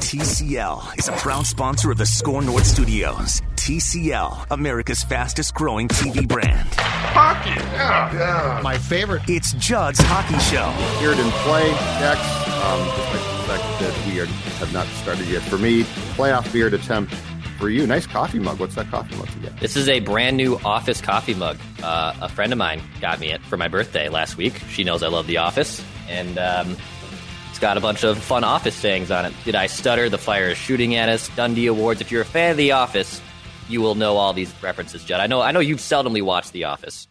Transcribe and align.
TCL 0.00 0.98
is 0.98 1.08
a 1.08 1.12
proud 1.12 1.46
sponsor 1.46 1.90
of 1.90 1.98
the 1.98 2.06
Score 2.06 2.40
North 2.42 2.66
Studios. 2.66 3.40
TCL, 3.56 4.46
America's 4.50 5.02
fastest 5.02 5.54
growing 5.54 5.88
TV 5.88 6.26
brand. 6.28 6.68
Hockey, 6.74 7.50
yeah, 7.50 8.12
yeah. 8.14 8.60
My 8.62 8.78
favorite. 8.78 9.22
It's 9.26 9.52
Judd's 9.54 9.98
Hockey 10.00 10.38
Show. 10.38 10.70
Here 11.00 11.10
didn't 11.14 11.32
play, 11.42 11.68
next. 11.98 12.22
um, 12.62 12.84
despite 12.84 13.20
the 13.20 13.44
fact 13.48 13.80
that 13.80 14.06
we 14.06 14.20
are, 14.20 14.26
have 14.26 14.72
not 14.72 14.86
started 14.88 15.26
yet. 15.26 15.42
For 15.42 15.58
me, 15.58 15.82
playoff 16.14 16.52
beard 16.52 16.74
attempt 16.74 17.12
for 17.58 17.68
you. 17.70 17.86
Nice 17.86 18.06
coffee 18.06 18.38
mug. 18.38 18.60
What's 18.60 18.74
that 18.76 18.88
coffee 18.88 19.16
mug 19.16 19.28
you 19.34 19.48
get? 19.48 19.58
This 19.58 19.76
is 19.76 19.88
a 19.88 20.00
brand 20.00 20.36
new 20.36 20.56
office 20.64 21.00
coffee 21.00 21.34
mug. 21.34 21.58
Uh, 21.82 22.14
a 22.20 22.28
friend 22.28 22.52
of 22.52 22.58
mine 22.58 22.80
got 23.00 23.18
me 23.18 23.32
it 23.32 23.40
for 23.42 23.56
my 23.56 23.66
birthday 23.68 24.08
last 24.08 24.36
week. 24.36 24.58
She 24.68 24.84
knows 24.84 25.02
I 25.02 25.08
love 25.08 25.26
The 25.26 25.38
Office, 25.38 25.82
and 26.08 26.38
um, 26.38 26.76
it's 27.56 27.62
got 27.62 27.78
a 27.78 27.80
bunch 27.80 28.04
of 28.04 28.18
fun 28.18 28.44
Office 28.44 28.74
sayings 28.74 29.10
on 29.10 29.24
it. 29.24 29.32
Did 29.46 29.54
I 29.54 29.66
stutter? 29.66 30.10
The 30.10 30.18
fire 30.18 30.50
is 30.50 30.58
shooting 30.58 30.94
at 30.94 31.08
us. 31.08 31.30
Dundie 31.30 31.70
Awards. 31.70 32.02
If 32.02 32.12
you're 32.12 32.20
a 32.20 32.26
fan 32.26 32.50
of 32.50 32.58
The 32.58 32.72
Office, 32.72 33.18
you 33.66 33.80
will 33.80 33.94
know 33.94 34.18
all 34.18 34.34
these 34.34 34.52
references, 34.62 35.02
Judd. 35.02 35.20
I 35.20 35.26
know. 35.26 35.40
I 35.40 35.52
know 35.52 35.60
you've 35.60 35.78
seldomly 35.78 36.20
watched 36.20 36.52
The 36.52 36.64
Office. 36.64 37.08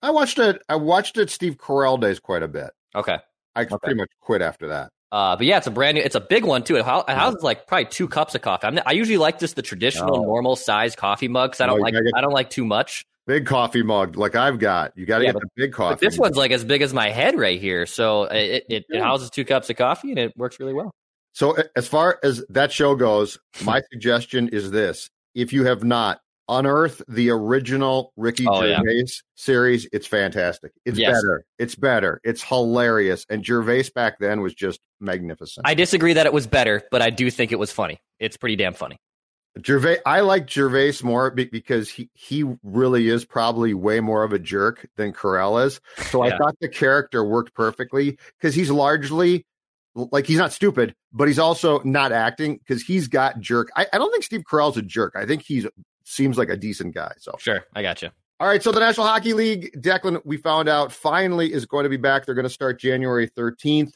I 0.00 0.08
watched 0.08 0.38
it. 0.38 0.62
I 0.66 0.76
watched 0.76 1.18
it 1.18 1.28
Steve 1.28 1.58
Carell 1.58 2.00
days 2.00 2.20
quite 2.20 2.42
a 2.42 2.48
bit. 2.48 2.70
Okay. 2.94 3.18
I 3.54 3.60
okay. 3.64 3.76
pretty 3.82 3.96
much 3.96 4.08
quit 4.22 4.40
after 4.40 4.68
that. 4.68 4.92
Uh, 5.12 5.36
but 5.36 5.44
yeah, 5.44 5.58
it's 5.58 5.66
a 5.66 5.70
brand 5.70 5.96
new. 5.96 6.02
It's 6.02 6.14
a 6.14 6.20
big 6.20 6.46
one 6.46 6.64
too. 6.64 6.76
It 6.76 6.86
houses 6.86 7.42
like 7.42 7.66
probably 7.66 7.84
two 7.84 8.08
cups 8.08 8.34
of 8.34 8.40
coffee. 8.40 8.68
I'm, 8.68 8.78
i 8.86 8.92
usually 8.92 9.18
like 9.18 9.40
just 9.40 9.56
the 9.56 9.62
traditional 9.62 10.20
oh. 10.20 10.22
normal 10.22 10.56
size 10.56 10.96
coffee 10.96 11.28
mug 11.28 11.50
because 11.50 11.60
I 11.60 11.66
don't 11.66 11.80
no, 11.80 11.82
like 11.82 11.94
I 12.16 12.22
don't 12.22 12.32
like 12.32 12.48
too 12.48 12.64
much. 12.64 13.04
Big 13.26 13.46
coffee 13.46 13.82
mug 13.82 14.16
like 14.16 14.34
I've 14.34 14.58
got. 14.58 14.96
You 14.96 15.06
got 15.06 15.18
to 15.18 15.24
yeah, 15.24 15.32
get 15.32 15.34
but, 15.34 15.42
the 15.42 15.48
big 15.54 15.72
coffee. 15.72 16.04
this 16.04 16.18
one's 16.18 16.36
like 16.36 16.50
as 16.50 16.64
big 16.64 16.82
as 16.82 16.92
my 16.92 17.10
head 17.10 17.38
right 17.38 17.60
here, 17.60 17.86
so 17.86 18.24
it, 18.24 18.64
it, 18.68 18.84
it 18.88 19.00
houses 19.00 19.30
two 19.30 19.44
cups 19.44 19.70
of 19.70 19.76
coffee 19.76 20.10
and 20.10 20.18
it 20.18 20.32
works 20.36 20.58
really 20.58 20.72
well. 20.72 20.90
So 21.32 21.56
as 21.76 21.86
far 21.86 22.18
as 22.22 22.44
that 22.50 22.72
show 22.72 22.94
goes, 22.94 23.38
my 23.64 23.80
suggestion 23.92 24.48
is 24.48 24.70
this: 24.70 25.08
if 25.34 25.52
you 25.52 25.64
have 25.64 25.84
not 25.84 26.20
unearthed 26.48 27.02
the 27.08 27.30
original 27.30 28.12
Ricky 28.16 28.46
oh, 28.48 28.60
Gervais 28.60 28.94
yeah. 28.96 29.04
series. 29.36 29.88
It's 29.92 30.06
fantastic. 30.06 30.72
It's 30.84 30.98
yes. 30.98 31.12
better. 31.12 31.44
It's 31.58 31.74
better. 31.74 32.20
It's 32.24 32.42
hilarious. 32.42 33.24
And 33.28 33.44
Gervais 33.44 33.90
back 33.94 34.18
then 34.18 34.40
was 34.40 34.54
just 34.54 34.80
magnificent. 35.00 35.66
I 35.66 35.74
disagree 35.74 36.12
that 36.12 36.26
it 36.26 36.32
was 36.32 36.46
better, 36.46 36.82
but 36.90 37.02
I 37.02 37.10
do 37.10 37.30
think 37.30 37.52
it 37.52 37.58
was 37.58 37.72
funny. 37.72 38.00
It's 38.18 38.36
pretty 38.36 38.56
damn 38.56 38.74
funny. 38.74 38.98
Gervais, 39.64 39.98
I 40.06 40.20
like 40.20 40.48
Gervais 40.48 40.94
more 41.02 41.30
because 41.30 41.90
he 41.90 42.08
he 42.14 42.44
really 42.62 43.08
is 43.08 43.24
probably 43.24 43.74
way 43.74 44.00
more 44.00 44.24
of 44.24 44.32
a 44.32 44.38
jerk 44.38 44.88
than 44.96 45.12
Carell 45.12 45.64
is. 45.66 45.80
So 46.06 46.24
yeah. 46.24 46.34
I 46.34 46.38
thought 46.38 46.56
the 46.60 46.68
character 46.68 47.22
worked 47.22 47.54
perfectly 47.54 48.18
because 48.38 48.54
he's 48.54 48.70
largely 48.70 49.46
like 49.94 50.26
he's 50.26 50.38
not 50.38 50.52
stupid, 50.52 50.94
but 51.12 51.28
he's 51.28 51.38
also 51.38 51.80
not 51.84 52.12
acting 52.12 52.56
because 52.56 52.82
he's 52.82 53.08
got 53.08 53.40
jerk. 53.40 53.70
I, 53.76 53.86
I, 53.92 53.98
don't 53.98 54.10
think 54.10 54.24
Steve 54.24 54.42
Carell's 54.50 54.78
a 54.78 54.82
jerk. 54.82 55.14
I 55.16 55.26
think 55.26 55.42
he's 55.42 55.66
seems 56.04 56.38
like 56.38 56.48
a 56.48 56.56
decent 56.56 56.94
guy. 56.94 57.12
So 57.18 57.34
sure, 57.38 57.64
I 57.74 57.82
got 57.82 58.00
you. 58.00 58.08
All 58.40 58.48
right, 58.48 58.62
so 58.62 58.72
the 58.72 58.80
National 58.80 59.06
Hockey 59.06 59.34
League, 59.34 59.70
Declan, 59.80 60.20
we 60.24 60.36
found 60.36 60.68
out 60.68 60.90
finally 60.90 61.52
is 61.52 61.64
going 61.64 61.84
to 61.84 61.88
be 61.88 61.96
back. 61.96 62.26
They're 62.26 62.34
going 62.34 62.42
to 62.42 62.50
start 62.50 62.80
January 62.80 63.28
13th. 63.28 63.92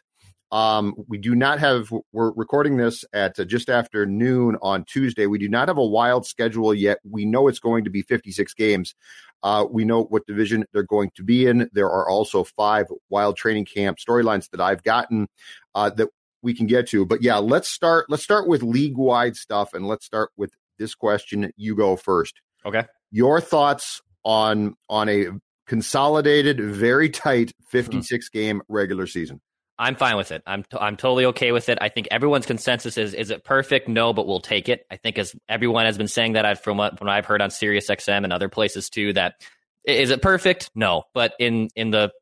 Um, 0.52 0.94
we 1.08 1.18
do 1.18 1.34
not 1.34 1.58
have, 1.58 1.92
we're 2.12 2.32
recording 2.32 2.76
this 2.76 3.04
at 3.12 3.38
uh, 3.38 3.44
just 3.44 3.68
after 3.68 4.06
noon 4.06 4.56
on 4.62 4.84
Tuesday. 4.84 5.26
We 5.26 5.38
do 5.38 5.48
not 5.48 5.68
have 5.68 5.78
a 5.78 5.84
wild 5.84 6.26
schedule 6.26 6.72
yet. 6.72 6.98
We 7.08 7.24
know 7.24 7.48
it's 7.48 7.58
going 7.58 7.84
to 7.84 7.90
be 7.90 8.02
56 8.02 8.54
games. 8.54 8.94
Uh, 9.42 9.66
we 9.68 9.84
know 9.84 10.04
what 10.04 10.26
division 10.26 10.64
they're 10.72 10.82
going 10.82 11.10
to 11.16 11.22
be 11.22 11.46
in. 11.46 11.68
There 11.72 11.90
are 11.90 12.08
also 12.08 12.44
five 12.44 12.86
wild 13.10 13.36
training 13.36 13.66
camp 13.66 13.98
storylines 13.98 14.50
that 14.50 14.60
I've 14.60 14.82
gotten 14.82 15.28
uh, 15.74 15.90
that 15.90 16.08
we 16.42 16.54
can 16.54 16.66
get 16.66 16.88
to. 16.88 17.04
But 17.04 17.22
yeah, 17.22 17.38
let's 17.38 17.68
start. 17.68 18.06
Let's 18.08 18.22
start 18.22 18.48
with 18.48 18.62
league 18.62 18.96
wide 18.96 19.36
stuff, 19.36 19.74
and 19.74 19.86
let's 19.86 20.06
start 20.06 20.30
with 20.36 20.52
this 20.78 20.94
question. 20.94 21.52
You 21.56 21.76
go 21.76 21.96
first. 21.96 22.40
Okay. 22.64 22.84
Your 23.10 23.40
thoughts 23.40 24.00
on 24.24 24.74
on 24.88 25.08
a 25.08 25.26
consolidated, 25.66 26.60
very 26.60 27.10
tight 27.10 27.52
hmm. 27.58 27.78
56 27.78 28.28
game 28.30 28.62
regular 28.68 29.06
season. 29.06 29.40
I'm 29.78 29.94
fine 29.94 30.16
with 30.16 30.32
it. 30.32 30.42
I'm 30.46 30.62
t- 30.62 30.78
I'm 30.80 30.96
totally 30.96 31.26
okay 31.26 31.52
with 31.52 31.68
it. 31.68 31.78
I 31.80 31.88
think 31.88 32.08
everyone's 32.10 32.46
consensus 32.46 32.96
is 32.96 33.14
is 33.14 33.30
it 33.30 33.44
perfect? 33.44 33.88
No, 33.88 34.12
but 34.12 34.26
we'll 34.26 34.40
take 34.40 34.68
it. 34.68 34.86
I 34.90 34.96
think 34.96 35.18
as 35.18 35.34
everyone 35.48 35.84
has 35.84 35.98
been 35.98 36.08
saying 36.08 36.32
that 36.32 36.44
I've 36.46 36.60
from 36.60 36.78
what 36.78 37.00
what 37.00 37.10
I've 37.10 37.26
heard 37.26 37.42
on 37.42 37.50
Sirius 37.50 37.88
XM 37.88 38.24
and 38.24 38.32
other 38.32 38.48
places 38.48 38.88
too 38.88 39.12
that 39.12 39.42
is 39.84 40.10
it 40.10 40.22
perfect? 40.22 40.70
No, 40.74 41.04
but 41.12 41.34
in 41.38 41.68
in 41.76 41.90
the 41.90 42.12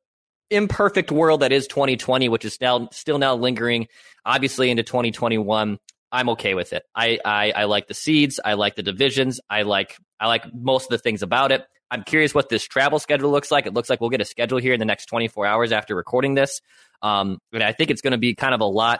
imperfect 0.50 1.10
world 1.10 1.40
that 1.40 1.52
is 1.52 1.66
2020, 1.68 2.28
which 2.28 2.44
is 2.44 2.60
now 2.60 2.88
still 2.92 3.18
now 3.18 3.34
lingering 3.34 3.88
obviously 4.24 4.70
into 4.70 4.82
2021, 4.82 5.78
I'm 6.12 6.28
okay 6.30 6.54
with 6.54 6.72
it. 6.72 6.84
I, 6.94 7.18
I 7.24 7.52
I 7.52 7.64
like 7.64 7.86
the 7.86 7.94
seeds. 7.94 8.40
I 8.44 8.54
like 8.54 8.74
the 8.74 8.82
divisions. 8.82 9.40
I 9.48 9.62
like 9.62 9.96
I 10.18 10.26
like 10.26 10.44
most 10.52 10.84
of 10.84 10.90
the 10.90 10.98
things 10.98 11.22
about 11.22 11.52
it. 11.52 11.64
I'm 11.94 12.02
curious 12.02 12.34
what 12.34 12.48
this 12.48 12.64
travel 12.64 12.98
schedule 12.98 13.30
looks 13.30 13.52
like. 13.52 13.66
It 13.66 13.72
looks 13.72 13.88
like 13.88 14.00
we'll 14.00 14.10
get 14.10 14.20
a 14.20 14.24
schedule 14.24 14.58
here 14.58 14.72
in 14.72 14.80
the 14.80 14.84
next 14.84 15.06
24 15.06 15.46
hours 15.46 15.70
after 15.70 15.94
recording 15.94 16.34
this. 16.34 16.60
Um, 17.02 17.38
and 17.52 17.62
I 17.62 17.72
think 17.72 17.90
it's 17.90 18.00
going 18.00 18.10
to 18.12 18.18
be 18.18 18.34
kind 18.34 18.52
of 18.52 18.60
a 18.60 18.66
lot 18.66 18.98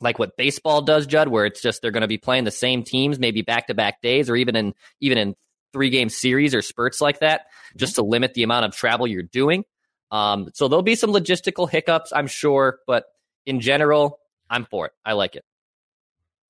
like 0.00 0.18
what 0.18 0.34
baseball 0.38 0.80
does, 0.80 1.06
Judd, 1.06 1.28
where 1.28 1.44
it's 1.44 1.60
just 1.60 1.82
they're 1.82 1.90
going 1.90 2.00
to 2.00 2.08
be 2.08 2.16
playing 2.16 2.44
the 2.44 2.50
same 2.50 2.82
teams, 2.82 3.18
maybe 3.18 3.42
back 3.42 3.66
to 3.66 3.74
back 3.74 4.00
days, 4.00 4.30
or 4.30 4.36
even 4.36 4.56
in 4.56 4.72
even 5.00 5.18
in 5.18 5.34
three 5.74 5.90
game 5.90 6.08
series 6.08 6.54
or 6.54 6.62
spurts 6.62 7.02
like 7.02 7.20
that, 7.20 7.42
just 7.76 7.96
to 7.96 8.02
limit 8.02 8.32
the 8.32 8.42
amount 8.42 8.64
of 8.64 8.74
travel 8.74 9.06
you're 9.06 9.22
doing. 9.22 9.64
Um, 10.10 10.48
so 10.54 10.68
there'll 10.68 10.82
be 10.82 10.94
some 10.94 11.10
logistical 11.10 11.68
hiccups, 11.68 12.10
I'm 12.10 12.26
sure, 12.26 12.78
but 12.86 13.04
in 13.44 13.60
general, 13.60 14.18
I'm 14.48 14.64
for 14.64 14.86
it. 14.86 14.92
I 15.04 15.12
like 15.12 15.36
it. 15.36 15.44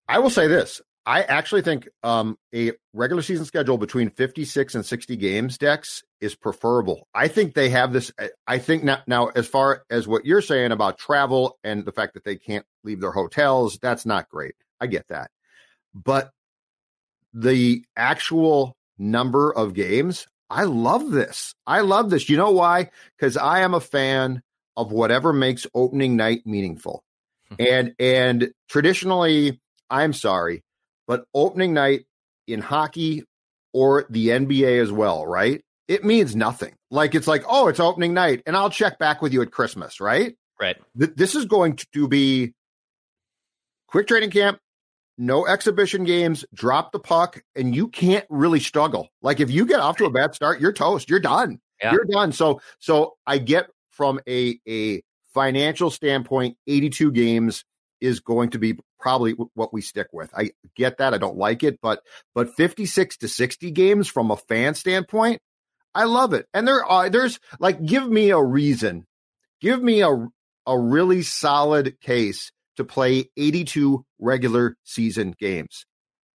I 0.07 0.21
will 0.21 0.31
say 0.31 0.47
this. 0.47 0.81
I 1.06 1.22
actually 1.22 1.62
think 1.62 1.88
um, 2.03 2.38
a 2.54 2.72
regular 2.94 3.22
season 3.22 3.44
schedule 3.44 3.76
between 3.76 4.10
56 4.10 4.75
and 4.75 4.87
60 4.87 5.16
games, 5.16 5.59
Dex, 5.59 6.03
is 6.20 6.34
preferable. 6.34 7.06
I 7.15 7.28
think 7.28 7.54
they 7.54 7.69
have 7.70 7.92
this. 7.92 8.10
I 8.47 8.59
think 8.59 8.84
now, 8.84 9.03
now, 9.06 9.26
as 9.26 9.47
far 9.47 9.84
as 9.91 10.09
what 10.09 10.25
you're 10.25 10.41
saying 10.41 10.72
about 10.72 10.98
travel 10.98 11.59
and 11.62 11.84
the 11.84 11.92
fact 11.92 12.15
that 12.15 12.25
they 12.25 12.37
can't 12.37 12.65
leave 12.84 13.00
their 13.00 13.12
hotels, 13.12 13.78
that's 13.82 14.06
not 14.06 14.31
great. 14.31 14.54
I 14.81 14.87
get 14.87 15.09
that. 15.09 15.31
But 15.94 16.31
the 17.34 17.84
actual 17.97 18.75
number 18.98 19.53
of 19.54 19.75
games, 19.75 20.26
I 20.48 20.65
love 20.65 21.10
this. 21.10 21.54
I 21.66 21.81
love 21.81 22.09
this. 22.09 22.31
You 22.31 22.38
know 22.38 22.53
why? 22.53 22.91
Because 23.19 23.36
I 23.36 23.60
am 23.60 23.75
a 23.75 23.81
fan 23.81 24.42
of 24.76 24.91
whatever 24.91 25.32
makes 25.32 25.66
opening 25.75 26.16
night 26.16 26.42
meaningful. 26.47 27.04
and 27.59 27.94
and 27.98 28.53
traditionally 28.69 29.60
I'm 29.91 30.12
sorry, 30.12 30.65
but 31.06 31.25
opening 31.34 31.75
night 31.75 32.06
in 32.47 32.60
hockey 32.60 33.25
or 33.72 34.06
the 34.09 34.28
NBA 34.28 34.81
as 34.81 34.92
well, 34.92 35.26
right? 35.26 35.62
It 35.88 36.04
means 36.04 36.34
nothing. 36.34 36.75
Like 36.91 37.15
it's 37.15 37.26
like, 37.26 37.44
oh, 37.48 37.69
it's 37.69 37.81
opening 37.81 38.15
night, 38.15 38.42
and 38.47 38.56
I'll 38.56 38.70
check 38.70 38.98
back 38.98 39.20
with 39.20 39.32
you 39.32 39.42
at 39.42 39.50
Christmas, 39.50 40.00
right? 40.00 40.34
Right. 40.60 40.76
Th- 40.98 41.12
this 41.15 41.34
is 41.34 41.44
going 41.44 41.76
to 41.92 42.09
be 42.09 42.54
quick 43.88 44.06
training 44.06 44.31
camp, 44.31 44.59
no 45.19 45.47
exhibition 45.47 46.04
games, 46.04 46.45
drop 46.54 46.92
the 46.92 46.98
puck, 46.98 47.42
and 47.54 47.74
you 47.74 47.89
can't 47.89 48.24
really 48.30 48.60
struggle. 48.60 49.09
Like 49.22 49.41
if 49.41 49.50
you 49.50 49.66
get 49.66 49.80
off 49.80 49.97
to 49.98 50.07
a 50.07 50.10
bad 50.10 50.34
start, 50.34 50.60
you're 50.60 50.72
toast. 50.72 51.10
You're 51.10 51.21
done. 51.21 51.60
Yeah. 51.83 51.92
You're 51.92 52.04
done. 52.04 52.33
So 52.33 52.60
so 52.78 53.16
I 53.27 53.39
get 53.39 53.68
from 53.91 54.21
a 54.28 54.59
a 54.66 55.03
financial 55.34 55.91
standpoint, 55.91 56.57
82 56.66 57.12
games 57.12 57.65
is 58.00 58.21
going 58.21 58.50
to 58.50 58.59
be 58.59 58.78
probably 59.04 59.33
what 59.53 59.71
we 59.71 59.83
stick 59.83 60.06
with. 60.15 60.30
I 60.34 60.53
get 60.74 60.97
that. 60.97 61.12
I 61.12 61.18
don't 61.18 61.36
like 61.36 61.62
it, 61.62 61.78
but 61.83 62.01
but 62.34 62.54
56 62.56 63.18
to 63.18 63.28
60 63.28 63.71
games 63.71 64.09
from 64.09 64.30
a 64.30 64.36
fan 64.39 64.74
standpoint, 64.74 65.42
I 65.95 66.04
love 66.04 66.33
it. 66.33 66.47
And 66.54 66.66
there 66.66 66.83
are 66.83 67.10
there's 67.10 67.39
like 67.60 67.84
give 67.84 68.09
me 68.09 68.30
a 68.30 68.42
reason. 68.42 69.06
Give 69.60 69.80
me 69.80 70.01
a 70.01 70.28
a 70.66 70.78
really 70.78 71.21
solid 71.21 72.01
case 72.01 72.51
to 72.78 72.84
play 72.84 73.28
82 73.36 74.06
regular 74.18 74.74
season 74.84 75.34
games. 75.39 75.84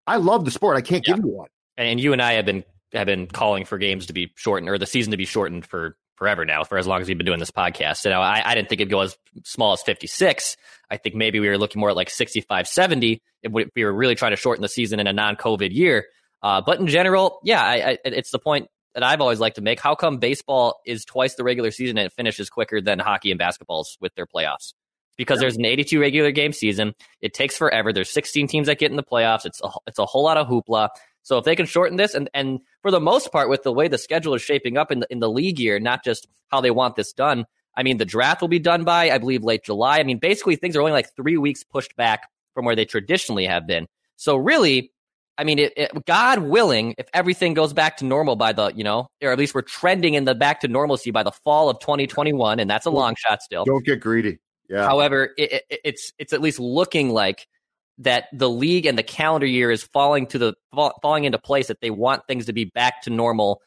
I 0.06 0.18
love 0.18 0.46
the 0.46 0.52
sport. 0.52 0.78
I 0.78 0.82
can't 0.82 1.04
yeah. 1.08 1.16
give 1.16 1.26
you 1.26 1.32
one. 1.32 1.50
And 1.76 2.00
you 2.00 2.14
and 2.14 2.22
I 2.22 2.34
have 2.34 2.46
been 2.46 2.64
have 2.94 3.08
been 3.08 3.26
calling 3.26 3.66
for 3.66 3.80
games 3.80 4.06
to 4.06 4.14
be 4.14 4.32
shortened 4.36 4.70
or 4.70 4.78
the 4.78 4.86
season 4.86 5.10
to 5.10 5.18
be 5.18 5.26
shortened 5.26 5.66
for 5.66 5.98
forever 6.20 6.46
now, 6.46 6.64
for 6.64 6.78
as 6.78 6.86
long 6.86 7.02
as 7.02 7.08
we've 7.08 7.18
been 7.18 7.26
doing 7.26 7.40
this 7.40 7.50
podcast. 7.50 7.98
So 7.98 8.12
I, 8.12 8.44
I 8.46 8.54
didn't 8.54 8.70
think 8.70 8.82
it'd 8.82 8.92
go 8.92 9.00
as 9.00 9.18
small 9.46 9.74
as 9.74 9.82
56. 9.82 10.58
I 10.92 10.98
think 10.98 11.16
maybe 11.16 11.40
we 11.40 11.50
were 11.50 11.58
looking 11.58 11.80
more 11.80 11.90
at 11.90 11.96
like 11.96 12.10
65, 12.10 12.68
70. 12.68 13.22
if 13.42 13.52
we 13.76 13.84
were 13.84 13.94
really 13.94 14.16
trying 14.16 14.32
to 14.32 14.38
shorten 14.38 14.62
the 14.62 14.70
season 14.70 15.00
in 15.00 15.08
a 15.08 15.14
non-COVID 15.14 15.74
year. 15.74 16.06
Uh, 16.44 16.62
but 16.62 16.80
in 16.80 16.88
general, 16.88 17.40
yeah, 17.44 17.64
I, 17.64 17.74
I, 17.76 17.98
it's 18.06 18.32
the 18.32 18.40
point 18.40 18.68
that 18.94 19.04
I've 19.04 19.22
always 19.22 19.40
liked 19.40 19.56
to 19.56 19.62
make. 19.62 19.80
How 19.80 19.96
come 19.96 20.18
baseball 20.18 20.80
is 20.86 21.06
twice 21.06 21.36
the 21.36 21.44
regular 21.44 21.72
season 21.72 21.98
and 21.98 22.06
it 22.06 22.14
finishes 22.14 22.50
quicker 22.50 22.82
than 22.82 23.00
hockey 23.00 23.32
and 23.32 23.40
basketballs 23.40 23.98
with 24.00 24.14
their 24.16 24.28
playoffs? 24.28 24.74
Because 25.20 25.38
yeah. 25.38 25.42
there's 25.42 25.58
an 25.58 25.66
82 25.66 26.00
regular 26.00 26.32
game 26.32 26.54
season. 26.54 26.96
It 27.22 27.34
takes 27.34 27.58
forever. 27.58 27.92
There's 27.92 28.10
16 28.10 28.48
teams 28.48 28.68
that 28.68 28.80
get 28.80 28.90
in 28.90 28.96
the 28.96 29.04
playoffs. 29.04 29.46
It's 29.46 29.62
a, 29.62 29.70
it's 29.86 30.00
a 30.00 30.06
whole 30.06 30.24
lot 30.24 30.38
of 30.38 30.48
hoopla. 30.48 30.90
So 31.24 31.38
if 31.38 31.44
they 31.44 31.56
can 31.56 31.66
shorten 31.66 31.98
this, 31.98 32.16
and 32.16 32.30
and 32.34 32.62
for 32.82 32.90
the 32.90 33.02
most 33.02 33.32
part, 33.32 33.50
with 33.50 33.64
the 33.64 33.74
way 33.74 33.88
the 33.88 33.98
schedule 33.98 34.34
is 34.34 34.42
shaping 34.42 34.78
up 34.78 34.92
in 34.92 35.02
the 35.02 35.08
in 35.12 35.20
the 35.20 35.30
league 35.30 35.60
year, 35.60 35.80
not 35.80 36.04
just 36.04 36.28
how 36.48 36.62
they 36.62 36.72
want 36.72 36.96
this 36.96 37.14
done. 37.14 37.46
I 37.76 37.84
mean, 37.84 37.98
the 37.98 38.06
draft 38.06 38.42
will 38.42 38.48
be 38.48 38.60
done 38.60 38.84
by 38.86 39.12
I 39.12 39.18
believe 39.18 39.44
late 39.44 39.64
July. 39.64 40.00
I 40.00 40.04
mean, 40.04 40.20
basically 40.20 40.56
things 40.56 40.76
are 40.76 40.82
only 40.82 40.94
like 40.94 41.14
three 41.16 41.38
weeks 41.38 41.64
pushed 41.64 41.96
back 41.98 42.30
from 42.54 42.66
where 42.66 42.76
they 42.76 42.86
traditionally 42.86 43.46
have 43.46 43.68
been. 43.68 43.88
So 44.16 44.38
really, 44.38 44.92
I 45.38 45.46
mean, 45.46 45.60
it, 45.60 45.74
it, 45.78 46.06
God 46.06 46.40
willing, 46.40 46.96
if 46.98 47.08
everything 47.14 47.54
goes 47.54 47.72
back 47.72 47.98
to 47.98 48.06
normal 48.06 48.36
by 48.36 48.52
the, 48.52 48.74
you 48.76 48.84
know, 48.84 49.08
or 49.24 49.32
at 49.32 49.40
least 49.40 49.56
we're 49.56 49.62
trending 49.62 50.16
in 50.16 50.26
the 50.26 50.36
back 50.36 50.60
to 50.62 50.68
normalcy 50.68 51.12
by 51.12 51.24
the 51.24 51.32
fall 51.32 51.70
of 51.70 51.80
2021, 51.80 52.60
and 52.60 52.70
that's 52.70 52.86
a 52.86 52.90
long 52.90 53.16
shot 53.18 53.42
still. 53.42 53.64
Don't 53.64 53.86
get 53.86 54.02
greedy. 54.02 54.40
Yeah. 54.70 54.84
However, 54.84 55.32
it, 55.38 55.64
it's 55.70 56.14
it's 56.18 56.34
at 56.34 56.42
least 56.42 56.60
looking 56.60 57.10
like 57.10 57.48
that 58.00 58.26
the 58.32 58.50
league 58.50 58.86
and 58.86 58.98
the 58.98 59.04
calendar 59.04 59.46
year 59.46 59.72
is 59.72 59.84
falling 59.84 60.28
to 60.28 60.38
the 60.38 60.54
falling 61.02 61.26
into 61.26 61.38
place 61.38 61.68
that 61.68 61.82
they 61.82 61.90
want 61.90 62.26
things 62.28 62.46
to 62.46 62.54
be 62.54 62.66
back 62.66 63.02
to 63.04 63.10
normal 63.10 63.62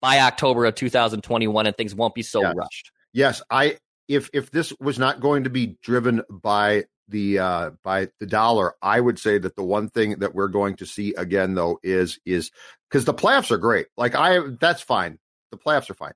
by 0.00 0.20
October 0.20 0.66
of 0.66 0.74
2021, 0.74 1.66
and 1.66 1.76
things 1.76 1.94
won't 1.94 2.14
be 2.14 2.22
so 2.22 2.42
yes. 2.42 2.54
rushed. 2.56 2.92
Yes, 3.12 3.42
I 3.50 3.78
if 4.08 4.30
if 4.32 4.50
this 4.50 4.72
was 4.80 4.98
not 4.98 5.20
going 5.20 5.44
to 5.44 5.50
be 5.50 5.78
driven 5.82 6.22
by 6.30 6.84
the 7.08 7.38
uh, 7.38 7.70
by 7.82 8.08
the 8.20 8.26
dollar, 8.26 8.74
I 8.82 9.00
would 9.00 9.18
say 9.18 9.38
that 9.38 9.56
the 9.56 9.62
one 9.62 9.88
thing 9.88 10.18
that 10.20 10.34
we're 10.34 10.48
going 10.48 10.76
to 10.76 10.86
see 10.86 11.14
again 11.14 11.54
though 11.54 11.78
is 11.82 12.18
is 12.24 12.50
because 12.88 13.04
the 13.04 13.14
playoffs 13.14 13.50
are 13.50 13.58
great. 13.58 13.86
Like 13.96 14.14
I, 14.14 14.40
that's 14.60 14.82
fine. 14.82 15.18
The 15.50 15.58
playoffs 15.58 15.90
are 15.90 15.94
fine. 15.94 16.14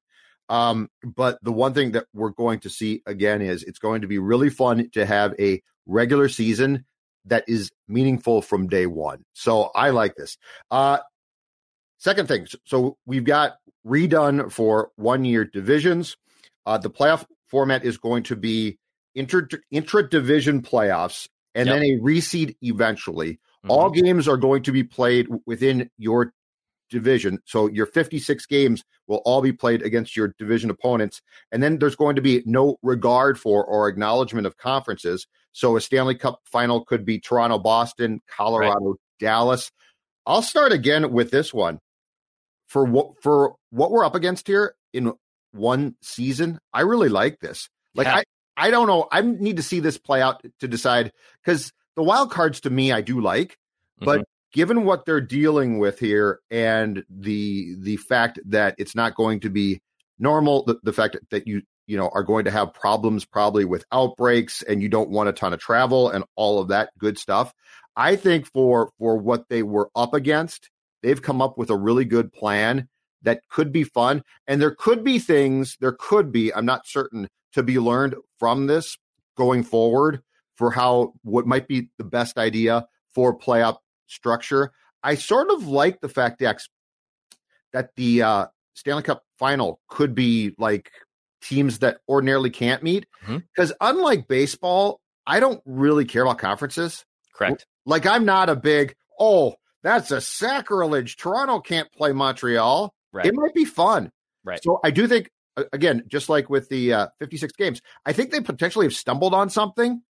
Um, 0.48 0.88
but 1.04 1.38
the 1.42 1.52
one 1.52 1.74
thing 1.74 1.92
that 1.92 2.06
we're 2.14 2.30
going 2.30 2.60
to 2.60 2.70
see 2.70 3.02
again 3.06 3.42
is 3.42 3.62
it's 3.62 3.78
going 3.78 4.00
to 4.00 4.06
be 4.06 4.18
really 4.18 4.50
fun 4.50 4.88
to 4.92 5.04
have 5.04 5.34
a 5.38 5.62
regular 5.86 6.28
season 6.28 6.84
that 7.26 7.44
is 7.46 7.70
meaningful 7.86 8.42
from 8.42 8.68
day 8.68 8.86
one. 8.86 9.24
So 9.34 9.64
I 9.74 9.90
like 9.90 10.14
this. 10.16 10.38
Uh, 10.70 10.98
second 11.98 12.28
thing, 12.28 12.46
so 12.64 12.96
we've 13.06 13.24
got 13.24 13.56
redone 13.86 14.50
for 14.50 14.90
one 14.96 15.24
year 15.24 15.44
divisions. 15.44 16.16
Uh, 16.64 16.78
the 16.78 16.90
playoff 16.90 17.24
format 17.48 17.84
is 17.84 17.98
going 17.98 18.22
to 18.24 18.36
be 18.36 18.78
inter 19.14 19.48
intra 19.70 20.08
division 20.08 20.62
playoffs 20.62 21.28
and 21.54 21.66
yep. 21.66 21.76
then 21.76 21.82
a 21.84 21.98
reseed 22.00 22.56
eventually. 22.62 23.32
Mm-hmm. 23.32 23.70
All 23.70 23.90
games 23.90 24.28
are 24.28 24.36
going 24.36 24.62
to 24.64 24.72
be 24.72 24.84
played 24.84 25.26
within 25.46 25.90
your 25.98 26.32
division. 26.88 27.38
So 27.44 27.68
your 27.68 27.86
56 27.86 28.46
games 28.46 28.84
will 29.06 29.22
all 29.24 29.40
be 29.40 29.52
played 29.52 29.82
against 29.82 30.16
your 30.16 30.34
division 30.38 30.70
opponents. 30.70 31.22
And 31.52 31.62
then 31.62 31.78
there's 31.78 31.96
going 31.96 32.16
to 32.16 32.22
be 32.22 32.42
no 32.46 32.78
regard 32.82 33.38
for 33.38 33.64
or 33.64 33.88
acknowledgement 33.88 34.46
of 34.46 34.56
conferences. 34.56 35.26
So 35.52 35.76
a 35.76 35.80
Stanley 35.80 36.14
Cup 36.14 36.40
final 36.44 36.84
could 36.84 37.04
be 37.04 37.18
Toronto, 37.18 37.58
Boston, 37.58 38.20
Colorado, 38.28 38.90
right. 38.90 38.96
Dallas. 39.18 39.70
I'll 40.26 40.42
start 40.42 40.72
again 40.72 41.10
with 41.12 41.30
this 41.30 41.52
one. 41.52 41.78
For 42.66 42.84
what 42.84 43.22
for 43.22 43.54
what 43.70 43.90
we're 43.90 44.04
up 44.04 44.14
against 44.14 44.46
here 44.46 44.74
in 44.92 45.14
one 45.52 45.96
season, 46.02 46.58
I 46.70 46.82
really 46.82 47.08
like 47.08 47.40
this. 47.40 47.70
Like 47.94 48.06
yeah. 48.06 48.16
I 48.16 48.24
I 48.58 48.70
don't 48.70 48.86
know. 48.86 49.08
I 49.10 49.22
need 49.22 49.56
to 49.56 49.62
see 49.62 49.80
this 49.80 49.96
play 49.96 50.20
out 50.20 50.44
to 50.60 50.68
decide 50.68 51.12
because 51.42 51.72
the 51.96 52.02
wild 52.02 52.30
cards 52.30 52.60
to 52.62 52.70
me 52.70 52.92
I 52.92 53.00
do 53.00 53.22
like, 53.22 53.56
but 53.98 54.20
mm-hmm. 54.20 54.22
Given 54.52 54.84
what 54.84 55.04
they're 55.04 55.20
dealing 55.20 55.78
with 55.78 55.98
here 55.98 56.40
and 56.50 57.04
the 57.10 57.74
the 57.78 57.96
fact 57.96 58.38
that 58.46 58.74
it's 58.78 58.94
not 58.94 59.14
going 59.14 59.40
to 59.40 59.50
be 59.50 59.80
normal, 60.18 60.64
the, 60.64 60.78
the 60.82 60.92
fact 60.92 61.16
that 61.30 61.46
you 61.46 61.62
you 61.86 61.96
know 61.96 62.10
are 62.12 62.22
going 62.22 62.44
to 62.44 62.50
have 62.50 62.74
problems 62.74 63.24
probably 63.24 63.64
with 63.64 63.84
outbreaks 63.92 64.62
and 64.62 64.82
you 64.82 64.88
don't 64.88 65.10
want 65.10 65.28
a 65.28 65.32
ton 65.32 65.52
of 65.52 65.60
travel 65.60 66.08
and 66.10 66.24
all 66.36 66.60
of 66.60 66.68
that 66.68 66.90
good 66.98 67.18
stuff. 67.18 67.52
I 67.96 68.16
think 68.16 68.46
for 68.46 68.90
for 68.98 69.16
what 69.16 69.48
they 69.48 69.62
were 69.62 69.90
up 69.94 70.14
against, 70.14 70.70
they've 71.02 71.20
come 71.20 71.42
up 71.42 71.58
with 71.58 71.70
a 71.70 71.76
really 71.76 72.04
good 72.04 72.32
plan 72.32 72.88
that 73.22 73.40
could 73.50 73.72
be 73.72 73.84
fun 73.84 74.22
and 74.46 74.62
there 74.62 74.74
could 74.74 75.02
be 75.02 75.18
things 75.18 75.76
there 75.80 75.96
could 75.98 76.30
be 76.30 76.54
I'm 76.54 76.66
not 76.66 76.86
certain 76.86 77.28
to 77.52 77.62
be 77.62 77.78
learned 77.78 78.14
from 78.38 78.66
this 78.66 78.96
going 79.36 79.64
forward 79.64 80.20
for 80.56 80.70
how 80.70 81.14
what 81.22 81.46
might 81.46 81.66
be 81.66 81.90
the 81.98 82.04
best 82.04 82.38
idea 82.38 82.86
for 83.14 83.36
playoff 83.36 83.78
structure. 84.08 84.72
I 85.02 85.14
sort 85.14 85.50
of 85.50 85.66
like 85.68 86.00
the 86.00 86.08
fact 86.08 86.40
Dex, 86.40 86.68
that 87.72 87.90
the 87.96 88.22
uh, 88.22 88.46
Stanley 88.74 89.02
Cup 89.02 89.22
final 89.38 89.80
could 89.88 90.14
be 90.14 90.54
like 90.58 90.90
teams 91.40 91.78
that 91.80 91.98
ordinarily 92.08 92.50
can't 92.50 92.82
meet. 92.82 93.06
Because 93.20 93.72
mm-hmm. 93.72 93.96
unlike 93.98 94.28
baseball, 94.28 95.00
I 95.26 95.40
don't 95.40 95.62
really 95.64 96.04
care 96.04 96.22
about 96.22 96.38
conferences. 96.38 97.04
Correct. 97.34 97.66
Like 97.86 98.06
I'm 98.06 98.24
not 98.24 98.50
a 98.50 98.56
big, 98.56 98.94
oh, 99.18 99.54
that's 99.82 100.10
a 100.10 100.20
sacrilege. 100.20 101.16
Toronto 101.16 101.60
can't 101.60 101.90
play 101.92 102.12
Montreal. 102.12 102.92
Right. 103.12 103.26
It 103.26 103.34
might 103.34 103.54
be 103.54 103.64
fun. 103.64 104.10
Right. 104.44 104.60
So 104.62 104.80
I 104.82 104.90
do 104.90 105.06
think 105.06 105.30
again, 105.72 106.04
just 106.08 106.28
like 106.28 106.50
with 106.50 106.68
the 106.68 106.92
uh, 106.92 107.06
56 107.18 107.52
games, 107.54 107.82
I 108.04 108.12
think 108.12 108.30
they 108.30 108.40
potentially 108.40 108.86
have 108.86 108.94
stumbled 108.94 109.34
on 109.34 109.50
something 109.50 110.02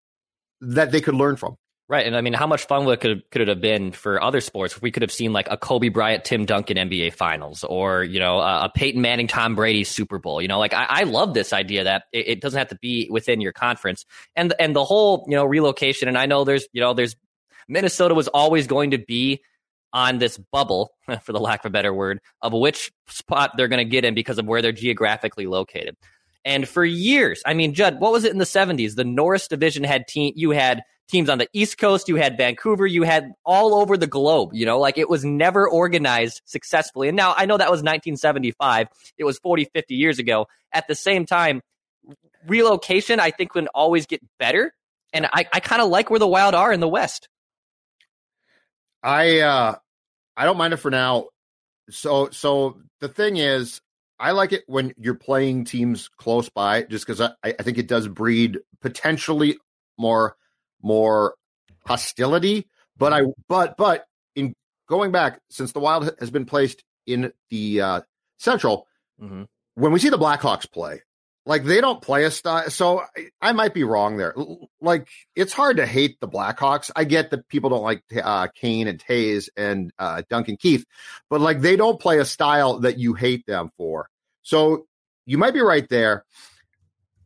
that 0.61 0.91
they 0.91 1.01
could 1.01 1.15
learn 1.15 1.35
from. 1.35 1.55
Right, 1.89 2.05
and 2.05 2.17
I 2.17 2.21
mean, 2.21 2.33
how 2.33 2.47
much 2.47 2.67
fun 2.67 2.83
would 2.83 2.99
could 2.99 3.23
could 3.31 3.41
it 3.41 3.47
have 3.47 3.61
been 3.61 3.93
for 3.93 4.21
other 4.21 4.41
sports 4.41 4.75
if 4.75 4.81
we 4.81 4.91
could 4.91 5.03
have 5.03 5.11
seen 5.11 5.31
like 5.31 5.47
a 5.49 5.55
Kobe 5.55 5.87
Bryant, 5.87 6.25
Tim 6.25 6.43
Duncan 6.43 6.75
NBA 6.75 7.13
Finals, 7.13 7.63
or 7.63 8.03
you 8.03 8.19
know, 8.19 8.39
a 8.39 8.69
Peyton 8.75 9.01
Manning, 9.01 9.27
Tom 9.27 9.55
Brady 9.55 9.85
Super 9.85 10.19
Bowl? 10.19 10.41
You 10.41 10.49
know, 10.49 10.59
like 10.59 10.73
I, 10.73 10.85
I 10.89 11.03
love 11.03 11.33
this 11.33 11.53
idea 11.53 11.85
that 11.85 12.03
it, 12.11 12.27
it, 12.27 12.41
doesn't 12.41 12.57
have 12.57 12.67
to 12.69 12.77
be 12.81 13.07
within 13.09 13.39
your 13.39 13.53
conference, 13.53 14.05
and 14.35 14.53
and 14.59 14.75
the 14.75 14.83
whole 14.83 15.25
you 15.29 15.37
know 15.37 15.45
relocation. 15.45 16.09
And 16.09 16.17
I 16.17 16.25
know 16.25 16.43
there's 16.43 16.67
you 16.73 16.81
know 16.81 16.93
there's 16.93 17.15
Minnesota 17.69 18.13
was 18.13 18.27
always 18.27 18.67
going 18.67 18.91
to 18.91 18.97
be 18.97 19.41
on 19.93 20.17
this 20.17 20.37
bubble, 20.37 20.91
for 21.23 21.31
the 21.31 21.39
lack 21.39 21.61
of 21.61 21.69
a 21.69 21.71
better 21.71 21.93
word, 21.93 22.19
of 22.41 22.51
which 22.51 22.91
spot 23.07 23.51
they're 23.55 23.69
going 23.69 23.85
to 23.85 23.89
get 23.89 24.03
in 24.03 24.13
because 24.13 24.37
of 24.37 24.45
where 24.45 24.61
they're 24.61 24.73
geographically 24.73 25.47
located. 25.47 25.95
And 26.43 26.67
for 26.67 26.83
years, 26.83 27.41
I 27.45 27.53
mean, 27.53 27.73
Judd, 27.73 28.01
what 28.01 28.11
was 28.11 28.25
it 28.25 28.31
in 28.33 28.37
the 28.39 28.45
70s? 28.45 28.95
The 28.95 29.05
Norris 29.05 29.47
division 29.47 29.85
had 29.85 30.07
team, 30.07 30.33
you 30.35 30.51
had 30.51 30.81
teams 31.07 31.29
on 31.29 31.37
the 31.37 31.47
East 31.53 31.77
Coast, 31.77 32.07
you 32.07 32.15
had 32.15 32.37
Vancouver, 32.37 32.85
you 32.85 33.03
had 33.03 33.31
all 33.45 33.75
over 33.75 33.97
the 33.97 34.07
globe, 34.07 34.51
you 34.53 34.65
know, 34.65 34.79
like 34.79 34.97
it 34.97 35.09
was 35.09 35.23
never 35.23 35.67
organized 35.67 36.41
successfully. 36.45 37.07
And 37.07 37.15
now 37.15 37.33
I 37.35 37.45
know 37.45 37.57
that 37.57 37.71
was 37.71 37.79
1975. 37.79 38.87
It 39.17 39.23
was 39.23 39.39
40, 39.39 39.65
50 39.73 39.95
years 39.95 40.19
ago. 40.19 40.47
At 40.73 40.87
the 40.87 40.95
same 40.95 41.25
time, 41.25 41.61
relocation, 42.45 43.19
I 43.19 43.31
think, 43.31 43.53
can 43.53 43.67
always 43.69 44.05
get 44.05 44.21
better. 44.37 44.73
And 45.13 45.25
I, 45.27 45.45
I 45.53 45.59
kind 45.59 45.81
of 45.81 45.89
like 45.89 46.09
where 46.09 46.19
the 46.19 46.27
Wild 46.27 46.53
are 46.53 46.71
in 46.71 46.79
the 46.79 46.87
West. 46.87 47.29
I 49.01 49.39
uh 49.39 49.75
I 50.35 50.45
don't 50.45 50.57
mind 50.57 50.73
it 50.73 50.77
for 50.77 50.91
now. 50.91 51.27
So 51.89 52.29
so 52.31 52.81
the 52.99 53.07
thing 53.07 53.37
is, 53.37 53.79
I 54.19 54.31
like 54.31 54.51
it 54.51 54.63
when 54.67 54.93
you're 54.97 55.15
playing 55.15 55.65
teams 55.65 56.09
close 56.17 56.49
by, 56.49 56.83
just 56.83 57.05
because 57.05 57.21
I, 57.21 57.31
I 57.43 57.63
think 57.63 57.77
it 57.77 57.87
does 57.87 58.07
breed 58.07 58.59
potentially 58.81 59.57
more 59.97 60.35
more 60.81 61.35
hostility. 61.85 62.67
But 62.97 63.13
I 63.13 63.21
but 63.47 63.77
but 63.77 64.05
in 64.35 64.53
going 64.87 65.11
back 65.11 65.39
since 65.49 65.71
the 65.71 65.79
Wild 65.79 66.11
has 66.19 66.31
been 66.31 66.45
placed 66.45 66.83
in 67.05 67.31
the 67.49 67.81
uh, 67.81 68.01
Central, 68.37 68.87
mm-hmm. 69.21 69.43
when 69.75 69.91
we 69.91 69.99
see 69.99 70.09
the 70.09 70.17
Blackhawks 70.17 70.69
play, 70.71 71.01
like 71.47 71.63
they 71.63 71.79
don't 71.79 72.01
play 72.01 72.25
a 72.25 72.31
style. 72.31 72.69
So 72.69 72.99
I, 72.99 73.29
I, 73.41 73.51
might 73.53 73.73
be 73.73 73.83
wrong 73.83 74.17
there. 74.17 74.35
Like 74.81 75.07
it's 75.35 75.53
hard 75.53 75.77
to 75.77 75.85
hate 75.85 76.19
the 76.19 76.27
Blackhawks. 76.27 76.91
I 76.95 77.05
get 77.05 77.31
that 77.31 77.47
people 77.47 77.69
don't 77.69 77.83
like 77.83 78.03
uh, 78.21 78.47
Kane 78.53 78.87
and 78.87 78.99
Toews 78.99 79.49
and 79.55 79.91
uh, 79.97 80.23
Duncan 80.29 80.57
Keith, 80.57 80.85
but 81.29 81.39
like 81.39 81.61
they 81.61 81.75
don't 81.75 81.99
play 81.99 82.19
a 82.19 82.25
style 82.25 82.79
that 82.79 82.97
you 82.97 83.13
hate 83.13 83.45
them 83.45 83.71
for. 83.77 84.09
So 84.43 84.87
you 85.25 85.37
might 85.37 85.53
be 85.53 85.61
right 85.61 85.87
there. 85.89 86.25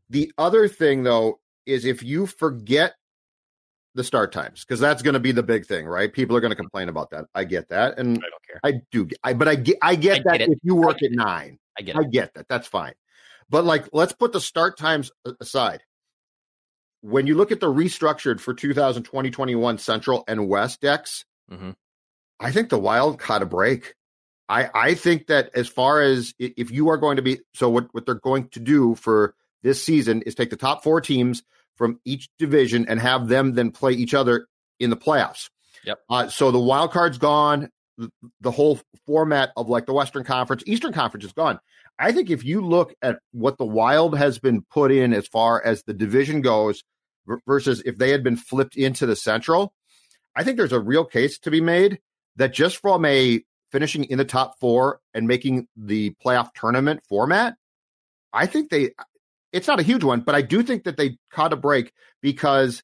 The 0.09 0.31
other 0.37 0.67
thing 0.67 1.03
though 1.03 1.39
is 1.65 1.85
if 1.85 2.03
you 2.03 2.27
forget 2.27 2.93
the 3.93 4.03
start 4.03 4.31
times 4.31 4.63
because 4.63 4.79
that's 4.79 5.01
going 5.01 5.13
to 5.13 5.19
be 5.19 5.31
the 5.31 5.43
big 5.43 5.65
thing, 5.65 5.85
right? 5.85 6.11
People 6.11 6.35
are 6.35 6.41
going 6.41 6.51
to 6.51 6.55
complain 6.55 6.89
about 6.89 7.11
that. 7.11 7.25
I 7.35 7.43
get 7.43 7.69
that, 7.69 7.97
and 7.97 8.17
I 8.17 8.21
don't 8.21 8.47
care. 8.47 8.59
I 8.63 8.81
do. 8.91 9.07
I 9.23 9.33
but 9.33 9.47
I 9.47 9.55
get 9.55 9.77
I 9.81 9.95
get 9.95 10.19
I 10.19 10.31
that 10.31 10.37
get 10.39 10.49
if 10.49 10.59
you 10.63 10.75
work 10.75 11.03
at 11.03 11.11
nine, 11.11 11.59
I 11.77 11.81
get 11.81 11.95
it. 11.95 11.99
I 11.99 12.03
get 12.09 12.33
that. 12.35 12.47
That's 12.47 12.67
fine. 12.67 12.93
But 13.49 13.65
like, 13.65 13.89
let's 13.91 14.13
put 14.13 14.31
the 14.31 14.41
start 14.41 14.77
times 14.77 15.11
aside. 15.39 15.83
When 17.01 17.27
you 17.27 17.35
look 17.35 17.51
at 17.51 17.59
the 17.59 17.71
restructured 17.71 18.39
for 18.39 18.53
2020 18.53 19.31
21 19.31 19.77
Central 19.79 20.23
and 20.27 20.47
West 20.47 20.81
Dex, 20.81 21.25
mm-hmm. 21.51 21.71
I 22.39 22.51
think 22.51 22.69
the 22.69 22.79
Wild 22.79 23.19
caught 23.19 23.41
a 23.41 23.45
break. 23.45 23.95
I, 24.47 24.69
I 24.73 24.93
think 24.95 25.27
that 25.27 25.49
as 25.55 25.67
far 25.67 26.01
as 26.01 26.33
if 26.37 26.71
you 26.71 26.89
are 26.89 26.97
going 26.97 27.15
to 27.15 27.21
be, 27.21 27.39
so 27.53 27.69
what, 27.69 27.87
what 27.93 28.05
they're 28.05 28.15
going 28.15 28.49
to 28.49 28.59
do 28.59 28.95
for 28.95 29.33
this 29.63 29.81
season 29.81 30.21
is 30.23 30.35
take 30.35 30.49
the 30.49 30.57
top 30.57 30.83
four 30.83 30.99
teams 30.99 31.43
from 31.75 31.99
each 32.05 32.29
division 32.37 32.85
and 32.87 32.99
have 32.99 33.27
them 33.27 33.53
then 33.53 33.71
play 33.71 33.93
each 33.93 34.13
other 34.13 34.47
in 34.79 34.89
the 34.89 34.97
playoffs. 34.97 35.49
Yep. 35.85 35.99
Uh, 36.09 36.27
so 36.27 36.51
the 36.51 36.59
wild 36.59 36.91
card's 36.91 37.17
gone. 37.17 37.69
The 38.39 38.51
whole 38.51 38.79
format 39.05 39.51
of 39.55 39.69
like 39.69 39.85
the 39.85 39.93
Western 39.93 40.23
Conference, 40.23 40.63
Eastern 40.65 40.93
Conference 40.93 41.25
is 41.25 41.33
gone. 41.33 41.59
I 41.99 42.11
think 42.11 42.31
if 42.31 42.43
you 42.43 42.61
look 42.61 42.95
at 43.03 43.19
what 43.31 43.59
the 43.59 43.65
Wild 43.65 44.17
has 44.17 44.39
been 44.39 44.63
put 44.63 44.91
in 44.91 45.13
as 45.13 45.27
far 45.27 45.63
as 45.63 45.83
the 45.83 45.93
division 45.93 46.41
goes 46.41 46.83
versus 47.45 47.83
if 47.85 47.97
they 47.97 48.09
had 48.09 48.23
been 48.23 48.37
flipped 48.37 48.75
into 48.75 49.05
the 49.05 49.15
Central, 49.15 49.71
I 50.35 50.43
think 50.43 50.57
there's 50.57 50.71
a 50.71 50.79
real 50.79 51.05
case 51.05 51.37
to 51.39 51.51
be 51.51 51.61
made 51.61 51.99
that 52.37 52.53
just 52.53 52.77
from 52.77 53.05
a 53.05 53.43
finishing 53.71 54.05
in 54.05 54.17
the 54.17 54.25
top 54.25 54.59
four 54.59 54.99
and 55.13 55.27
making 55.27 55.67
the 55.75 56.15
playoff 56.25 56.49
tournament 56.55 57.01
format, 57.07 57.55
I 58.33 58.47
think 58.47 58.71
they, 58.71 58.91
it's 59.51 59.67
not 59.67 59.79
a 59.79 59.83
huge 59.83 60.03
one, 60.03 60.21
but 60.21 60.35
I 60.35 60.41
do 60.41 60.63
think 60.63 60.83
that 60.85 60.97
they 60.97 61.17
caught 61.31 61.53
a 61.53 61.57
break 61.57 61.91
because 62.21 62.81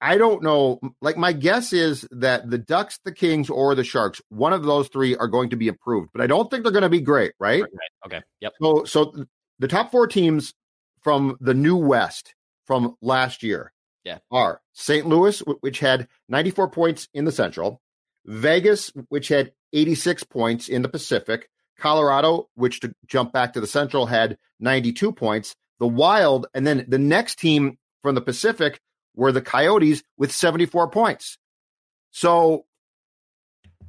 I 0.00 0.16
don't 0.16 0.42
know. 0.42 0.78
Like, 1.00 1.16
my 1.16 1.32
guess 1.32 1.72
is 1.72 2.06
that 2.12 2.48
the 2.48 2.58
Ducks, 2.58 3.00
the 3.04 3.12
Kings, 3.12 3.50
or 3.50 3.74
the 3.74 3.84
Sharks, 3.84 4.20
one 4.28 4.52
of 4.52 4.62
those 4.62 4.88
three 4.88 5.16
are 5.16 5.26
going 5.26 5.50
to 5.50 5.56
be 5.56 5.68
improved, 5.68 6.10
but 6.12 6.22
I 6.22 6.26
don't 6.26 6.50
think 6.50 6.62
they're 6.62 6.72
going 6.72 6.82
to 6.82 6.88
be 6.88 7.00
great, 7.00 7.32
right? 7.40 7.62
right? 7.62 7.70
Okay. 8.06 8.22
Yep. 8.40 8.52
So, 8.62 8.84
so 8.84 9.24
the 9.58 9.68
top 9.68 9.90
four 9.90 10.06
teams 10.06 10.54
from 11.02 11.36
the 11.40 11.54
new 11.54 11.76
West 11.76 12.34
from 12.66 12.96
last 13.02 13.42
year 13.42 13.72
yeah. 14.04 14.18
are 14.30 14.60
St. 14.72 15.06
Louis, 15.06 15.40
which 15.60 15.80
had 15.80 16.08
94 16.28 16.70
points 16.70 17.08
in 17.12 17.24
the 17.24 17.32
Central, 17.32 17.80
Vegas, 18.24 18.92
which 19.08 19.28
had 19.28 19.52
86 19.72 20.24
points 20.24 20.68
in 20.68 20.82
the 20.82 20.88
Pacific, 20.88 21.48
Colorado, 21.78 22.48
which 22.54 22.80
to 22.80 22.92
jump 23.06 23.32
back 23.32 23.52
to 23.52 23.60
the 23.60 23.66
Central 23.66 24.06
had 24.06 24.38
92 24.60 25.12
points, 25.12 25.54
the 25.78 25.88
Wild, 25.88 26.46
and 26.54 26.66
then 26.66 26.84
the 26.88 26.98
next 26.98 27.38
team 27.38 27.78
from 28.02 28.14
the 28.14 28.20
Pacific 28.20 28.80
were 29.14 29.32
the 29.32 29.42
Coyotes 29.42 30.02
with 30.16 30.32
74 30.32 30.90
points. 30.90 31.38
So 32.10 32.64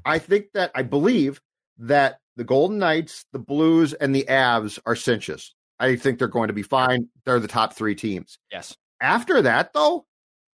I 0.05 0.19
think 0.19 0.47
that 0.53 0.71
I 0.75 0.83
believe 0.83 1.41
that 1.79 2.19
the 2.35 2.43
Golden 2.43 2.79
Knights, 2.79 3.25
the 3.31 3.39
Blues, 3.39 3.93
and 3.93 4.13
the 4.15 4.25
Avs 4.29 4.79
are 4.85 4.95
cinches. 4.95 5.53
I 5.79 5.95
think 5.95 6.19
they're 6.19 6.27
going 6.27 6.47
to 6.47 6.53
be 6.53 6.63
fine. 6.63 7.09
They're 7.25 7.39
the 7.39 7.47
top 7.47 7.73
three 7.73 7.95
teams. 7.95 8.37
Yes. 8.51 8.75
After 9.01 9.41
that, 9.41 9.73
though, 9.73 10.05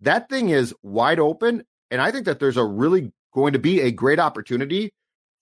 that 0.00 0.28
thing 0.28 0.50
is 0.50 0.74
wide 0.82 1.18
open. 1.18 1.64
And 1.90 2.00
I 2.00 2.10
think 2.10 2.26
that 2.26 2.40
there's 2.40 2.56
a 2.56 2.64
really 2.64 3.12
going 3.32 3.54
to 3.54 3.58
be 3.58 3.80
a 3.80 3.90
great 3.90 4.18
opportunity 4.18 4.92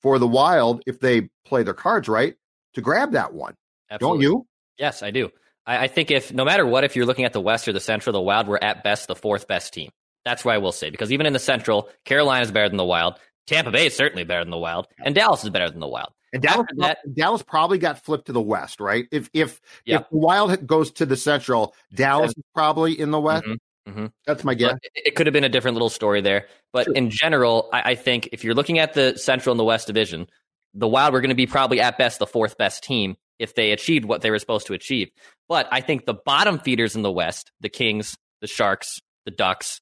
for 0.01 0.19
the 0.19 0.29
Wild 0.29 0.83
if 0.87 1.01
they 1.01 1.31
play 1.45 1.63
their 1.63 1.75
cards 1.75 2.09
right 2.09 2.35
to 2.75 2.81
grab 2.81 3.13
that 3.13 3.33
one. 3.33 3.55
Absolutely. 3.91 4.25
Don't 4.25 4.33
you? 4.33 4.47
Yes, 4.79 5.03
I 5.03 5.11
do. 5.11 5.31
I, 5.67 5.85
I, 5.85 5.89
think 5.89 6.11
if 6.11 6.33
no 6.33 6.45
matter 6.45 6.67
what, 6.67 6.85
if 6.85 6.97
you're 6.97 7.07
looking 7.07 7.25
at 7.25 7.33
the 7.33 7.41
West 7.41 7.69
or 7.69 7.73
the 7.73 7.81
Central, 7.81 8.13
the 8.13 8.21
Wild 8.21 8.49
were 8.49 8.63
at 8.63 8.85
best 8.85 9.09
the 9.09 9.15
fourth 9.15 9.47
best 9.47 9.73
team. 9.73 9.91
That's 10.25 10.45
what 10.45 10.55
I 10.55 10.59
will 10.59 10.73
say 10.73 10.91
because 10.91 11.13
even 11.13 11.27
in 11.27 11.33
the 11.33 11.39
Central, 11.39 11.89
Carolina 12.05 12.43
is 12.43 12.53
better 12.53 12.69
than 12.69 12.79
the 12.79 12.85
Wild. 12.85 13.19
Tampa 13.47 13.71
Bay 13.73 13.87
is 13.87 13.97
certainly 13.97 14.25
better 14.25 14.45
than 14.45 14.51
the 14.51 14.59
Wild, 14.59 14.87
and 15.05 15.15
Dallas 15.15 15.43
is 15.43 15.51
better 15.51 15.69
than 15.69 15.81
the 15.81 15.89
Wild. 15.89 16.13
And 16.33 16.43
Dallas, 16.43 16.67
that, 16.79 16.99
Dallas 17.13 17.43
probably 17.43 17.79
got 17.79 18.03
flipped 18.03 18.27
to 18.27 18.33
the 18.33 18.41
West, 18.41 18.81
right? 18.81 19.07
If 19.11 19.29
if 19.35 19.61
if 19.85 20.09
the 20.09 20.17
Wild 20.17 20.67
goes 20.67 20.93
to 20.93 21.07
the 21.07 21.17
Central, 21.17 21.75
Dallas 21.95 22.31
is 22.31 22.45
probably 22.55 22.99
in 22.99 23.11
the 23.11 23.21
West. 23.21 23.45
Mm-hmm. 23.45 23.91
Mm-hmm. 23.91 24.07
That's 24.27 24.45
my 24.45 24.55
guess. 24.55 24.73
But 24.73 24.81
it 24.95 25.17
could 25.17 25.27
have 25.27 25.33
been 25.33 25.43
a 25.45 25.49
different 25.49 25.75
little 25.75 25.91
story 25.91 26.21
there, 26.21 26.47
but 26.73 26.85
sure. 26.85 26.95
in 26.95 27.11
general, 27.11 27.69
I, 27.73 27.83
I, 27.91 27.95
think 27.97 28.29
if 28.31 28.45
you're 28.45 28.55
looking 28.55 28.79
at 28.79 28.95
the 28.95 29.17
Central 29.17 29.53
and 29.53 29.59
the 29.59 29.65
West 29.65 29.89
Division, 29.89 30.29
the 30.73 30.87
Wild 30.87 31.13
were 31.13 31.21
going 31.21 31.31
to 31.31 31.35
be 31.35 31.49
probably 31.49 31.81
at 31.81 31.99
best 31.99 32.21
the 32.21 32.27
fourth 32.27 32.57
best 32.57 32.85
team 32.85 33.17
if 33.39 33.55
they 33.55 33.73
achieved 33.73 34.05
what 34.05 34.21
they 34.23 34.31
were 34.31 34.39
supposed 34.39 34.67
to 34.69 34.75
achieve. 34.75 35.11
But 35.49 35.69
I 35.71 35.81
think 35.81 36.07
the 36.07 36.15
bottom 36.15 36.59
feeders 36.59 36.97
in 36.97 37.03
the 37.03 37.13
West, 37.13 37.51
the 37.61 37.69
Kings, 37.69 38.17
the 38.41 38.47
Sharks, 38.47 39.01
the 39.25 39.31
Ducks, 39.31 39.81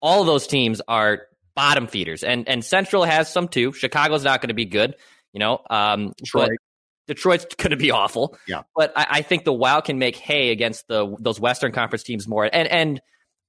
all 0.00 0.20
of 0.20 0.26
those 0.26 0.46
teams 0.46 0.80
are 0.88 1.22
bottom 1.54 1.86
feeders, 1.86 2.22
and 2.24 2.48
and 2.48 2.64
Central 2.64 3.04
has 3.04 3.32
some 3.32 3.48
too. 3.48 3.72
Chicago's 3.72 4.24
not 4.24 4.40
going 4.40 4.48
to 4.48 4.54
be 4.54 4.64
good, 4.64 4.96
you 5.32 5.38
know. 5.38 5.60
Um, 5.70 6.12
Detroit. 6.18 6.50
But 6.50 7.14
Detroit's 7.14 7.44
going 7.56 7.70
to 7.70 7.76
be 7.76 7.90
awful. 7.90 8.36
Yeah, 8.46 8.62
but 8.74 8.92
I, 8.96 9.06
I 9.10 9.22
think 9.22 9.44
the 9.44 9.52
Wild 9.52 9.84
can 9.84 9.98
make 9.98 10.16
hay 10.16 10.50
against 10.50 10.88
the 10.88 11.16
those 11.18 11.40
Western 11.40 11.72
Conference 11.72 12.02
teams 12.02 12.26
more, 12.26 12.48
and 12.52 12.68
and 12.68 13.00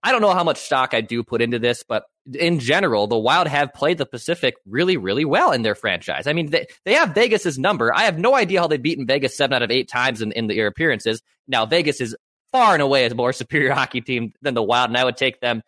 I 0.03 0.12
don't 0.12 0.22
know 0.22 0.33
how 0.33 0.43
much 0.43 0.57
stock 0.57 0.93
I 0.93 1.00
do 1.00 1.24
put 1.24 1.41
into 1.41 1.60
this, 1.60 1.83
but 1.88 2.03
in 2.33 2.60
general, 2.60 3.07
the 3.07 3.17
Wild 3.17 3.48
have 3.48 3.74
played 3.74 3.98
the 3.98 4.05
Pacific 4.05 4.55
really, 4.65 4.98
really 4.98 5.24
well 5.24 5.53
in 5.53 5.62
their 5.62 5.75
franchise. 5.75 6.27
I 6.27 6.33
mean, 6.33 6.51
they, 6.51 6.67
they 6.83 6.93
have 6.93 7.15
Vegas's 7.15 7.57
number. 7.57 7.93
I 7.95 8.03
have 8.03 8.19
no 8.19 8.36
idea 8.36 8.60
how 8.60 8.67
they've 8.67 8.81
beaten 8.81 9.07
Vegas 9.07 9.38
seven 9.38 9.55
out 9.55 9.63
of 9.63 9.72
eight 9.72 9.88
times 9.88 10.22
in, 10.22 10.33
in 10.33 10.48
their 10.48 10.67
appearances. 10.67 11.22
Now, 11.48 11.65
Vegas 11.65 12.01
is 12.01 12.17
far 12.51 12.74
and 12.74 12.81
away 12.81 13.05
a 13.05 13.15
more 13.15 13.31
superior 13.33 13.74
hockey 13.74 14.01
team 14.01 14.33
than 14.41 14.55
the 14.55 14.63
Wild, 14.63 14.89
and 14.89 14.98
I 14.98 15.05
would 15.05 15.17
take 15.17 15.39
them 15.39 15.62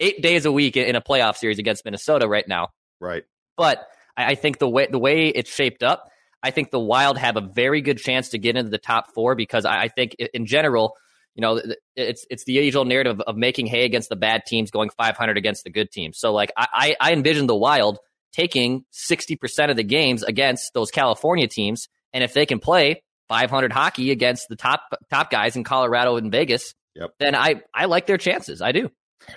eight 0.00 0.22
days 0.22 0.44
a 0.44 0.52
week 0.52 0.76
in 0.76 0.94
a 0.94 1.00
playoff 1.00 1.36
series 1.36 1.58
against 1.58 1.84
Minnesota 1.84 2.28
right 2.28 2.46
now. 2.46 2.68
Right. 3.00 3.24
But 3.56 3.86
I, 4.18 4.32
I 4.32 4.34
think 4.34 4.58
the 4.58 4.68
way 4.68 4.86
the 4.86 4.98
way 4.98 5.28
it's 5.28 5.52
shaped 5.52 5.82
up, 5.82 6.10
I 6.42 6.50
think 6.50 6.70
the 6.70 6.78
Wild 6.78 7.16
have 7.16 7.38
a 7.38 7.40
very 7.40 7.80
good 7.80 7.98
chance 7.98 8.28
to 8.30 8.38
get 8.38 8.54
into 8.54 8.70
the 8.70 8.78
top 8.78 9.14
four 9.14 9.34
because 9.34 9.64
I, 9.64 9.84
I 9.84 9.88
think 9.88 10.14
in 10.14 10.44
general– 10.44 10.94
you 11.38 11.42
know, 11.42 11.62
it's 11.94 12.26
it's 12.30 12.42
the 12.44 12.58
age 12.58 12.74
old 12.74 12.88
narrative 12.88 13.20
of 13.20 13.36
making 13.36 13.68
hay 13.68 13.84
against 13.84 14.08
the 14.08 14.16
bad 14.16 14.42
teams, 14.44 14.72
going 14.72 14.90
500 14.90 15.38
against 15.38 15.62
the 15.62 15.70
good 15.70 15.92
teams. 15.92 16.18
So 16.18 16.32
like 16.32 16.50
I 16.56 16.96
I 17.00 17.12
envision 17.12 17.46
the 17.46 17.54
Wild 17.54 18.00
taking 18.32 18.84
60% 18.92 19.70
of 19.70 19.76
the 19.76 19.84
games 19.84 20.24
against 20.24 20.74
those 20.74 20.90
California 20.90 21.46
teams, 21.46 21.88
and 22.12 22.24
if 22.24 22.34
they 22.34 22.44
can 22.44 22.58
play 22.58 23.04
500 23.28 23.72
hockey 23.72 24.10
against 24.10 24.48
the 24.48 24.56
top 24.56 24.80
top 25.10 25.30
guys 25.30 25.54
in 25.54 25.62
Colorado 25.62 26.16
and 26.16 26.32
Vegas, 26.32 26.74
yep. 26.96 27.10
then 27.20 27.36
I 27.36 27.62
I 27.72 27.84
like 27.84 28.08
their 28.08 28.18
chances. 28.18 28.60
I 28.60 28.72
do. 28.72 28.90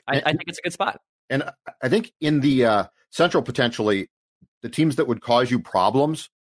I, 0.08 0.24
I 0.26 0.32
think 0.32 0.46
it's 0.48 0.58
a 0.58 0.64
good 0.64 0.74
spot. 0.74 1.00
And 1.30 1.44
I 1.84 1.90
think 1.90 2.12
in 2.20 2.40
the 2.40 2.66
uh, 2.66 2.84
Central 3.12 3.44
potentially, 3.44 4.10
the 4.64 4.70
teams 4.70 4.96
that 4.96 5.08
would 5.08 5.22
cause 5.22 5.52
you 5.52 5.60
problems. 5.60 6.32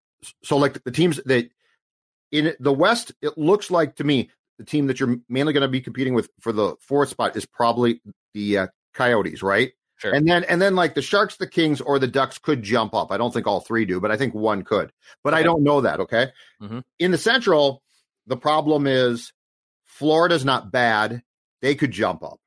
So 0.43 0.57
like 0.57 0.83
the 0.85 0.90
teams 0.90 1.21
that 1.26 1.50
in 2.33 2.55
the 2.61 2.73
West, 2.73 3.12
it 3.21 3.37
looks 3.37 3.71
like 3.71 3.97
to 3.97 4.05
me 4.05 4.31
the 4.61 4.67
team 4.67 4.88
that 4.88 5.00
you're 5.00 5.17
mainly 5.26 5.55
going 5.55 5.62
to 5.62 5.69
be 5.69 5.81
competing 5.81 6.12
with 6.12 6.29
for 6.38 6.52
the 6.52 6.76
fourth 6.81 7.09
spot 7.09 7.35
is 7.35 7.47
probably 7.47 8.02
the 8.35 8.59
uh, 8.59 8.67
Coyotes, 8.93 9.43
right? 9.43 9.73
Sure. 9.97 10.14
And 10.14 10.29
then 10.29 10.45
and 10.45 10.61
then 10.61 10.76
like 10.76 10.95
the 10.95 11.00
Sharks, 11.00 11.37
the 11.37 11.47
Kings, 11.47 11.81
or 11.81 11.99
the 11.99 12.07
Ducks 12.07 12.37
could 12.37 12.62
jump 12.62 12.95
up. 12.95 13.11
I 13.11 13.17
don't 13.17 13.33
think 13.33 13.47
all 13.47 13.61
three 13.61 13.87
do, 13.87 14.00
but 14.00 14.11
I 14.11 14.19
think 14.19 14.35
one 14.35 14.62
could. 14.62 14.93
But 15.25 15.33
okay. 15.33 15.40
I 15.40 15.43
don't 15.43 15.62
know 15.62 15.81
that. 15.81 16.00
Okay. 16.00 16.29
Mm-hmm. 16.62 16.81
In 16.99 17.11
the 17.11 17.19
Central, 17.19 17.83
the 18.26 18.37
problem 18.37 18.87
is 18.87 19.33
Florida's 19.87 20.45
not 20.45 20.71
bad. 20.71 21.23
They 21.62 21.75
could 21.75 21.90
jump 21.90 22.23
up. 22.23 22.38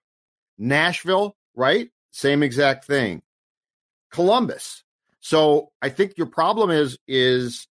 Nashville, 0.59 1.35
right? 1.55 1.89
Same 2.11 2.43
exact 2.43 2.85
thing. 2.85 3.23
Columbus. 4.11 4.83
So 5.19 5.71
I 5.81 5.89
think 5.89 6.13
your 6.15 6.27
problem 6.27 6.69
is 6.69 6.99
is 7.07 7.67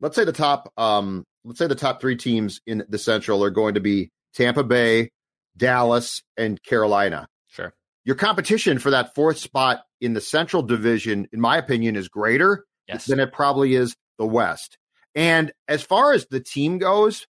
let's 0.00 0.16
say 0.16 0.24
the 0.24 0.32
top 0.32 0.70
um 0.76 1.24
let's 1.46 1.58
say 1.58 1.66
the 1.66 1.74
top 1.74 2.00
three 2.00 2.16
teams 2.16 2.60
in 2.66 2.84
the 2.88 2.98
Central 2.98 3.42
are 3.42 3.50
going 3.50 3.74
to 3.74 3.80
be 3.80 4.10
Tampa 4.34 4.64
Bay, 4.64 5.10
Dallas, 5.56 6.22
and 6.36 6.62
Carolina. 6.62 7.28
Sure. 7.48 7.72
Your 8.04 8.16
competition 8.16 8.78
for 8.78 8.90
that 8.90 9.14
fourth 9.14 9.38
spot 9.38 9.84
in 10.00 10.12
the 10.12 10.20
Central 10.20 10.62
Division, 10.62 11.28
in 11.32 11.40
my 11.40 11.56
opinion, 11.56 11.96
is 11.96 12.08
greater 12.08 12.64
yes. 12.88 13.06
than 13.06 13.20
it 13.20 13.32
probably 13.32 13.74
is 13.74 13.96
the 14.18 14.26
West. 14.26 14.76
And 15.14 15.52
as 15.68 15.82
far 15.82 16.12
as 16.12 16.26
the 16.26 16.40
team 16.40 16.78
goes, 16.78 17.26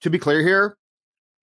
to 0.00 0.10
be 0.10 0.18
clear 0.18 0.42
here, 0.42 0.76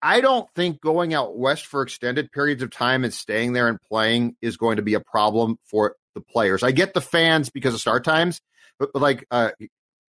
I 0.01 0.21
don't 0.21 0.47
think 0.55 0.81
going 0.81 1.13
out 1.13 1.37
west 1.37 1.65
for 1.65 1.81
extended 1.81 2.31
periods 2.31 2.61
of 2.61 2.71
time 2.71 3.03
and 3.03 3.13
staying 3.13 3.53
there 3.53 3.67
and 3.67 3.79
playing 3.81 4.35
is 4.41 4.57
going 4.57 4.77
to 4.77 4.81
be 4.81 4.95
a 4.95 4.99
problem 4.99 5.57
for 5.65 5.95
the 6.13 6.21
players. 6.21 6.63
I 6.63 6.71
get 6.71 6.93
the 6.93 7.01
fans 7.01 7.49
because 7.49 7.73
of 7.73 7.79
start 7.79 8.03
times, 8.03 8.41
but, 8.79 8.89
but 8.93 9.01
like 9.01 9.25
uh, 9.31 9.51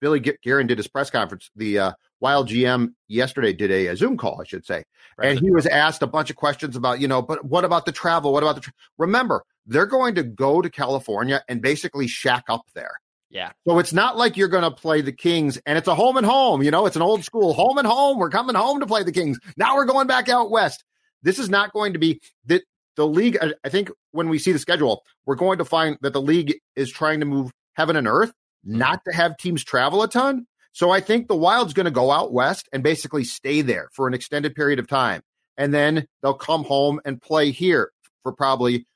Billy 0.03 0.19
Guerin 0.19 0.67
did 0.67 0.77
his 0.77 0.89
press 0.89 1.09
conference. 1.09 1.49
The 1.55 1.79
uh, 1.79 1.91
Wild 2.19 2.49
GM 2.49 2.89
yesterday 3.07 3.53
did 3.53 3.71
a, 3.71 3.87
a, 3.87 3.95
Zoom 3.95 4.17
call, 4.17 4.41
I 4.41 4.43
should 4.43 4.65
say, 4.65 4.83
right. 5.17 5.29
and 5.29 5.39
he 5.39 5.49
was 5.49 5.65
asked 5.65 6.01
a 6.01 6.07
bunch 6.07 6.29
of 6.29 6.35
questions 6.35 6.75
about, 6.75 6.99
you 6.99 7.07
know, 7.07 7.21
but 7.21 7.45
what 7.45 7.63
about 7.63 7.85
the 7.85 7.93
travel? 7.93 8.33
What 8.33 8.43
about 8.43 8.55
the? 8.55 8.61
Tra-? 8.61 8.73
Remember, 8.97 9.45
they're 9.65 9.85
going 9.85 10.15
to 10.15 10.23
go 10.23 10.61
to 10.61 10.69
California 10.69 11.41
and 11.47 11.61
basically 11.61 12.07
shack 12.07 12.43
up 12.49 12.65
there. 12.75 12.99
Yeah. 13.29 13.53
So 13.65 13.79
it's 13.79 13.93
not 13.93 14.17
like 14.17 14.35
you're 14.35 14.49
going 14.49 14.65
to 14.65 14.71
play 14.71 14.99
the 14.99 15.13
Kings 15.13 15.57
and 15.65 15.77
it's 15.77 15.87
a 15.87 15.95
home 15.95 16.17
and 16.17 16.25
home. 16.25 16.61
You 16.61 16.71
know, 16.71 16.85
it's 16.85 16.97
an 16.97 17.01
old 17.01 17.23
school 17.23 17.53
home 17.53 17.77
and 17.77 17.87
home. 17.87 18.19
We're 18.19 18.29
coming 18.29 18.57
home 18.57 18.81
to 18.81 18.85
play 18.85 19.03
the 19.03 19.13
Kings. 19.13 19.39
Now 19.55 19.77
we're 19.77 19.85
going 19.85 20.07
back 20.07 20.27
out 20.27 20.51
west. 20.51 20.83
This 21.21 21.39
is 21.39 21.49
not 21.49 21.71
going 21.71 21.93
to 21.93 21.99
be 21.99 22.19
the 22.45 22.61
the 22.97 23.07
league. 23.07 23.37
I 23.63 23.69
think 23.69 23.89
when 24.11 24.27
we 24.27 24.37
see 24.37 24.51
the 24.51 24.59
schedule, 24.59 25.03
we're 25.25 25.35
going 25.35 25.59
to 25.59 25.65
find 25.65 25.97
that 26.01 26.11
the 26.11 26.21
league 26.21 26.55
is 26.75 26.91
trying 26.91 27.21
to 27.21 27.25
move 27.25 27.51
heaven 27.75 27.95
and 27.95 28.05
earth. 28.05 28.33
Not 28.63 29.03
to 29.05 29.13
have 29.13 29.37
teams 29.37 29.63
travel 29.63 30.03
a 30.03 30.07
ton. 30.07 30.47
So 30.71 30.89
I 30.89 31.01
think 31.01 31.27
the 31.27 31.35
Wild's 31.35 31.73
going 31.73 31.85
to 31.85 31.91
go 31.91 32.11
out 32.11 32.33
west 32.33 32.67
and 32.73 32.81
basically 32.81 33.23
stay 33.23 33.61
there 33.61 33.89
for 33.93 34.07
an 34.07 34.13
extended 34.13 34.55
period 34.55 34.79
of 34.79 34.87
time. 34.87 35.21
And 35.55 35.73
then 35.73 36.07
they'll 36.21 36.33
come 36.33 36.63
home 36.63 36.99
and 37.05 37.21
play 37.21 37.51
here 37.51 37.91
for 38.23 38.31
probably 38.31 38.87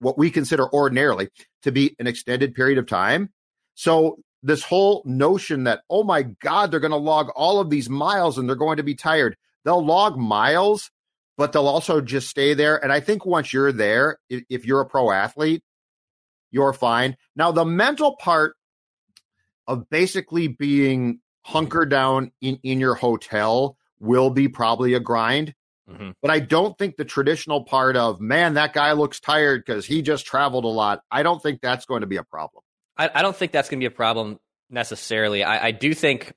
what 0.00 0.16
we 0.16 0.30
consider 0.30 0.72
ordinarily 0.72 1.28
to 1.62 1.72
be 1.72 1.94
an 1.98 2.06
extended 2.06 2.54
period 2.54 2.78
of 2.78 2.86
time. 2.86 3.30
So 3.74 4.18
this 4.42 4.62
whole 4.62 5.02
notion 5.04 5.64
that, 5.64 5.82
oh 5.90 6.04
my 6.04 6.22
God, 6.22 6.70
they're 6.70 6.80
going 6.80 6.90
to 6.90 6.96
log 6.96 7.30
all 7.34 7.60
of 7.60 7.68
these 7.68 7.90
miles 7.90 8.38
and 8.38 8.48
they're 8.48 8.56
going 8.56 8.76
to 8.78 8.82
be 8.82 8.94
tired. 8.94 9.36
They'll 9.64 9.84
log 9.84 10.16
miles, 10.16 10.90
but 11.36 11.52
they'll 11.52 11.68
also 11.68 12.00
just 12.00 12.28
stay 12.30 12.54
there. 12.54 12.82
And 12.82 12.92
I 12.92 13.00
think 13.00 13.26
once 13.26 13.52
you're 13.52 13.72
there, 13.72 14.18
if, 14.30 14.64
you're 14.64 14.80
a 14.80 14.86
pro 14.86 15.10
athlete, 15.10 15.62
you're 16.50 16.72
fine. 16.72 17.16
Now, 17.34 17.52
the 17.52 17.64
mental 17.64 18.16
part 18.16 18.56
of 19.66 19.88
basically 19.90 20.48
being 20.48 21.20
hunkered 21.42 21.90
down 21.90 22.32
in, 22.40 22.58
in 22.62 22.80
your 22.80 22.94
hotel 22.94 23.76
will 24.00 24.30
be 24.30 24.48
probably 24.48 24.94
a 24.94 25.00
grind. 25.00 25.54
Mm-hmm. 25.88 26.10
But 26.20 26.30
I 26.30 26.40
don't 26.40 26.76
think 26.76 26.96
the 26.96 27.04
traditional 27.04 27.62
part 27.62 27.96
of, 27.96 28.20
man, 28.20 28.54
that 28.54 28.72
guy 28.72 28.92
looks 28.92 29.20
tired 29.20 29.64
because 29.64 29.86
he 29.86 30.02
just 30.02 30.26
traveled 30.26 30.64
a 30.64 30.68
lot. 30.68 31.02
I 31.10 31.22
don't 31.22 31.40
think 31.40 31.60
that's 31.60 31.86
going 31.86 32.00
to 32.00 32.06
be 32.08 32.16
a 32.16 32.24
problem. 32.24 32.64
I, 32.96 33.10
I 33.14 33.22
don't 33.22 33.36
think 33.36 33.52
that's 33.52 33.68
going 33.68 33.78
to 33.78 33.82
be 33.82 33.92
a 33.92 33.96
problem 33.96 34.38
necessarily. 34.68 35.44
I, 35.44 35.66
I 35.66 35.70
do 35.70 35.94
think, 35.94 36.32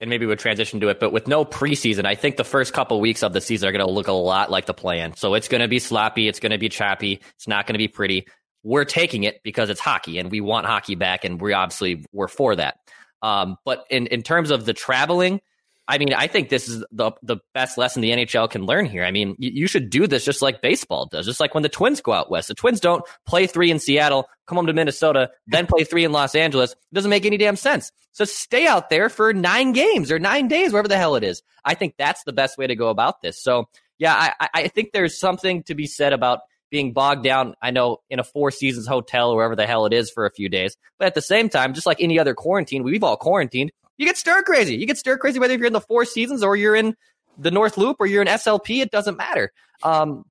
and 0.00 0.10
maybe 0.10 0.26
we'll 0.26 0.36
transition 0.36 0.80
to 0.80 0.88
it, 0.88 0.98
but 0.98 1.12
with 1.12 1.28
no 1.28 1.44
preseason, 1.44 2.06
I 2.06 2.16
think 2.16 2.36
the 2.36 2.44
first 2.44 2.72
couple 2.72 3.00
weeks 3.00 3.22
of 3.22 3.32
the 3.32 3.40
season 3.40 3.68
are 3.68 3.72
going 3.72 3.86
to 3.86 3.92
look 3.92 4.08
a 4.08 4.12
lot 4.12 4.50
like 4.50 4.66
the 4.66 4.74
plan. 4.74 5.14
So 5.14 5.34
it's 5.34 5.46
going 5.46 5.60
to 5.60 5.68
be 5.68 5.78
sloppy. 5.78 6.26
It's 6.26 6.40
going 6.40 6.52
to 6.52 6.58
be 6.58 6.68
choppy. 6.68 7.20
It's 7.36 7.46
not 7.46 7.66
going 7.66 7.74
to 7.74 7.78
be 7.78 7.88
pretty. 7.88 8.26
We're 8.62 8.84
taking 8.84 9.24
it 9.24 9.42
because 9.42 9.70
it's 9.70 9.80
hockey 9.80 10.18
and 10.18 10.30
we 10.30 10.40
want 10.40 10.66
hockey 10.66 10.94
back. 10.94 11.24
And 11.24 11.40
we 11.40 11.52
obviously 11.52 12.04
we're 12.12 12.28
for 12.28 12.56
that. 12.56 12.78
Um, 13.22 13.56
but 13.64 13.84
in, 13.90 14.06
in 14.08 14.22
terms 14.22 14.50
of 14.50 14.64
the 14.64 14.74
traveling, 14.74 15.40
I 15.88 15.96
mean, 15.96 16.12
I 16.12 16.26
think 16.26 16.50
this 16.50 16.68
is 16.68 16.84
the 16.92 17.12
the 17.22 17.38
best 17.54 17.78
lesson 17.78 18.02
the 18.02 18.10
NHL 18.10 18.50
can 18.50 18.66
learn 18.66 18.84
here. 18.84 19.04
I 19.04 19.10
mean, 19.10 19.34
you, 19.38 19.50
you, 19.54 19.66
should 19.66 19.88
do 19.88 20.06
this 20.06 20.22
just 20.22 20.42
like 20.42 20.60
baseball 20.60 21.06
does, 21.06 21.24
just 21.24 21.40
like 21.40 21.54
when 21.54 21.62
the 21.62 21.70
Twins 21.70 22.02
go 22.02 22.12
out 22.12 22.30
west. 22.30 22.48
The 22.48 22.54
Twins 22.54 22.78
don't 22.78 23.02
play 23.26 23.46
three 23.46 23.70
in 23.70 23.78
Seattle, 23.78 24.28
come 24.46 24.56
home 24.56 24.66
to 24.66 24.74
Minnesota, 24.74 25.30
then 25.46 25.66
play 25.66 25.84
three 25.84 26.04
in 26.04 26.12
Los 26.12 26.34
Angeles. 26.34 26.72
It 26.72 26.94
doesn't 26.94 27.08
make 27.08 27.24
any 27.24 27.38
damn 27.38 27.56
sense. 27.56 27.90
So 28.12 28.26
stay 28.26 28.66
out 28.66 28.90
there 28.90 29.08
for 29.08 29.32
nine 29.32 29.72
games 29.72 30.12
or 30.12 30.18
nine 30.18 30.46
days, 30.46 30.72
wherever 30.72 30.88
the 30.88 30.98
hell 30.98 31.16
it 31.16 31.24
is. 31.24 31.42
I 31.64 31.74
think 31.74 31.94
that's 31.96 32.22
the 32.24 32.34
best 32.34 32.58
way 32.58 32.66
to 32.66 32.76
go 32.76 32.88
about 32.90 33.22
this. 33.22 33.42
So 33.42 33.64
yeah, 33.98 34.32
I, 34.38 34.48
I 34.54 34.68
think 34.68 34.92
there's 34.92 35.18
something 35.18 35.62
to 35.64 35.74
be 35.74 35.86
said 35.86 36.12
about 36.12 36.40
being 36.70 36.92
bogged 36.92 37.24
down, 37.24 37.54
I 37.62 37.70
know, 37.70 37.98
in 38.10 38.18
a 38.18 38.24
four 38.24 38.50
seasons 38.50 38.86
hotel 38.86 39.30
or 39.30 39.36
wherever 39.36 39.56
the 39.56 39.66
hell 39.66 39.86
it 39.86 39.92
is 39.92 40.10
for 40.10 40.26
a 40.26 40.30
few 40.30 40.48
days. 40.48 40.76
But 40.98 41.06
at 41.06 41.14
the 41.14 41.22
same 41.22 41.48
time, 41.48 41.74
just 41.74 41.86
like 41.86 42.00
any 42.00 42.18
other 42.18 42.34
quarantine, 42.34 42.82
we've 42.82 43.04
all 43.04 43.16
quarantined. 43.16 43.70
You 43.96 44.06
get 44.06 44.16
stir 44.16 44.42
crazy. 44.42 44.76
You 44.76 44.86
get 44.86 44.98
stir 44.98 45.18
crazy 45.18 45.38
whether 45.38 45.56
you're 45.56 45.66
in 45.66 45.72
the 45.72 45.80
four 45.80 46.04
seasons 46.04 46.42
or 46.42 46.56
you're 46.56 46.76
in 46.76 46.94
the 47.36 47.50
North 47.50 47.76
Loop 47.76 47.96
or 48.00 48.06
you're 48.06 48.22
in 48.22 48.28
SLP. 48.28 48.80
It 48.80 48.90
doesn't 48.90 49.16
matter. 49.16 49.52
Um, 49.82 50.24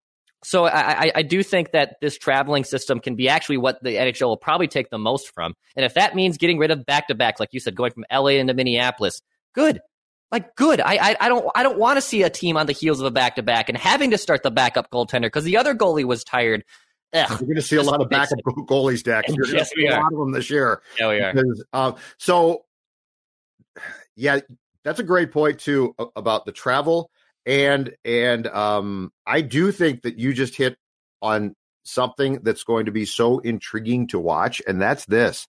so 0.43 0.65
I, 0.65 1.11
I, 1.15 1.23
do 1.23 1.41
think 1.41 1.71
that 1.71 1.95
this 1.99 2.17
traveling 2.17 2.63
system 2.63 2.99
can 2.99 3.15
be 3.15 3.27
actually 3.27 3.57
what 3.57 3.81
the 3.81 3.95
NHL 3.95 4.27
will 4.27 4.37
probably 4.37 4.67
take 4.67 4.89
the 4.89 4.97
most 4.99 5.33
from. 5.33 5.55
And 5.75 5.83
if 5.83 5.95
that 5.95 6.15
means 6.15 6.37
getting 6.37 6.59
rid 6.59 6.69
of 6.69 6.85
back 6.85 7.07
to 7.07 7.15
back, 7.15 7.39
like 7.39 7.49
you 7.53 7.59
said, 7.59 7.75
going 7.75 7.91
from 7.91 8.05
LA 8.11 8.31
into 8.31 8.53
Minneapolis, 8.53 9.19
good. 9.53 9.79
Like 10.31 10.55
good. 10.55 10.81
I 10.81 10.97
I, 10.97 11.15
I 11.21 11.29
don't 11.29 11.47
I 11.55 11.63
don't 11.63 11.77
want 11.77 11.97
to 11.97 12.01
see 12.01 12.23
a 12.23 12.29
team 12.29 12.57
on 12.57 12.65
the 12.65 12.73
heels 12.73 12.99
of 12.99 13.05
a 13.05 13.11
back 13.11 13.35
to 13.35 13.43
back 13.43 13.69
and 13.69 13.77
having 13.77 14.11
to 14.11 14.17
start 14.17 14.43
the 14.43 14.51
backup 14.51 14.91
goaltender 14.91 15.23
because 15.23 15.45
the 15.45 15.57
other 15.57 15.73
goalie 15.73 16.03
was 16.03 16.23
tired. 16.23 16.63
Ugh, 17.13 17.29
We're 17.31 17.37
going 17.37 17.55
to 17.55 17.61
see 17.61 17.77
a 17.77 17.83
lot 17.83 18.01
of 18.01 18.09
backup 18.09 18.39
goalies, 18.45 19.01
Dax. 19.01 19.29
You're 19.33 19.47
yes, 19.47 19.71
we 19.77 19.87
are. 19.87 19.99
A 19.99 20.03
lot 20.03 20.11
of 20.11 20.19
them 20.19 20.31
this 20.33 20.49
year. 20.49 20.81
Yeah, 20.99 21.07
we 21.07 21.21
are. 21.21 21.33
Because, 21.33 21.63
uh, 21.71 21.93
so, 22.17 22.65
yeah, 24.17 24.41
that's 24.83 24.99
a 24.99 25.03
great 25.03 25.31
point 25.31 25.59
too 25.59 25.95
about 26.17 26.45
the 26.45 26.51
travel 26.51 27.09
and 27.47 27.95
and 28.03 28.45
um, 28.47 29.11
I 29.25 29.41
do 29.41 29.71
think 29.71 30.03
that 30.03 30.19
you 30.19 30.33
just 30.33 30.55
hit 30.55 30.77
on 31.21 31.55
something 31.83 32.41
that's 32.43 32.63
going 32.63 32.85
to 32.85 32.91
be 32.91 33.05
so 33.05 33.39
intriguing 33.39 34.07
to 34.07 34.19
watch, 34.19 34.61
and 34.67 34.79
that's 34.79 35.05
this 35.05 35.47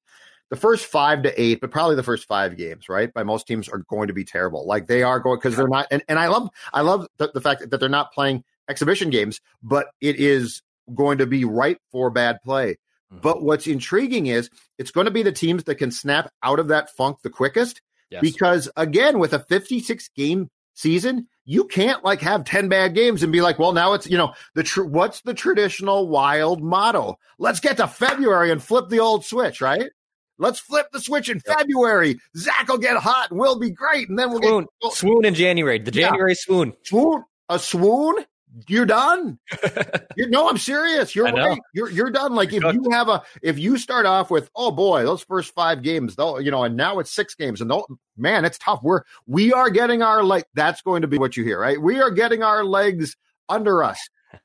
the 0.51 0.57
first 0.57 0.87
five 0.87 1.23
to 1.23 1.41
eight, 1.41 1.61
but 1.61 1.71
probably 1.71 1.97
the 1.97 2.03
first 2.03 2.27
five 2.27 2.57
games, 2.57 2.89
right? 2.89 3.13
By 3.13 3.23
most 3.23 3.47
teams 3.47 3.69
are 3.69 3.79
going 3.89 4.09
to 4.09 4.15
be 4.15 4.25
terrible. 4.25 4.67
Like 4.67 4.87
they 4.87 5.03
are 5.03 5.21
going 5.21 5.39
because 5.39 5.57
they're 5.57 5.69
not. 5.69 5.87
And, 5.91 6.03
and 6.09 6.19
I 6.19 6.29
love 6.29 6.49
I 6.73 6.81
love 6.81 7.07
the, 7.19 7.31
the 7.33 7.41
fact 7.41 7.69
that 7.69 7.79
they're 7.79 7.89
not 7.89 8.13
playing 8.13 8.45
exhibition 8.69 9.11
games, 9.11 9.41
but 9.63 9.89
it 10.01 10.17
is 10.17 10.63
going 10.95 11.19
to 11.19 11.27
be 11.27 11.45
ripe 11.45 11.81
for 11.91 12.11
bad 12.11 12.41
play. 12.43 12.73
Mm-hmm. 13.13 13.21
But 13.21 13.43
what's 13.43 13.67
intriguing 13.67 14.27
is 14.27 14.51
it's 14.79 14.91
going 14.91 15.07
to 15.07 15.11
be 15.11 15.23
the 15.23 15.33
teams 15.33 15.65
that 15.65 15.77
can 15.77 15.91
snap 15.91 16.31
out 16.43 16.59
of 16.59 16.69
that 16.69 16.91
funk 16.91 17.19
the 17.23 17.31
quickest. 17.31 17.81
Yes. 18.11 18.23
Because 18.23 18.71
again, 18.77 19.19
with 19.19 19.35
a 19.35 19.39
56 19.39 20.09
game 20.17 20.51
season, 20.75 21.29
you 21.45 21.65
can't 21.65 22.05
like 22.05 22.21
have 22.21 22.45
10 22.45 22.69
bad 22.69 22.95
games 22.95 23.23
and 23.23 23.33
be 23.33 23.41
like, 23.41 23.59
well, 23.59 23.73
now 23.73 23.93
it's, 23.93 24.07
you 24.07 24.17
know, 24.17 24.33
the 24.55 24.63
tr- 24.63 24.85
what's 24.85 25.21
the 25.23 25.35
traditional 25.35 26.09
wild 26.09 26.63
motto? 26.63 27.19
Let's 27.39 27.61
get 27.61 27.77
to 27.79 27.87
February 27.87 28.51
and 28.51 28.63
flip 28.63 28.89
the 28.89 29.01
old 29.01 29.25
switch, 29.25 29.61
right? 29.61 29.91
Let's 30.39 30.61
flip 30.61 30.87
the 30.93 31.01
switch 31.01 31.29
in 31.29 31.41
yep. 31.47 31.59
February. 31.59 32.21
Zach 32.37 32.69
will 32.69 32.79
get 32.79 32.97
hot 32.97 33.31
and 33.31 33.41
we'll 33.41 33.59
be 33.59 33.71
great. 33.71 34.09
And 34.09 34.19
then 34.19 34.31
we'll 34.31 34.43
swoon. 34.43 34.67
get 34.83 34.93
swoon 34.93 35.25
in 35.25 35.35
January. 35.35 35.79
The 35.79 35.91
January 35.91 36.33
yeah. 36.33 36.37
swoon. 36.39 36.73
Swoon. 36.85 37.25
A 37.49 37.59
swoon? 37.59 38.25
You're 38.67 38.87
done. 38.87 39.39
you're, 40.17 40.29
no, 40.29 40.49
I'm 40.49 40.59
serious. 40.59 41.15
You're 41.15 41.27
right. 41.27 41.59
You're 41.75 41.91
you're 41.91 42.11
done. 42.11 42.35
Like 42.35 42.53
if 42.53 42.63
you 42.63 42.83
have 42.91 43.09
a 43.09 43.23
if 43.43 43.59
you 43.59 43.77
start 43.77 44.07
off 44.07 44.31
with 44.31 44.51
oh 44.57 44.71
boy 44.71 45.05
those 45.05 45.23
first 45.23 45.55
five 45.55 45.83
games 45.83 46.17
though 46.17 46.39
you 46.39 46.51
know 46.51 46.65
and 46.65 46.75
now 46.75 46.99
it's 46.99 47.13
six 47.13 47.35
games 47.35 47.61
and 47.61 47.71
man 48.17 48.45
it's 48.45 48.59
tough. 48.59 48.81
We're 48.83 49.03
we 49.27 49.53
are 49.53 49.69
getting 49.69 50.03
our 50.03 50.25
like 50.25 50.47
that's 50.55 50.81
going 50.81 51.03
to 51.03 51.09
be 51.09 51.19
what 51.19 51.37
you 51.37 51.45
hear 51.45 51.61
right. 51.61 51.81
We 51.81 52.01
are 52.01 52.11
getting 52.11 52.43
our 52.43 52.65
legs 52.65 53.17
under 53.49 53.85
us. 53.85 53.99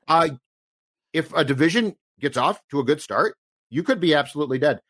Uh, 0.06 0.30
if 1.12 1.32
a 1.34 1.44
division 1.44 1.96
gets 2.20 2.36
off 2.36 2.60
to 2.70 2.80
a 2.80 2.84
good 2.84 3.00
start, 3.00 3.36
you 3.70 3.82
could 3.82 4.00
be 4.00 4.14
absolutely 4.14 4.58
dead. 4.58 4.80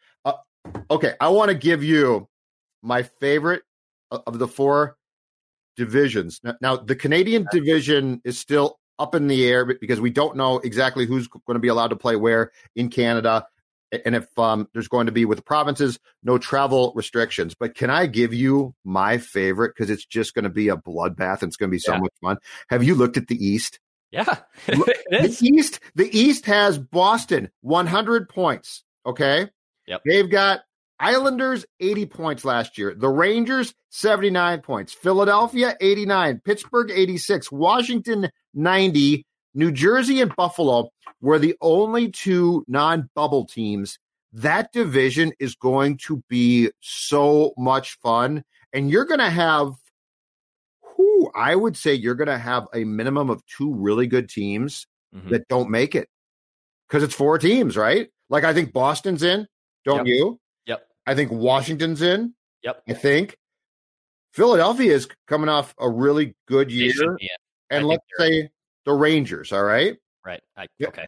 Okay, 0.91 1.15
I 1.21 1.29
want 1.29 1.51
to 1.51 1.55
give 1.55 1.83
you 1.83 2.29
my 2.83 3.03
favorite 3.03 3.63
of 4.11 4.39
the 4.39 4.49
four 4.49 4.97
divisions. 5.77 6.41
Now, 6.43 6.55
now, 6.61 6.77
the 6.77 6.97
Canadian 6.97 7.47
division 7.51 8.21
is 8.25 8.39
still 8.39 8.79
up 8.99 9.15
in 9.15 9.27
the 9.27 9.47
air 9.47 9.65
because 9.65 10.01
we 10.01 10.11
don't 10.11 10.37
know 10.37 10.59
exactly 10.59 11.07
who's 11.07 11.27
going 11.29 11.55
to 11.55 11.61
be 11.61 11.69
allowed 11.69 11.89
to 11.89 11.97
play 11.97 12.17
where 12.17 12.53
in 12.77 12.91
Canada, 12.91 13.47
and 14.05 14.15
if 14.15 14.39
um, 14.39 14.69
there's 14.73 14.89
going 14.89 15.07
to 15.07 15.13
be 15.13 15.25
with 15.25 15.39
the 15.39 15.45
provinces 15.45 15.99
no 16.23 16.39
travel 16.39 16.93
restrictions. 16.95 17.55
But 17.55 17.75
can 17.75 17.91
I 17.91 18.07
give 18.07 18.35
you 18.35 18.75
my 18.85 19.19
favorite 19.19 19.75
because 19.75 19.91
it's 19.91 20.05
just 20.05 20.35
going 20.35 20.45
to 20.45 20.51
be 20.51 20.69
a 20.69 20.77
bloodbath 20.77 21.43
and 21.43 21.49
it's 21.49 21.57
going 21.57 21.71
to 21.71 21.75
be 21.75 21.79
so 21.79 21.93
yeah. 21.93 22.01
much 22.01 22.13
fun? 22.21 22.37
Have 22.69 22.83
you 22.85 22.95
looked 22.95 23.17
at 23.17 23.29
the 23.29 23.45
East? 23.45 23.81
Yeah, 24.11 24.37
the 24.67 25.37
East. 25.43 25.81
The 25.97 26.09
East 26.17 26.47
has 26.47 26.79
Boston 26.79 27.51
100 27.63 28.29
points. 28.29 28.85
Okay, 29.07 29.51
Yep. 29.87 30.03
They've 30.07 30.31
got 30.31 30.61
Islanders 30.99 31.67
80 31.81 32.07
points 32.07 32.45
last 32.45 32.79
year. 32.79 32.95
The 32.97 33.09
Rangers 33.09 33.75
79 33.91 34.61
points. 34.61 34.93
Philadelphia 34.93 35.77
89, 35.81 36.41
Pittsburgh 36.45 36.91
86, 36.91 37.51
Washington 37.51 38.31
90, 38.55 39.27
New 39.55 39.73
Jersey 39.73 40.21
and 40.21 40.35
Buffalo 40.35 40.91
were 41.21 41.39
the 41.39 41.57
only 41.61 42.11
two 42.11 42.65
non-bubble 42.69 43.47
teams. 43.47 43.99
That 44.33 44.73
division 44.73 45.33
is 45.39 45.55
going 45.55 45.99
to 46.07 46.23
be 46.29 46.71
so 46.81 47.55
much 47.57 47.99
fun 48.03 48.45
and 48.73 48.91
you're 48.91 49.05
going 49.05 49.21
to 49.21 49.31
have 49.31 49.73
who 50.97 51.31
I 51.35 51.55
would 51.55 51.77
say 51.77 51.95
you're 51.95 52.17
going 52.17 52.29
to 52.29 52.39
have 52.39 52.67
a 52.75 52.85
minimum 52.85 53.31
of 53.31 53.45
two 53.47 53.73
really 53.73 54.07
good 54.07 54.29
teams 54.29 54.87
mm-hmm. 55.15 55.31
that 55.31 55.49
don't 55.49 55.71
make 55.71 55.95
it. 55.95 56.09
Cuz 56.89 57.03
it's 57.03 57.15
four 57.15 57.39
teams, 57.39 57.77
right? 57.77 58.09
Like 58.29 58.45
I 58.45 58.53
think 58.53 58.73
Boston's 58.73 59.23
in, 59.23 59.47
don't 59.85 60.07
yep. 60.07 60.07
you? 60.07 60.41
Yep. 60.67 60.87
I 61.07 61.15
think 61.15 61.31
Washington's 61.31 62.03
in. 62.03 62.35
Yep. 62.63 62.83
I 62.89 62.93
think 62.95 63.37
Philadelphia 64.33 64.93
is 64.93 65.09
coming 65.29 65.49
off 65.49 65.75
a 65.79 65.89
really 65.89 66.35
good 66.49 66.71
year. 66.71 67.17
And 67.71 67.87
let's 67.87 68.05
say 68.19 68.51
the 68.85 68.93
Rangers, 68.93 69.53
all 69.53 69.63
right? 69.63 69.97
Right. 70.25 70.41
I, 70.57 70.67
okay. 70.83 71.07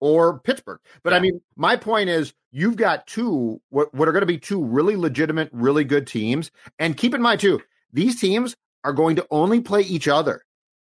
Or 0.00 0.40
Pittsburgh. 0.40 0.80
But 1.02 1.12
yeah. 1.12 1.16
I 1.16 1.20
mean, 1.20 1.40
my 1.56 1.76
point 1.76 2.08
is 2.08 2.34
you've 2.50 2.76
got 2.76 3.06
two 3.06 3.60
what, 3.70 3.92
what 3.94 4.08
are 4.08 4.12
going 4.12 4.22
to 4.22 4.26
be 4.26 4.38
two 4.38 4.62
really 4.62 4.96
legitimate, 4.96 5.50
really 5.52 5.84
good 5.84 6.06
teams. 6.06 6.50
And 6.78 6.96
keep 6.96 7.14
in 7.14 7.22
mind 7.22 7.40
too, 7.40 7.60
these 7.92 8.20
teams 8.20 8.56
are 8.84 8.92
going 8.92 9.16
to 9.16 9.26
only 9.30 9.60
play 9.60 9.82
each 9.82 10.08
other. 10.08 10.42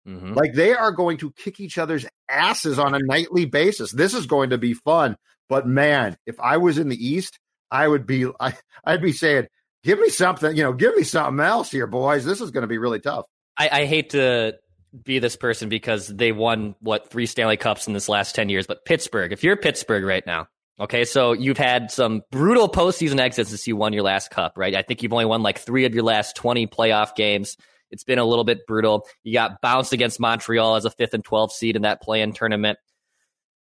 Mm-hmm. 0.08 0.34
Like 0.34 0.54
they 0.54 0.74
are 0.74 0.92
going 0.92 1.18
to 1.18 1.32
kick 1.32 1.60
each 1.60 1.78
other's 1.78 2.06
asses 2.30 2.80
on 2.80 2.96
a 2.96 3.00
nightly 3.00 3.46
basis. 3.46 3.92
This 3.92 4.14
is 4.14 4.26
going 4.26 4.50
to 4.52 4.58
be 4.58 4.74
fun. 4.74 5.18
But 5.52 5.68
man, 5.68 6.16
if 6.26 6.40
I 6.40 6.56
was 6.56 6.78
in 6.78 6.88
the 6.88 6.96
East, 6.96 7.38
I 7.70 7.86
would 7.86 8.08
be 8.08 8.26
I, 8.40 8.54
I'd 8.86 9.02
be 9.02 9.12
saying, 9.12 9.48
give 9.84 10.00
me 10.00 10.08
something, 10.08 10.56
you 10.56 10.64
know, 10.64 10.72
give 10.72 10.96
me 10.96 11.04
something 11.04 11.46
else 11.46 11.70
here, 11.70 11.88
boys. 11.88 12.24
This 12.24 12.40
is 12.40 12.52
going 12.52 12.62
to 12.62 12.68
be 12.68 12.78
really 12.78 13.02
tough. 13.02 13.26
I, 13.58 13.70
I 13.70 13.86
hate 13.86 14.12
to 14.12 14.56
be 15.04 15.20
this 15.20 15.36
person 15.36 15.68
because 15.68 16.08
they 16.08 16.32
won 16.32 16.76
what 16.80 17.10
three 17.10 17.26
Stanley 17.26 17.58
Cups 17.58 17.86
in 17.86 17.94
this 17.94 18.08
last 18.08 18.34
ten 18.34 18.48
years, 18.48 18.66
but 18.66 18.86
Pittsburgh. 18.86 19.34
If 19.34 19.44
you're 19.44 19.58
Pittsburgh 19.58 20.06
right 20.06 20.26
now, 20.26 20.48
okay, 20.80 21.04
so 21.04 21.34
you've 21.34 21.58
had 21.58 21.92
some 21.92 22.22
brutal 22.32 22.70
postseason 22.70 23.20
exits 23.20 23.50
since 23.50 23.68
you 23.68 23.76
won 23.76 23.92
your 23.92 24.04
last 24.04 24.32
cup, 24.32 24.54
right? 24.56 24.74
I 24.74 24.84
think 24.84 25.04
you've 25.04 25.12
only 25.12 25.26
won 25.26 25.44
like 25.44 25.60
three 25.60 25.84
of 25.84 25.94
your 25.94 26.04
last 26.04 26.38
twenty 26.38 26.66
playoff 26.66 27.14
games. 27.14 27.58
It's 27.90 28.06
been 28.06 28.20
a 28.20 28.26
little 28.26 28.46
bit 28.46 28.66
brutal. 28.66 29.06
You 29.26 29.34
got 29.34 29.60
bounced 29.60 29.92
against 29.92 30.18
Montreal 30.18 30.78
as 30.78 30.86
a 30.86 30.90
fifth 30.92 31.14
and 31.14 31.26
12th 31.26 31.52
seed 31.52 31.76
in 31.76 31.82
that 31.82 32.02
play 32.02 32.22
in 32.22 32.32
tournament. 32.32 32.80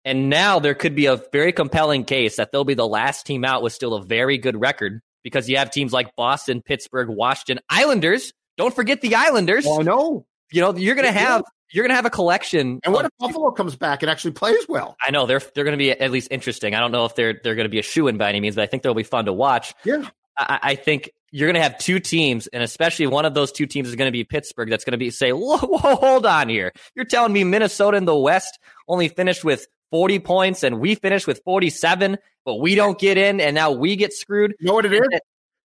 And 0.08 0.30
now 0.30 0.60
there 0.60 0.74
could 0.74 0.96
be 0.96 1.08
a 1.08 1.18
very 1.18 1.52
compelling 1.52 2.06
case 2.06 2.38
that 2.38 2.54
they'll 2.54 2.64
be 2.64 2.76
the 2.76 2.88
last 2.88 3.26
team 3.26 3.44
out 3.44 3.62
with 3.62 3.74
still 3.74 3.94
a 3.94 4.02
very 4.02 4.38
good 4.38 4.60
record 4.60 5.02
because 5.22 5.50
you 5.50 5.58
have 5.58 5.70
teams 5.70 5.92
like 5.92 6.16
Boston, 6.16 6.62
Pittsburgh, 6.62 7.10
Washington, 7.10 7.60
Islanders. 7.70 8.32
Don't 8.56 8.74
forget 8.74 9.02
the 9.02 9.16
Islanders. 9.16 9.66
Oh, 9.68 9.80
no. 9.82 10.26
you 10.50 10.62
know, 10.62 10.74
you're 10.74 10.96
going 10.96 11.06
to 11.08 11.12
have 11.12 11.44
you're 11.74 11.86
to 11.86 11.94
have 11.94 12.06
a 12.06 12.10
collection. 12.10 12.80
And 12.86 12.94
what 12.94 13.04
of, 13.04 13.12
if 13.12 13.18
Buffalo 13.20 13.52
comes 13.52 13.76
back 13.76 14.02
and 14.02 14.10
actually 14.10 14.32
plays 14.32 14.66
well? 14.70 14.96
I 15.06 15.12
know 15.12 15.26
they're 15.26 15.42
they're 15.54 15.66
going 15.66 15.74
to 15.74 15.78
be 15.78 15.92
at 15.92 16.10
least 16.10 16.30
interesting. 16.32 16.74
I 16.74 16.80
don't 16.80 16.94
know 16.94 17.04
if 17.04 17.16
they're 17.16 17.42
they're 17.44 17.56
going 17.56 17.66
to 17.66 17.70
be 17.70 17.80
a 17.80 17.84
shoe 17.84 18.08
in 18.08 18.18
by 18.18 18.30
any 18.30 18.40
means, 18.40 18.56
but 18.56 18.62
I 18.62 18.68
think 18.68 18.84
they'll 18.84 18.94
be 18.94 19.04
fun 19.04 19.26
to 19.26 19.34
watch. 19.34 19.74
Yeah, 19.84 20.08
I, 20.38 20.60
I 20.62 20.76
think 20.76 21.12
you're 21.32 21.48
going 21.48 21.62
to 21.62 21.62
have 21.62 21.78
two 21.78 22.00
teams, 22.00 22.48
and 22.48 22.64
especially 22.64 23.08
one 23.08 23.26
of 23.26 23.34
those 23.34 23.52
two 23.52 23.66
teams 23.66 23.90
is 23.90 23.96
going 23.96 24.08
to 24.08 24.14
be 24.14 24.24
Pittsburgh. 24.24 24.70
That's 24.70 24.86
going 24.86 24.94
to 24.94 24.98
be 24.98 25.10
say, 25.10 25.34
whoa, 25.34 25.58
whoa, 25.62 25.96
hold 25.96 26.26
on 26.26 26.48
here. 26.48 26.72
You're 26.96 27.06
telling 27.06 27.34
me 27.34 27.44
Minnesota 27.44 27.98
in 27.98 28.06
the 28.06 28.18
West 28.18 28.58
only 28.88 29.10
finished 29.10 29.44
with 29.44 29.68
40 29.92 30.20
points, 30.20 30.64
and 30.64 30.80
we 30.80 30.96
finished 30.96 31.28
with 31.28 31.42
47, 31.44 32.18
but 32.46 32.56
we 32.56 32.76
don't 32.76 33.00
get 33.00 33.18
in, 33.18 33.40
and 33.40 33.56
now 33.56 33.72
we 33.72 33.96
get 33.96 34.14
screwed. 34.14 34.56
You 34.60 34.68
know 34.68 34.74
what 34.74 34.86
it 34.86 34.94
is? 34.94 35.20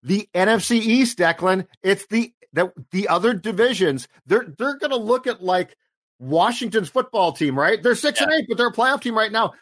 The 0.03 0.29
NFC 0.35 0.77
East, 0.77 1.19
Declan. 1.19 1.67
It's 1.83 2.07
the 2.07 2.33
the, 2.53 2.73
the 2.91 3.09
other 3.09 3.35
divisions. 3.35 4.09
They're 4.27 4.47
they're 4.59 4.79
going 4.79 4.91
to 4.91 4.97
look 4.97 5.27
at 5.27 5.43
like 5.43 5.77
Washington's 6.19 6.89
football 6.89 7.33
team, 7.33 7.59
right? 7.59 7.83
They're 7.83 7.95
six 7.95 8.21
yeah. 8.21 8.27
and 8.27 8.35
eight, 8.35 8.47
but 8.49 8.59
they're 8.59 8.69
a 8.69 8.73
playoff 8.73 9.01
team 9.01 9.17
right 9.17 9.33
now. 9.33 9.55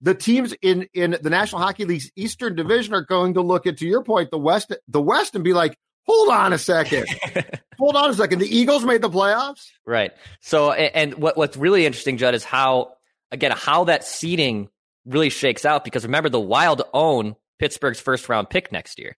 The 0.00 0.14
teams 0.14 0.54
in 0.62 0.88
in 0.92 1.16
the 1.22 1.30
National 1.30 1.60
Hockey 1.60 1.84
League's 1.84 2.10
Eastern 2.16 2.54
Division 2.54 2.94
are 2.94 3.02
going 3.04 3.34
to 3.34 3.40
look 3.40 3.66
at, 3.66 3.78
to 3.78 3.86
your 3.86 4.02
point, 4.02 4.30
the 4.30 4.38
West, 4.38 4.74
the 4.88 5.00
West, 5.00 5.34
and 5.34 5.42
be 5.42 5.52
like, 5.52 5.78
hold 6.06 6.28
on 6.28 6.52
a 6.52 6.58
second, 6.58 7.06
hold 7.78 7.96
on 7.96 8.10
a 8.10 8.14
second. 8.14 8.38
The 8.38 8.56
Eagles 8.56 8.84
made 8.84 9.02
the 9.02 9.10
playoffs, 9.10 9.68
right? 9.86 10.12
So, 10.40 10.72
and 10.72 11.14
what 11.14 11.36
what's 11.36 11.56
really 11.56 11.86
interesting, 11.86 12.18
Judd, 12.18 12.34
is 12.34 12.44
how 12.44 12.93
again 13.34 13.52
how 13.52 13.84
that 13.84 14.04
seeding 14.04 14.68
really 15.04 15.28
shakes 15.28 15.64
out 15.64 15.84
because 15.84 16.04
remember 16.04 16.28
the 16.28 16.40
Wild 16.40 16.82
own 16.94 17.36
Pittsburgh's 17.58 18.00
first 18.00 18.28
round 18.28 18.48
pick 18.48 18.72
next 18.72 18.98
year. 18.98 19.16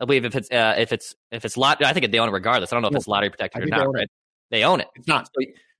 I 0.00 0.04
believe 0.04 0.24
if 0.24 0.36
it's 0.36 0.50
uh, 0.50 0.74
if 0.78 0.92
it's 0.92 1.14
if 1.30 1.44
it's 1.44 1.56
lot, 1.56 1.82
I 1.82 1.92
think 1.92 2.10
they 2.10 2.18
own 2.18 2.28
it 2.28 2.32
regardless. 2.32 2.72
I 2.72 2.76
don't 2.76 2.82
know 2.82 2.88
if 2.88 2.96
it's 2.96 3.08
lottery 3.08 3.30
protected 3.30 3.64
or 3.64 3.66
not. 3.66 3.80
They 3.80 3.86
right? 3.86 4.08
They 4.50 4.64
own 4.64 4.80
it. 4.80 4.88
It's 4.94 5.08
not. 5.08 5.28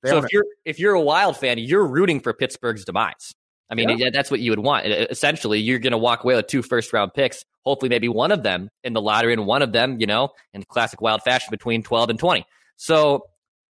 So, 0.04 0.10
so 0.10 0.18
if 0.18 0.32
you're 0.32 0.44
if 0.64 0.78
you're 0.78 0.94
a 0.94 1.00
Wild 1.00 1.36
fan, 1.36 1.58
you're 1.58 1.86
rooting 1.86 2.20
for 2.20 2.32
Pittsburgh's 2.32 2.84
demise. 2.84 3.34
I 3.68 3.74
mean, 3.74 3.98
yeah. 3.98 4.10
that's 4.12 4.30
what 4.30 4.40
you 4.40 4.52
would 4.52 4.60
want. 4.60 4.86
Essentially, 4.86 5.58
you're 5.58 5.80
going 5.80 5.90
to 5.90 5.98
walk 5.98 6.22
away 6.22 6.36
with 6.36 6.46
two 6.46 6.62
first 6.62 6.92
round 6.92 7.12
picks. 7.14 7.44
Hopefully, 7.64 7.88
maybe 7.88 8.08
one 8.08 8.30
of 8.30 8.42
them 8.42 8.70
in 8.84 8.92
the 8.92 9.00
lottery 9.00 9.32
and 9.32 9.44
one 9.44 9.60
of 9.60 9.72
them, 9.72 9.98
you 10.00 10.06
know, 10.06 10.30
in 10.54 10.62
classic 10.62 11.00
Wild 11.00 11.22
fashion 11.22 11.48
between 11.50 11.82
12 11.82 12.10
and 12.10 12.18
20. 12.18 12.46
So, 12.76 13.24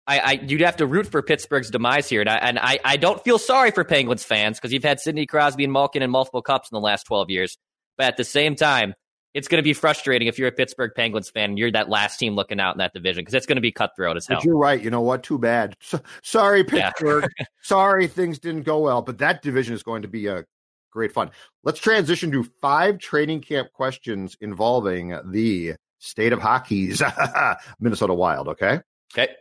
I, 0.08 0.20
I 0.20 0.32
you'd 0.34 0.62
have 0.62 0.78
to 0.78 0.88
root 0.88 1.08
for 1.08 1.22
Pittsburgh's 1.22 1.70
demise 1.70 2.08
here, 2.08 2.22
and 2.22 2.30
I 2.30 2.36
and 2.36 2.60
I, 2.60 2.80
I 2.84 2.98
don't 2.98 3.22
feel 3.24 3.38
sorry 3.38 3.72
for 3.72 3.84
Penguins 3.84 4.24
fans 4.24 4.58
because 4.58 4.72
you've 4.72 4.84
had 4.84 5.00
Sidney 5.00 5.26
Crosby 5.26 5.64
and 5.64 5.74
Malkin 5.74 6.02
in 6.02 6.10
multiple 6.10 6.42
cups 6.42 6.70
in 6.72 6.76
the 6.76 6.82
last 6.82 7.04
12 7.04 7.30
years. 7.30 7.58
But 7.98 8.08
at 8.08 8.18
the 8.18 8.24
same 8.24 8.56
time, 8.56 8.94
it's 9.34 9.48
going 9.48 9.60
to 9.60 9.64
be 9.64 9.74
frustrating 9.74 10.28
if 10.28 10.40
you're 10.40 10.48
a 10.48 10.52
Pittsburgh 10.52 10.92
Penguins 10.96 11.30
fan 11.30 11.52
and 11.52 11.60
you're 11.60 11.72
that 11.72 11.90
last 11.90 12.18
team 12.18 12.36
looking 12.36 12.60
out 12.60 12.76
in 12.76 12.80
that 12.80 12.94
division 12.94 13.22
because 13.22 13.34
it's 13.34 13.46
going 13.46 13.58
to 13.58 13.62
be 13.62 13.72
cutthroat 13.72 14.18
as 14.18 14.26
hell. 14.26 14.38
But 14.38 14.46
you're 14.46 14.58
right. 14.58 14.82
You 14.82 14.90
know 14.90 15.02
what? 15.02 15.24
Too 15.24 15.38
bad. 15.38 15.76
So, 15.82 16.00
sorry, 16.24 16.64
Pittsburgh. 16.64 17.30
Yeah. 17.38 17.46
sorry, 17.62 18.08
things 18.08 18.40
didn't 18.40 18.64
go 18.64 18.80
well. 18.80 19.02
But 19.02 19.18
that 19.20 19.42
division 19.42 19.74
is 19.74 19.84
going 19.84 20.04
to 20.04 20.08
be 20.08 20.28
a 20.28 20.46
great 20.92 21.12
fun. 21.12 21.32
Let's 21.64 21.80
transition 21.80 22.32
to 22.32 22.44
five 22.62 23.00
training 23.00 23.42
camp 23.42 23.74
questions 23.74 24.38
involving 24.42 25.18
the 25.26 25.74
state 26.00 26.34
of 26.34 26.40
hockey's 26.40 27.02
Minnesota 27.80 28.14
Wild. 28.14 28.48
Okay. 28.48 28.80
Okay. 29.14 29.34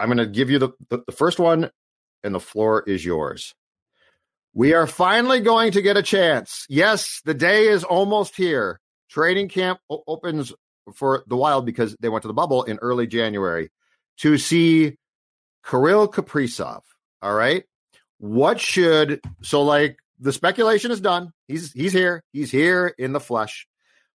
I'm 0.00 0.08
going 0.08 0.18
to 0.18 0.26
give 0.26 0.50
you 0.50 0.58
the, 0.58 0.70
the, 0.88 1.02
the 1.06 1.12
first 1.12 1.38
one, 1.38 1.70
and 2.24 2.34
the 2.34 2.40
floor 2.40 2.82
is 2.86 3.04
yours. 3.04 3.54
We 4.54 4.72
are 4.74 4.86
finally 4.86 5.40
going 5.40 5.72
to 5.72 5.82
get 5.82 5.96
a 5.96 6.02
chance. 6.02 6.66
Yes, 6.68 7.20
the 7.24 7.34
day 7.34 7.68
is 7.68 7.84
almost 7.84 8.34
here 8.34 8.80
Training 9.10 9.48
camp 9.48 9.80
opens 10.06 10.52
for 10.94 11.24
the 11.26 11.36
Wild 11.36 11.66
because 11.66 11.96
they 11.98 12.08
went 12.08 12.22
to 12.22 12.28
the 12.28 12.34
bubble 12.34 12.62
in 12.62 12.78
early 12.78 13.08
January 13.08 13.70
to 14.18 14.38
see 14.38 14.96
Kirill 15.68 16.06
Kaprizov. 16.06 16.82
All 17.20 17.34
right. 17.34 17.64
What 18.18 18.60
should 18.60 19.20
so 19.42 19.62
like 19.62 19.98
the 20.20 20.32
speculation 20.32 20.92
is 20.92 21.00
done. 21.00 21.32
He's 21.48 21.72
he's 21.72 21.92
here. 21.92 22.22
He's 22.32 22.52
here 22.52 22.94
in 22.98 23.12
the 23.12 23.18
flesh. 23.18 23.66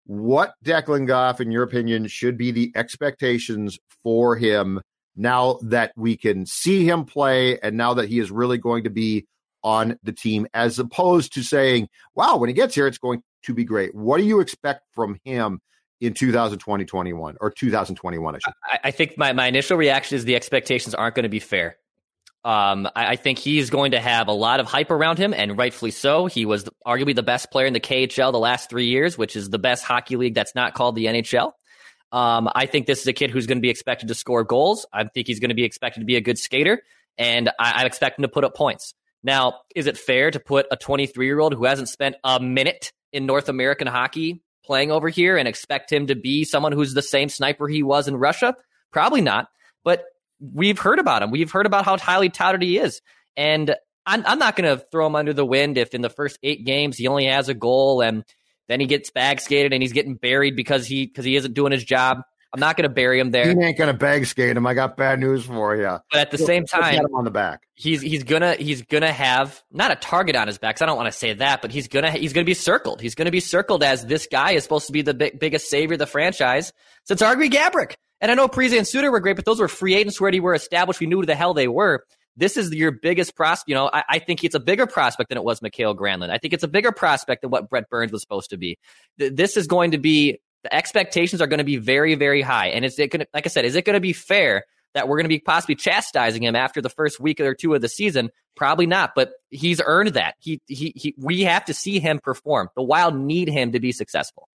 What 0.06 0.54
Declan 0.64 1.08
Goff, 1.08 1.42
in 1.42 1.52
your 1.52 1.64
opinion, 1.64 2.06
should 2.08 2.38
be 2.38 2.52
the 2.52 2.72
expectations 2.76 3.80
for 4.04 4.36
him 4.36 4.80
now 5.16 5.60
that 5.64 5.92
we 5.96 6.18
can 6.18 6.46
see 6.46 6.88
him 6.88 7.06
play 7.06 7.60
and 7.60 7.78
now 7.78 7.94
that 7.96 8.10
he 8.10 8.20
is 8.20 8.32
really 8.32 8.58
going 8.58 8.84
to 8.86 8.90
be 8.90 9.28
on 9.64 9.98
the 10.04 10.12
team, 10.12 10.48
as 10.54 10.80
opposed 10.80 11.34
to 11.34 11.44
saying, 11.44 11.88
wow, 12.16 12.38
when 12.38 12.50
he 12.50 12.54
gets 12.54 12.76
here, 12.76 12.88
it's 12.88 12.98
going 12.98 13.22
to 13.44 13.54
be 13.54 13.64
great. 13.64 13.96
What 13.96 14.18
do 14.18 14.24
you 14.24 14.40
expect 14.40 14.82
from 14.94 15.20
him 15.24 15.62
in 16.02 16.14
2020, 16.14 16.86
21 16.86 17.38
or 17.40 17.52
2021? 17.52 18.40
I, 18.66 18.80
I, 18.84 18.92
think 18.92 19.18
my, 19.18 19.32
my 19.34 19.48
initial 19.48 19.78
reaction 19.78 20.18
is 20.18 20.26
the 20.26 20.36
expectations 20.36 20.94
aren't 20.94 21.16
going 21.16 21.24
to 21.24 21.30
be 21.30 21.40
fair. 21.40 21.78
Um, 22.46 22.90
I, 22.94 23.12
I, 23.12 23.16
think 23.16 23.40
he's 23.40 23.70
going 23.70 23.92
to 23.92 24.02
have 24.02 24.28
a 24.28 24.34
lot 24.34 24.60
of 24.60 24.66
hype 24.66 24.92
around 24.92 25.18
him, 25.18 25.34
and 25.34 25.58
rightfully 25.58 25.92
so. 25.92 26.26
He 26.26 26.46
was 26.46 26.66
arguably 26.86 27.16
the 27.16 27.24
best 27.24 27.52
player 27.52 27.68
in 27.68 27.72
the 27.72 27.80
KHL 27.80 28.34
the 28.34 28.40
last 28.40 28.70
three 28.70 28.88
years, 28.88 29.18
which 29.18 29.38
is 29.38 29.50
the 29.50 29.60
best 29.60 29.86
hockey 29.86 30.18
league 30.18 30.34
that's 30.34 30.54
not 30.54 30.74
called 30.74 30.98
the 30.98 31.06
NHL. 31.06 31.54
Um, 32.14 32.48
I 32.54 32.68
think 32.68 32.86
this 32.86 33.02
is 33.02 33.08
a 33.08 33.14
kid 33.14 33.32
who's 33.32 33.48
going 33.48 33.58
to 33.58 33.62
be 33.62 33.72
expected 33.72 34.08
to 34.08 34.16
score 34.16 34.44
goals. 34.44 34.86
I 34.94 35.04
think 35.04 35.28
he's 35.28 35.40
going 35.40 35.50
to 35.50 35.56
be 35.56 35.66
expected 35.66 36.00
to 36.02 36.06
be 36.06 36.16
a 36.16 36.22
good 36.22 36.38
skater, 36.38 36.84
and 37.18 37.50
I, 37.60 37.82
I 37.82 37.86
expect 37.86 38.20
him 38.20 38.24
to 38.24 38.30
put 38.30 38.44
up 38.44 38.56
points. 38.56 38.94
Now, 39.24 39.62
is 39.76 39.88
it 39.88 39.98
fair 39.98 40.30
to 40.32 40.40
put 40.40 40.68
a 40.72 40.78
23 40.78 41.26
year 41.26 41.40
old 41.40 41.54
who 41.54 41.66
hasn't 41.66 41.90
spent 41.90 42.16
a 42.24 42.40
minute 42.40 42.94
in 43.12 43.26
North 43.26 43.50
American 43.50 43.88
hockey 43.88 44.42
playing 44.66 44.92
over 44.92 45.10
here 45.10 45.38
and 45.38 45.48
expect 45.48 45.92
him 45.92 46.08
to 46.08 46.16
be 46.16 46.44
someone 46.44 46.72
who's 46.72 46.94
the 46.94 47.02
same 47.02 47.30
sniper 47.30 47.68
he 47.68 47.84
was 47.84 48.08
in 48.08 48.16
Russia? 48.16 48.56
Probably 48.92 49.22
not. 49.22 49.48
But 49.84 50.04
we've 50.40 50.80
heard 50.80 51.00
about 51.00 51.24
him. 51.24 51.32
We've 51.32 51.52
heard 51.52 51.66
about 51.66 51.86
how 51.86 51.98
highly 51.98 52.30
touted 52.30 52.62
he 52.62 52.78
is. 52.78 53.02
And 53.36 53.76
I'm, 54.06 54.24
I'm 54.26 54.40
not 54.40 54.56
going 54.56 54.78
to 54.78 54.86
throw 54.92 55.08
him 55.08 55.16
under 55.16 55.34
the 55.34 55.46
wind 55.46 55.78
if 55.78 55.94
in 55.94 56.02
the 56.02 56.10
first 56.10 56.38
eight 56.44 56.66
games 56.66 56.98
he 56.98 57.08
only 57.08 57.26
has 57.26 57.50
a 57.50 57.54
goal 57.54 58.02
and 58.02 58.26
then 58.68 58.80
he 58.80 58.86
gets 58.86 59.12
bag 59.12 59.40
skated 59.40 59.74
and 59.74 59.82
he's 59.82 59.94
getting 59.94 60.16
buried 60.16 60.56
because 60.56 60.86
he 60.86 61.06
because 61.06 61.26
he 61.26 61.36
isn't 61.36 61.54
doing 61.54 61.72
his 61.72 61.84
job. 61.84 62.20
I'm 62.54 62.60
not 62.60 62.78
going 62.78 62.88
to 62.88 62.94
bury 62.94 63.20
him 63.20 63.32
there. 63.32 63.52
He 63.52 63.60
ain't 63.60 63.80
going 63.80 63.92
to 63.92 63.98
bag 63.98 64.28
skate 64.28 64.56
him. 64.56 64.68
I 64.68 64.76
got 64.76 64.96
bad 64.96 65.20
news 65.20 65.44
for 65.44 65.76
you. 65.76 65.98
But 66.12 66.20
at 66.20 66.30
the 66.30 66.38
same 66.38 66.66
time, 66.68 66.94
him 66.94 67.16
on 67.16 67.24
the 67.24 67.32
back. 67.32 67.64
He's 67.74 68.00
he's 68.00 68.24
gonna 68.24 68.54
he's 68.54 68.84
gonna 68.84 69.12
have 69.12 69.64
not 69.72 69.92
a 69.92 69.96
target 69.96 70.36
on 70.36 70.46
his 70.46 70.60
back. 70.60 70.80
I 70.80 70.86
don't 70.86 70.96
want 70.96 71.12
to 71.12 71.18
say 71.18 71.34
that, 71.34 71.64
but 71.64 71.72
he's 71.72 71.88
gonna 71.88 72.12
he's 72.12 72.32
gonna 72.32 72.46
be 72.46 72.54
circled. 72.54 73.02
He's 73.02 73.16
gonna 73.16 73.32
be 73.32 73.40
circled 73.40 73.84
as 73.84 74.06
this 74.06 74.28
guy 74.32 74.52
is 74.52 74.62
supposed 74.62 74.86
to 74.86 74.94
be 74.94 75.02
the 75.02 75.16
big, 75.16 75.40
biggest 75.40 75.68
savior 75.68 75.94
of 75.94 76.00
the 76.00 76.06
franchise 76.06 76.72
since 77.06 77.22
Artemi 77.22 77.50
Gaborik. 77.50 77.96
And 78.22 78.32
I 78.32 78.36
know 78.36 78.48
Parise 78.48 78.78
and 78.78 78.88
Suter 78.88 79.12
were 79.12 79.20
great, 79.20 79.36
but 79.36 79.46
those 79.46 79.60
were 79.60 79.68
free 79.68 79.96
agents 79.96 80.18
who 80.18 80.24
already 80.24 80.40
were 80.40 80.54
established. 80.54 81.00
We 81.00 81.08
knew 81.08 81.22
who 81.22 81.26
the 81.26 81.36
hell 81.36 81.56
they 81.56 81.68
were. 81.68 82.06
This 82.36 82.58
is 82.58 82.72
your 82.72 82.92
biggest 82.92 83.36
prospect. 83.36 83.70
You 83.70 83.76
know, 83.76 83.90
I, 83.94 84.04
I, 84.10 84.20
think 84.20 84.44
it's 84.44 84.56
a 84.56 84.60
bigger 84.60 84.88
prospect 84.88 85.30
than 85.30 85.38
it 85.38 85.44
was 85.44 85.62
Mikael 85.62 85.96
Granlund. 85.96 86.32
I 86.32 86.40
think 86.40 86.54
it's 86.54 86.64
a 86.64 86.68
bigger 86.68 86.92
prospect 86.92 87.42
than 87.42 87.52
what 87.52 87.70
Brent 87.70 87.90
Burns 87.90 88.12
was 88.12 88.22
supposed 88.22 88.50
to 88.50 88.58
be. 88.58 88.78
This 89.18 89.56
is 89.56 89.68
going 89.68 89.92
to 89.92 89.98
be 89.98 90.40
the 90.64 90.74
expectations 90.74 91.42
are 91.42 91.48
going 91.48 91.60
to 91.60 91.64
be 91.64 91.78
very, 91.78 92.16
very 92.16 92.42
high. 92.42 92.68
And 92.68 92.84
is 92.86 92.98
it 92.98 93.12
going 93.12 93.22
to, 93.22 93.28
like 93.34 93.46
I 93.46 93.50
said, 93.50 93.66
is 93.66 93.76
it 93.76 93.86
going 93.86 93.96
to 93.96 94.00
be 94.00 94.14
fair 94.14 94.64
that 94.94 95.08
we're 95.08 95.18
going 95.18 95.26
to 95.26 95.30
be 95.30 95.40
possibly 95.40 95.76
chastising 95.76 96.44
him 96.44 96.56
after 96.56 96.82
the 96.82 96.90
first 96.90 97.20
week 97.20 97.40
or 97.40 97.54
two 97.54 97.74
of 97.74 97.82
the 97.82 97.90
season? 97.90 98.30
Probably 98.56 98.86
not, 98.86 99.12
but 99.16 99.34
he's 99.50 99.82
earned 99.86 100.10
that. 100.10 100.36
He, 100.40 100.62
he, 100.68 100.94
he, 100.96 101.16
we 101.18 101.42
have 101.42 101.66
to 101.66 101.74
see 101.74 102.00
him 102.00 102.20
perform. 102.20 102.70
The 102.76 102.84
Wild 102.84 103.16
need 103.16 103.50
him 103.50 103.74
to 103.74 103.80
be 103.80 103.92
successful. 103.92 104.48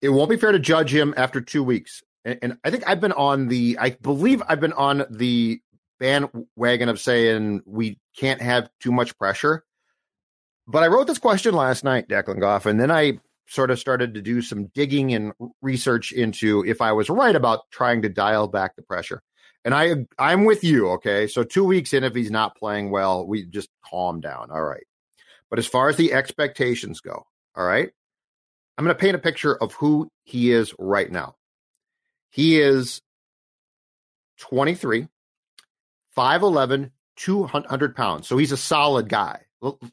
It 0.00 0.10
won't 0.10 0.30
be 0.30 0.36
fair 0.36 0.52
to 0.52 0.58
judge 0.58 0.94
him 0.94 1.12
after 1.16 1.40
two 1.40 1.64
weeks. 1.64 2.02
And, 2.24 2.38
and 2.42 2.58
I 2.62 2.70
think 2.70 2.84
I've 2.86 3.00
been 3.00 3.12
on 3.12 3.48
the, 3.48 3.78
I 3.80 3.90
believe 3.90 4.42
I've 4.46 4.60
been 4.60 4.74
on 4.74 5.04
the 5.10 5.60
bandwagon 5.98 6.88
of 6.88 7.00
saying 7.00 7.62
we 7.66 7.98
can't 8.16 8.40
have 8.40 8.68
too 8.80 8.92
much 8.92 9.16
pressure. 9.18 9.64
But 10.66 10.82
I 10.82 10.88
wrote 10.88 11.06
this 11.06 11.18
question 11.18 11.54
last 11.54 11.84
night, 11.84 12.08
Declan 12.08 12.40
Goff, 12.40 12.66
and 12.66 12.80
then 12.80 12.90
I 12.90 13.20
sort 13.48 13.70
of 13.70 13.78
started 13.78 14.14
to 14.14 14.22
do 14.22 14.42
some 14.42 14.66
digging 14.74 15.14
and 15.14 15.32
research 15.62 16.10
into 16.10 16.64
if 16.66 16.80
I 16.80 16.92
was 16.92 17.08
right 17.08 17.36
about 17.36 17.70
trying 17.70 18.02
to 18.02 18.08
dial 18.08 18.48
back 18.48 18.74
the 18.74 18.82
pressure. 18.82 19.22
And 19.64 19.74
I 19.74 20.06
I'm 20.18 20.44
with 20.44 20.64
you, 20.64 20.90
okay? 20.90 21.26
So 21.26 21.44
2 21.44 21.64
weeks 21.64 21.92
in 21.92 22.04
if 22.04 22.14
he's 22.14 22.30
not 22.30 22.56
playing 22.56 22.90
well, 22.90 23.26
we 23.26 23.44
just 23.44 23.68
calm 23.88 24.20
down. 24.20 24.50
All 24.50 24.62
right. 24.62 24.84
But 25.48 25.58
as 25.60 25.66
far 25.66 25.88
as 25.88 25.96
the 25.96 26.12
expectations 26.12 27.00
go, 27.00 27.26
all 27.54 27.64
right? 27.64 27.90
I'm 28.76 28.84
going 28.84 28.94
to 28.94 29.00
paint 29.00 29.16
a 29.16 29.20
picture 29.20 29.56
of 29.56 29.72
who 29.74 30.08
he 30.24 30.50
is 30.50 30.74
right 30.78 31.10
now. 31.10 31.36
He 32.30 32.60
is 32.60 33.00
23, 34.40 35.08
5'11, 36.16 36.90
200 37.16 37.96
pounds. 37.96 38.26
So 38.26 38.36
he's 38.36 38.52
a 38.52 38.56
solid 38.56 39.08
guy. 39.08 39.42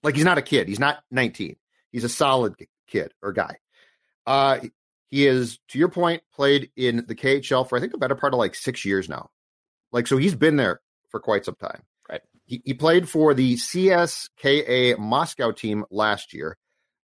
Like 0.03 0.15
he's 0.15 0.25
not 0.25 0.37
a 0.37 0.41
kid. 0.41 0.67
He's 0.67 0.79
not 0.79 1.03
19. 1.11 1.55
He's 1.91 2.03
a 2.03 2.09
solid 2.09 2.55
kid 2.87 3.13
or 3.21 3.31
guy. 3.31 3.57
Uh, 4.25 4.59
he 5.09 5.27
is, 5.27 5.59
to 5.69 5.79
your 5.79 5.89
point, 5.89 6.23
played 6.33 6.71
in 6.75 7.05
the 7.07 7.15
KHL 7.15 7.67
for 7.67 7.77
I 7.77 7.81
think 7.81 7.93
a 7.93 7.97
better 7.97 8.15
part 8.15 8.33
of 8.33 8.39
like 8.39 8.55
six 8.55 8.83
years 8.83 9.07
now. 9.07 9.29
Like, 9.91 10.07
so 10.07 10.17
he's 10.17 10.35
been 10.35 10.55
there 10.55 10.81
for 11.09 11.19
quite 11.19 11.45
some 11.45 11.55
time. 11.55 11.83
Right. 12.09 12.21
He, 12.45 12.61
he 12.65 12.73
played 12.73 13.07
for 13.07 13.33
the 13.33 13.55
CSKA 13.55 14.97
Moscow 14.97 15.51
team 15.51 15.85
last 15.91 16.33
year, 16.33 16.57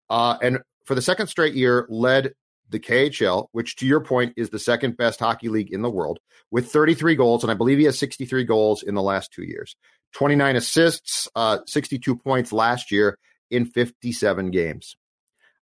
uh, 0.10 0.38
and 0.42 0.60
for 0.86 0.96
the 0.96 1.02
second 1.04 1.28
straight 1.28 1.54
year, 1.54 1.86
led 1.88 2.34
the 2.70 2.80
KHL, 2.80 3.48
which 3.52 3.76
to 3.78 3.86
your 3.86 4.02
point 4.02 4.34
is 4.38 4.50
the 4.50 4.60
second 4.60 4.98
best 4.98 5.20
hockey 5.20 5.50
league 5.50 5.72
in 5.72 5.82
the 5.82 5.90
world, 5.90 6.20
with 6.52 6.72
33 6.72 7.16
goals, 7.16 7.44
and 7.44 7.52
I 7.52 7.56
believe 7.56 7.78
he 7.78 7.86
has 7.86 8.00
63 8.00 8.44
goals 8.44 8.84
in 8.84 8.96
the 8.96 9.02
last 9.02 9.32
two 9.32 9.44
years, 9.44 9.76
29 10.14 10.56
assists, 10.56 11.28
uh, 11.36 11.60
62 11.68 12.16
points 12.16 12.52
last 12.52 12.92
year 12.92 13.18
in 13.50 13.66
57 13.66 14.52
games. 14.52 14.96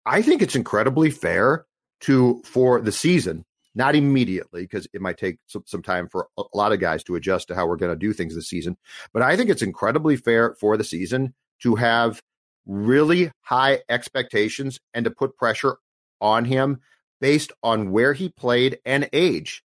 I 0.06 0.22
think 0.22 0.42
it's 0.42 0.56
incredibly 0.56 1.10
fair 1.10 1.66
to 2.02 2.42
for 2.44 2.80
the 2.80 2.92
season, 2.92 3.44
not 3.74 3.94
immediately 3.94 4.62
because 4.62 4.86
it 4.92 5.00
might 5.00 5.18
take 5.18 5.38
some, 5.46 5.62
some 5.66 5.82
time 5.82 6.08
for 6.08 6.28
a 6.38 6.42
lot 6.54 6.72
of 6.72 6.80
guys 6.80 7.04
to 7.04 7.16
adjust 7.16 7.48
to 7.48 7.54
how 7.54 7.66
we're 7.66 7.76
going 7.76 7.92
to 7.92 7.98
do 7.98 8.12
things 8.12 8.34
this 8.34 8.48
season. 8.48 8.76
But 9.12 9.22
I 9.22 9.36
think 9.36 9.50
it's 9.50 9.62
incredibly 9.62 10.16
fair 10.16 10.54
for 10.58 10.76
the 10.76 10.84
season 10.84 11.34
to 11.62 11.74
have 11.74 12.20
really 12.66 13.30
high 13.42 13.80
expectations 13.88 14.78
and 14.94 15.04
to 15.04 15.10
put 15.10 15.36
pressure 15.36 15.76
on 16.20 16.44
him 16.44 16.80
based 17.20 17.52
on 17.62 17.90
where 17.90 18.12
he 18.12 18.28
played 18.28 18.78
and 18.84 19.08
age. 19.12 19.62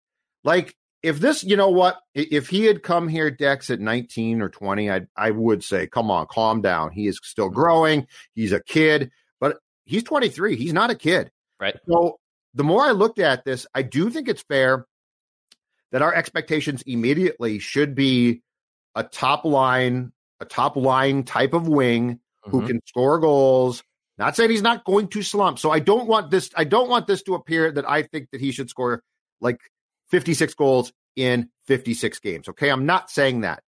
Like 0.43 0.75
if 1.03 1.19
this, 1.19 1.43
you 1.43 1.57
know 1.57 1.69
what, 1.69 1.99
if 2.13 2.47
he 2.47 2.65
had 2.65 2.83
come 2.83 3.07
here 3.07 3.31
Dex 3.31 3.69
at 3.69 3.79
19 3.79 4.41
or 4.41 4.49
20, 4.49 4.91
I 4.91 5.01
I 5.15 5.31
would 5.31 5.63
say, 5.63 5.87
come 5.87 6.11
on, 6.11 6.27
calm 6.27 6.61
down. 6.61 6.91
He 6.91 7.07
is 7.07 7.19
still 7.23 7.47
mm-hmm. 7.47 7.55
growing. 7.55 8.07
He's 8.35 8.51
a 8.51 8.61
kid, 8.61 9.11
but 9.39 9.57
he's 9.85 10.03
23. 10.03 10.55
He's 10.55 10.73
not 10.73 10.91
a 10.91 10.95
kid. 10.95 11.31
Right. 11.59 11.77
So 11.87 12.19
the 12.53 12.63
more 12.63 12.83
I 12.83 12.91
looked 12.91 13.19
at 13.19 13.45
this, 13.45 13.65
I 13.73 13.81
do 13.81 14.09
think 14.09 14.27
it's 14.27 14.43
fair 14.43 14.85
that 15.91 16.01
our 16.01 16.13
expectations 16.13 16.83
immediately 16.83 17.59
should 17.59 17.95
be 17.95 18.41
a 18.95 19.03
top 19.03 19.45
line, 19.45 20.11
a 20.39 20.45
top 20.45 20.75
line 20.75 21.23
type 21.23 21.53
of 21.53 21.67
wing 21.67 22.13
mm-hmm. 22.13 22.51
who 22.51 22.67
can 22.67 22.81
score 22.85 23.19
goals, 23.19 23.83
not 24.17 24.35
saying 24.35 24.49
he's 24.49 24.61
not 24.61 24.83
going 24.83 25.07
to 25.09 25.23
slump. 25.23 25.59
So 25.59 25.71
I 25.71 25.79
don't 25.79 26.07
want 26.07 26.31
this. 26.31 26.49
I 26.55 26.63
don't 26.63 26.89
want 26.89 27.07
this 27.07 27.23
to 27.23 27.35
appear 27.35 27.71
that 27.71 27.89
I 27.89 28.03
think 28.03 28.29
that 28.31 28.41
he 28.41 28.51
should 28.51 28.69
score 28.69 29.03
like 29.39 29.59
56 30.09 30.53
goals 30.55 30.91
in 31.15 31.49
56 31.67 32.19
games. 32.19 32.49
Okay, 32.49 32.69
I'm 32.69 32.85
not 32.85 33.09
saying 33.09 33.41
that. 33.41 33.63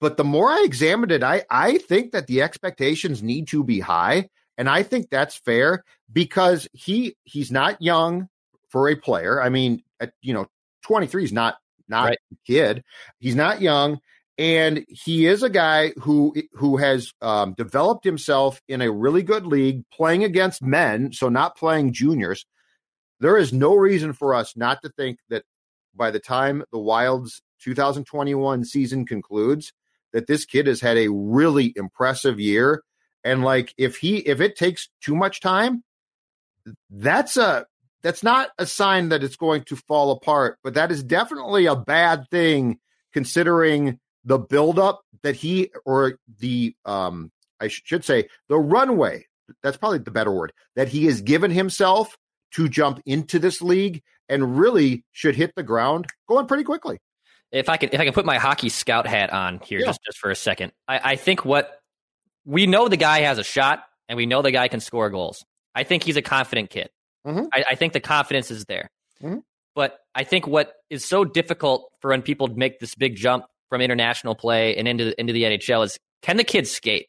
But 0.00 0.16
the 0.16 0.24
more 0.24 0.50
I 0.50 0.62
examined 0.64 1.12
it, 1.12 1.22
I 1.22 1.44
I 1.50 1.78
think 1.78 2.12
that 2.12 2.26
the 2.26 2.42
expectations 2.42 3.22
need 3.22 3.48
to 3.48 3.64
be 3.64 3.80
high, 3.80 4.28
and 4.58 4.68
I 4.68 4.82
think 4.82 5.08
that's 5.08 5.36
fair 5.36 5.84
because 6.12 6.68
he 6.72 7.16
he's 7.24 7.50
not 7.50 7.80
young 7.80 8.28
for 8.68 8.88
a 8.90 8.96
player. 8.96 9.40
I 9.40 9.48
mean, 9.48 9.82
at, 10.00 10.12
you 10.20 10.34
know, 10.34 10.46
23 10.82 11.24
is 11.24 11.32
not 11.32 11.56
not 11.88 12.04
right. 12.04 12.18
a 12.32 12.36
kid. 12.46 12.84
He's 13.18 13.36
not 13.36 13.62
young 13.62 14.00
and 14.38 14.84
he 14.88 15.26
is 15.26 15.42
a 15.42 15.50
guy 15.50 15.92
who 15.98 16.34
who 16.52 16.76
has 16.76 17.12
um, 17.22 17.54
developed 17.54 18.04
himself 18.04 18.60
in 18.68 18.82
a 18.82 18.90
really 18.90 19.22
good 19.22 19.46
league, 19.46 19.84
playing 19.90 20.24
against 20.24 20.62
men, 20.62 21.12
so 21.12 21.28
not 21.28 21.56
playing 21.56 21.92
juniors. 21.92 22.44
There 23.20 23.38
is 23.38 23.52
no 23.52 23.74
reason 23.74 24.12
for 24.12 24.34
us 24.34 24.56
not 24.56 24.82
to 24.82 24.90
think 24.90 25.18
that 25.30 25.44
by 25.94 26.10
the 26.10 26.18
time 26.18 26.64
the 26.70 26.78
Wild's 26.78 27.40
2021 27.62 28.64
season 28.64 29.06
concludes, 29.06 29.72
that 30.12 30.26
this 30.26 30.44
kid 30.44 30.66
has 30.66 30.80
had 30.82 30.98
a 30.98 31.08
really 31.08 31.72
impressive 31.74 32.38
year. 32.38 32.82
And 33.24 33.42
like, 33.42 33.72
if 33.78 33.96
he 33.96 34.18
if 34.18 34.42
it 34.42 34.56
takes 34.56 34.90
too 35.02 35.16
much 35.16 35.40
time, 35.40 35.82
that's 36.90 37.38
a 37.38 37.64
that's 38.02 38.22
not 38.22 38.50
a 38.58 38.66
sign 38.66 39.08
that 39.08 39.24
it's 39.24 39.36
going 39.36 39.64
to 39.64 39.76
fall 39.76 40.10
apart, 40.10 40.58
but 40.62 40.74
that 40.74 40.92
is 40.92 41.02
definitely 41.02 41.64
a 41.64 41.74
bad 41.74 42.28
thing 42.30 42.78
considering 43.14 43.98
the 44.26 44.38
buildup 44.38 45.00
that 45.22 45.36
he 45.36 45.70
or 45.86 46.18
the 46.38 46.76
um 46.84 47.32
I 47.58 47.68
should 47.68 48.04
say 48.04 48.28
the 48.48 48.58
runway 48.58 49.24
that's 49.62 49.78
probably 49.78 49.98
the 49.98 50.10
better 50.10 50.32
word 50.32 50.52
that 50.74 50.88
he 50.88 51.06
has 51.06 51.22
given 51.22 51.50
himself 51.50 52.16
to 52.52 52.68
jump 52.68 53.00
into 53.06 53.38
this 53.38 53.62
league 53.62 54.02
and 54.28 54.58
really 54.58 55.04
should 55.12 55.36
hit 55.36 55.54
the 55.54 55.62
ground 55.62 56.06
going 56.28 56.46
pretty 56.46 56.64
quickly. 56.64 56.98
If 57.52 57.68
I 57.68 57.76
can 57.76 57.90
if 57.92 58.00
I 58.00 58.04
can 58.04 58.12
put 58.12 58.26
my 58.26 58.38
hockey 58.38 58.68
scout 58.68 59.06
hat 59.06 59.32
on 59.32 59.60
here 59.60 59.80
yeah. 59.80 59.86
just, 59.86 60.00
just 60.04 60.18
for 60.18 60.30
a 60.30 60.36
second. 60.36 60.72
I, 60.86 61.12
I 61.12 61.16
think 61.16 61.44
what 61.44 61.78
we 62.44 62.66
know 62.66 62.88
the 62.88 62.96
guy 62.96 63.20
has 63.20 63.38
a 63.38 63.44
shot 63.44 63.84
and 64.08 64.16
we 64.16 64.26
know 64.26 64.42
the 64.42 64.50
guy 64.50 64.68
can 64.68 64.80
score 64.80 65.10
goals. 65.10 65.44
I 65.74 65.84
think 65.84 66.02
he's 66.02 66.16
a 66.16 66.22
confident 66.22 66.70
kid. 66.70 66.90
Mm-hmm. 67.26 67.46
I, 67.52 67.64
I, 67.70 67.74
think 67.74 67.92
the 67.92 68.00
confidence 68.00 68.50
is 68.52 68.64
there. 68.66 68.88
Mm-hmm. 69.22 69.38
But 69.74 69.98
I 70.14 70.22
think 70.24 70.46
what 70.46 70.72
is 70.90 71.04
so 71.04 71.24
difficult 71.24 71.90
for 72.00 72.10
when 72.10 72.22
people 72.22 72.46
make 72.46 72.78
this 72.78 72.94
big 72.94 73.16
jump 73.16 73.44
from 73.68 73.80
international 73.80 74.34
play 74.34 74.76
and 74.76 74.86
into 74.86 75.18
into 75.20 75.32
the 75.32 75.44
NHL 75.44 75.84
is 75.84 75.98
can 76.22 76.36
the 76.36 76.44
kid 76.44 76.66
skate? 76.66 77.08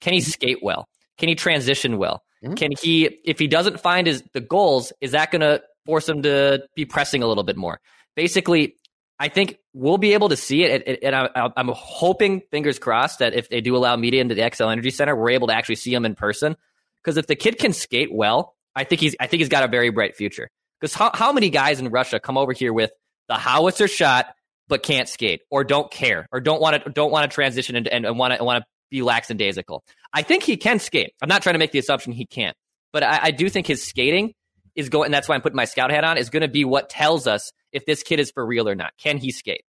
Can 0.00 0.12
he 0.12 0.20
mm-hmm. 0.20 0.30
skate 0.30 0.58
well? 0.62 0.88
Can 1.18 1.28
he 1.28 1.34
transition 1.34 1.98
well? 1.98 2.22
Mm-hmm. 2.44 2.54
Can 2.54 2.70
he 2.80 3.04
if 3.24 3.38
he 3.38 3.46
doesn't 3.46 3.80
find 3.80 4.06
his 4.06 4.22
the 4.32 4.40
goals, 4.40 4.92
is 5.00 5.12
that 5.12 5.30
going 5.30 5.40
to 5.40 5.62
force 5.86 6.08
him 6.08 6.22
to 6.22 6.64
be 6.74 6.84
pressing 6.84 7.22
a 7.22 7.26
little 7.26 7.44
bit 7.44 7.56
more? 7.56 7.80
Basically, 8.16 8.76
I 9.18 9.28
think 9.28 9.58
we'll 9.72 9.98
be 9.98 10.14
able 10.14 10.30
to 10.30 10.36
see 10.36 10.64
it, 10.64 11.00
and 11.02 11.14
I'm 11.14 11.68
hoping, 11.72 12.42
fingers 12.50 12.80
crossed, 12.80 13.20
that 13.20 13.34
if 13.34 13.48
they 13.48 13.60
do 13.60 13.76
allow 13.76 13.94
media 13.94 14.20
into 14.20 14.34
the 14.34 14.42
Xcel 14.42 14.72
Energy 14.72 14.90
Center, 14.90 15.14
we're 15.14 15.30
able 15.30 15.46
to 15.46 15.54
actually 15.54 15.76
see 15.76 15.94
him 15.94 16.04
in 16.04 16.16
person. 16.16 16.56
Because 17.02 17.16
if 17.16 17.28
the 17.28 17.36
kid 17.36 17.58
can 17.58 17.72
skate 17.72 18.12
well, 18.12 18.56
I 18.74 18.84
think 18.84 19.00
he's 19.00 19.14
I 19.20 19.28
think 19.28 19.40
he's 19.40 19.48
got 19.48 19.62
a 19.62 19.68
very 19.68 19.90
bright 19.90 20.16
future. 20.16 20.48
Because 20.80 20.94
how, 20.94 21.12
how 21.14 21.32
many 21.32 21.50
guys 21.50 21.78
in 21.78 21.90
Russia 21.90 22.18
come 22.18 22.36
over 22.36 22.52
here 22.52 22.72
with 22.72 22.90
the 23.28 23.34
howitzer 23.34 23.86
shot 23.86 24.34
but 24.72 24.82
can't 24.82 25.06
skate 25.06 25.42
or 25.50 25.64
don't 25.64 25.90
care 25.90 26.26
or 26.32 26.40
don't 26.40 26.58
want 26.58 26.82
to 26.82 26.90
don't 26.90 27.12
want 27.12 27.30
to 27.30 27.34
transition 27.34 27.76
and, 27.76 27.86
and 27.86 28.18
want 28.18 28.34
to 28.34 28.42
want 28.42 28.62
to 28.62 28.66
be 28.90 29.02
lackadaisical. 29.02 29.84
I 30.14 30.22
think 30.22 30.44
he 30.44 30.56
can 30.56 30.78
skate. 30.78 31.12
I'm 31.20 31.28
not 31.28 31.42
trying 31.42 31.56
to 31.56 31.58
make 31.58 31.72
the 31.72 31.78
assumption 31.78 32.10
he 32.10 32.24
can't, 32.24 32.56
but 32.90 33.02
I, 33.02 33.20
I 33.24 33.30
do 33.32 33.50
think 33.50 33.66
his 33.66 33.86
skating 33.86 34.32
is 34.74 34.88
going, 34.88 35.08
and 35.08 35.14
that's 35.14 35.28
why 35.28 35.34
I'm 35.34 35.42
putting 35.42 35.56
my 35.56 35.66
scout 35.66 35.90
hat 35.90 36.04
on, 36.04 36.16
is 36.16 36.30
going 36.30 36.40
to 36.40 36.48
be 36.48 36.64
what 36.64 36.88
tells 36.88 37.26
us 37.26 37.52
if 37.70 37.84
this 37.84 38.02
kid 38.02 38.18
is 38.18 38.30
for 38.30 38.46
real 38.46 38.66
or 38.66 38.74
not. 38.74 38.92
Can 38.96 39.18
he 39.18 39.30
skate? 39.30 39.64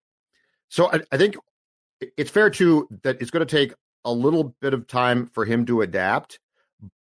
So 0.69 0.89
I, 0.89 1.01
I 1.11 1.17
think 1.17 1.35
it's 2.15 2.31
fair 2.31 2.49
to 2.51 2.87
that 3.03 3.21
it's 3.21 3.29
going 3.29 3.45
to 3.45 3.57
take 3.57 3.73
a 4.05 4.11
little 4.13 4.55
bit 4.61 4.73
of 4.73 4.87
time 4.87 5.27
for 5.33 5.43
him 5.43 5.65
to 5.65 5.81
adapt, 5.81 6.39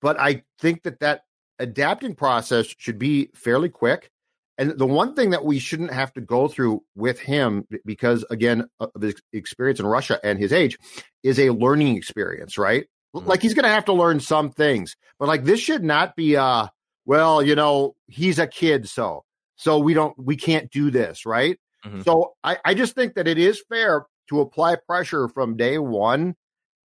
but 0.01 0.19
I 0.19 0.43
think 0.59 0.83
that 0.83 0.99
that 0.99 1.23
adapting 1.61 2.17
process 2.17 2.75
should 2.77 2.99
be 2.99 3.31
fairly 3.33 3.69
quick. 3.69 4.11
And 4.59 4.79
the 4.79 4.87
one 4.87 5.15
thing 5.15 5.31
that 5.31 5.45
we 5.45 5.59
shouldn't 5.59 5.93
have 5.93 6.12
to 6.12 6.21
go 6.21 6.47
through 6.47 6.83
with 6.95 7.19
him, 7.19 7.67
because 7.85 8.25
again, 8.31 8.69
of 8.79 9.01
his 9.01 9.15
experience 9.33 9.81
in 9.81 9.87
Russia 9.87 10.21
and 10.23 10.38
his 10.38 10.53
age, 10.53 10.79
is 11.23 11.38
a 11.38 11.51
learning 11.51 11.97
experience, 11.97 12.59
right? 12.59 12.87
Mm-hmm. 13.15 13.27
Like 13.27 13.43
he's 13.43 13.55
going 13.55 13.65
to 13.65 13.71
have 13.71 13.87
to 13.87 13.93
learn 13.93 14.21
some 14.21 14.51
things, 14.51 14.97
but 15.19 15.29
like 15.29 15.45
this 15.45 15.61
should 15.61 15.83
not 15.83 16.17
be, 16.17 16.37
uh, 16.37 16.67
well, 17.05 17.43
you 17.43 17.55
know, 17.55 17.95
he's 18.07 18.38
a 18.38 18.47
kid, 18.47 18.88
so 18.88 19.25
so 19.57 19.79
we 19.79 19.95
don't, 19.95 20.17
we 20.19 20.37
can't 20.37 20.71
do 20.71 20.91
this, 20.91 21.25
right? 21.25 21.59
Mm-hmm. 21.85 22.03
So 22.03 22.35
I, 22.45 22.59
I 22.65 22.75
just 22.75 22.95
think 22.95 23.15
that 23.15 23.29
it 23.29 23.38
is 23.38 23.62
fair 23.69 24.07
to 24.29 24.41
apply 24.41 24.77
pressure 24.87 25.29
from 25.29 25.57
day 25.57 25.79
one. 25.79 26.35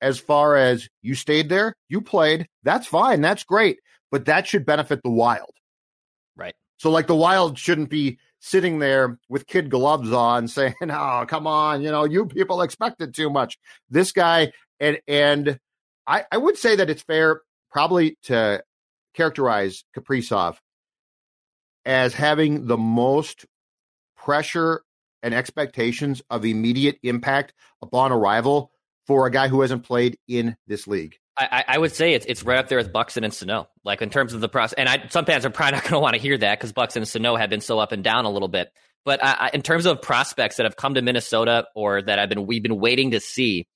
As 0.03 0.19
far 0.19 0.57
as 0.57 0.89
you 1.01 1.15
stayed 1.15 1.49
there, 1.49 1.75
you 1.89 2.03
played, 2.03 2.49
that's 2.63 2.87
fine, 2.87 3.23
that's 3.23 3.45
great, 3.45 3.79
but 4.11 4.27
that 4.27 4.47
should 4.47 4.67
benefit 4.67 5.01
the 5.03 5.11
Wild. 5.11 5.53
Right. 6.37 6.55
So, 6.79 6.91
like, 6.91 7.07
the 7.07 7.17
Wild 7.17 7.59
shouldn't 7.59 7.91
be 7.91 8.19
sitting 8.39 8.79
there 8.79 9.19
with 9.29 9.47
kid 9.47 9.71
gloves 9.71 10.13
on 10.13 10.49
saying, 10.49 10.75
"Oh, 10.83 11.25
come 11.27 11.47
on, 11.47 11.83
you 11.83 11.91
know, 11.91 12.05
you 12.05 12.27
people 12.27 12.63
expected 12.63 13.15
too 13.15 13.31
much." 13.31 13.59
This 13.91 14.13
guy, 14.13 14.53
and 14.81 14.99
and 15.09 15.59
I, 16.07 16.25
I 16.31 16.37
would 16.37 16.57
say 16.57 16.77
that 16.77 16.91
it's 16.91 17.03
fair, 17.03 17.43
probably 17.71 18.17
to 18.25 18.63
characterize 19.15 19.85
Kaprizov 19.97 20.57
as 21.85 22.15
having 22.15 22.67
the 22.67 22.77
most 22.77 23.47
pressure 24.17 24.83
and 25.23 25.33
expectations 25.33 26.23
of 26.31 26.45
immediate 26.45 26.99
impact 27.03 27.55
upon 27.81 28.13
arrival 28.13 28.71
for 29.07 29.27
a 29.27 29.31
guy 29.31 29.49
who 29.49 29.61
hasn't 29.61 29.85
played 29.85 30.19
in 30.29 30.57
this 30.67 30.87
league. 30.87 31.17
I, 31.39 31.65
I, 31.69 31.79
would 31.79 31.93
say 31.93 32.15
it's 32.15 32.25
it's 32.27 32.43
right 32.45 32.59
up 32.59 32.69
there 32.69 32.79
with 32.79 32.93
Buxton 32.93 33.23
and 33.23 33.33
Sano. 33.33 33.69
Like 33.85 34.01
in 34.01 34.09
terms 34.09 34.33
of 34.33 34.41
the 34.41 34.49
process, 34.49 34.75
and 34.79 34.89
I, 34.89 35.07
some 35.11 35.27
fans 35.27 35.45
are 35.45 35.51
probably 35.51 35.73
not 35.73 35.83
going 35.83 35.93
to 35.93 36.01
want 36.01 36.15
to 36.15 36.21
hear 36.21 36.39
that 36.39 36.59
because 36.59 36.73
Buxton 36.73 37.03
and 37.03 37.09
Sano 37.09 37.37
have 37.37 37.51
been 37.51 37.61
so 37.61 37.79
up 37.79 37.93
and 37.93 38.03
down 38.03 38.25
a 38.25 38.31
little 38.31 38.49
bit. 38.49 38.73
But 39.05 39.23
I, 39.23 39.51
in 39.53 39.63
terms 39.63 39.87
of 39.87 40.03
prospects 40.03 40.57
that 40.57 40.65
have 40.65 40.77
come 40.77 40.95
to 40.95 41.03
Minnesota 41.03 41.67
or 41.75 42.03
that 42.03 42.19
I've 42.19 42.29
been 42.29 42.47
we've 42.47 42.63
been 42.63 42.81
waiting 42.81 43.11
to 43.11 43.21
see, 43.21 43.67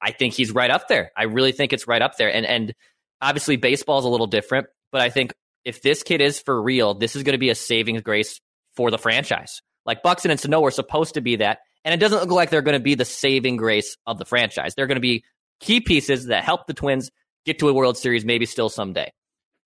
I 0.00 0.12
think 0.12 0.34
he's 0.34 0.52
right 0.52 0.70
up 0.70 0.88
there. 0.88 1.10
I 1.16 1.24
really 1.24 1.52
think 1.52 1.72
it's 1.72 1.88
right 1.88 2.02
up 2.02 2.16
there. 2.18 2.32
And 2.32 2.44
and 2.44 2.74
obviously 3.20 3.56
baseball 3.56 3.98
is 3.98 4.04
a 4.04 4.08
little 4.08 4.26
different, 4.26 4.66
but 4.92 5.00
I 5.00 5.10
think 5.10 5.32
if 5.64 5.82
this 5.82 6.02
kid 6.02 6.20
is 6.20 6.40
for 6.40 6.60
real, 6.60 6.94
this 6.94 7.16
is 7.16 7.22
going 7.22 7.34
to 7.34 7.38
be 7.38 7.50
a 7.50 7.54
saving 7.54 7.96
grace 7.96 8.40
for 8.76 8.90
the 8.90 8.98
franchise. 8.98 9.60
Like 9.86 10.02
Buxton 10.02 10.30
and 10.30 10.38
Sano 10.38 10.60
were 10.60 10.70
supposed 10.70 11.14
to 11.14 11.20
be 11.20 11.36
that, 11.36 11.58
and 11.84 11.94
it 11.94 11.98
doesn't 11.98 12.20
look 12.20 12.30
like 12.30 12.50
they're 12.50 12.62
going 12.62 12.78
to 12.78 12.82
be 12.82 12.94
the 12.94 13.04
saving 13.04 13.56
grace 13.56 13.96
of 14.06 14.18
the 14.18 14.24
franchise. 14.24 14.74
They're 14.74 14.86
going 14.86 14.96
to 14.96 15.00
be 15.00 15.24
key 15.60 15.80
pieces 15.80 16.26
that 16.26 16.44
help 16.44 16.66
the 16.66 16.74
Twins 16.74 17.10
get 17.44 17.58
to 17.60 17.68
a 17.68 17.74
World 17.74 17.96
Series 17.96 18.24
maybe 18.24 18.46
still 18.46 18.68
someday. 18.68 19.12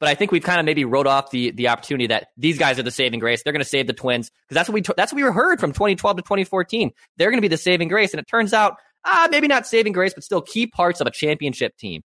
But 0.00 0.08
I 0.08 0.14
think 0.14 0.32
we've 0.32 0.42
kind 0.42 0.60
of 0.60 0.66
maybe 0.66 0.84
wrote 0.84 1.06
off 1.06 1.30
the 1.30 1.52
the 1.52 1.68
opportunity 1.68 2.08
that 2.08 2.28
these 2.36 2.58
guys 2.58 2.78
are 2.78 2.82
the 2.82 2.90
saving 2.90 3.20
grace. 3.20 3.42
They're 3.42 3.52
going 3.52 3.62
to 3.62 3.68
save 3.68 3.86
the 3.86 3.92
Twins 3.92 4.30
because 4.48 4.54
that's 4.54 4.68
what 4.68 4.74
we 4.74 4.82
that's 4.96 5.12
what 5.12 5.22
we 5.22 5.22
heard 5.22 5.60
from 5.60 5.72
2012 5.72 6.16
to 6.16 6.22
2014. 6.22 6.90
They're 7.16 7.30
going 7.30 7.38
to 7.38 7.42
be 7.42 7.48
the 7.48 7.56
saving 7.56 7.88
grace, 7.88 8.12
and 8.12 8.20
it 8.20 8.26
turns 8.26 8.52
out 8.52 8.76
ah 9.04 9.28
maybe 9.30 9.46
not 9.46 9.66
saving 9.66 9.92
grace, 9.92 10.12
but 10.12 10.24
still 10.24 10.42
key 10.42 10.66
parts 10.66 11.00
of 11.00 11.06
a 11.06 11.10
championship 11.10 11.76
team. 11.76 12.02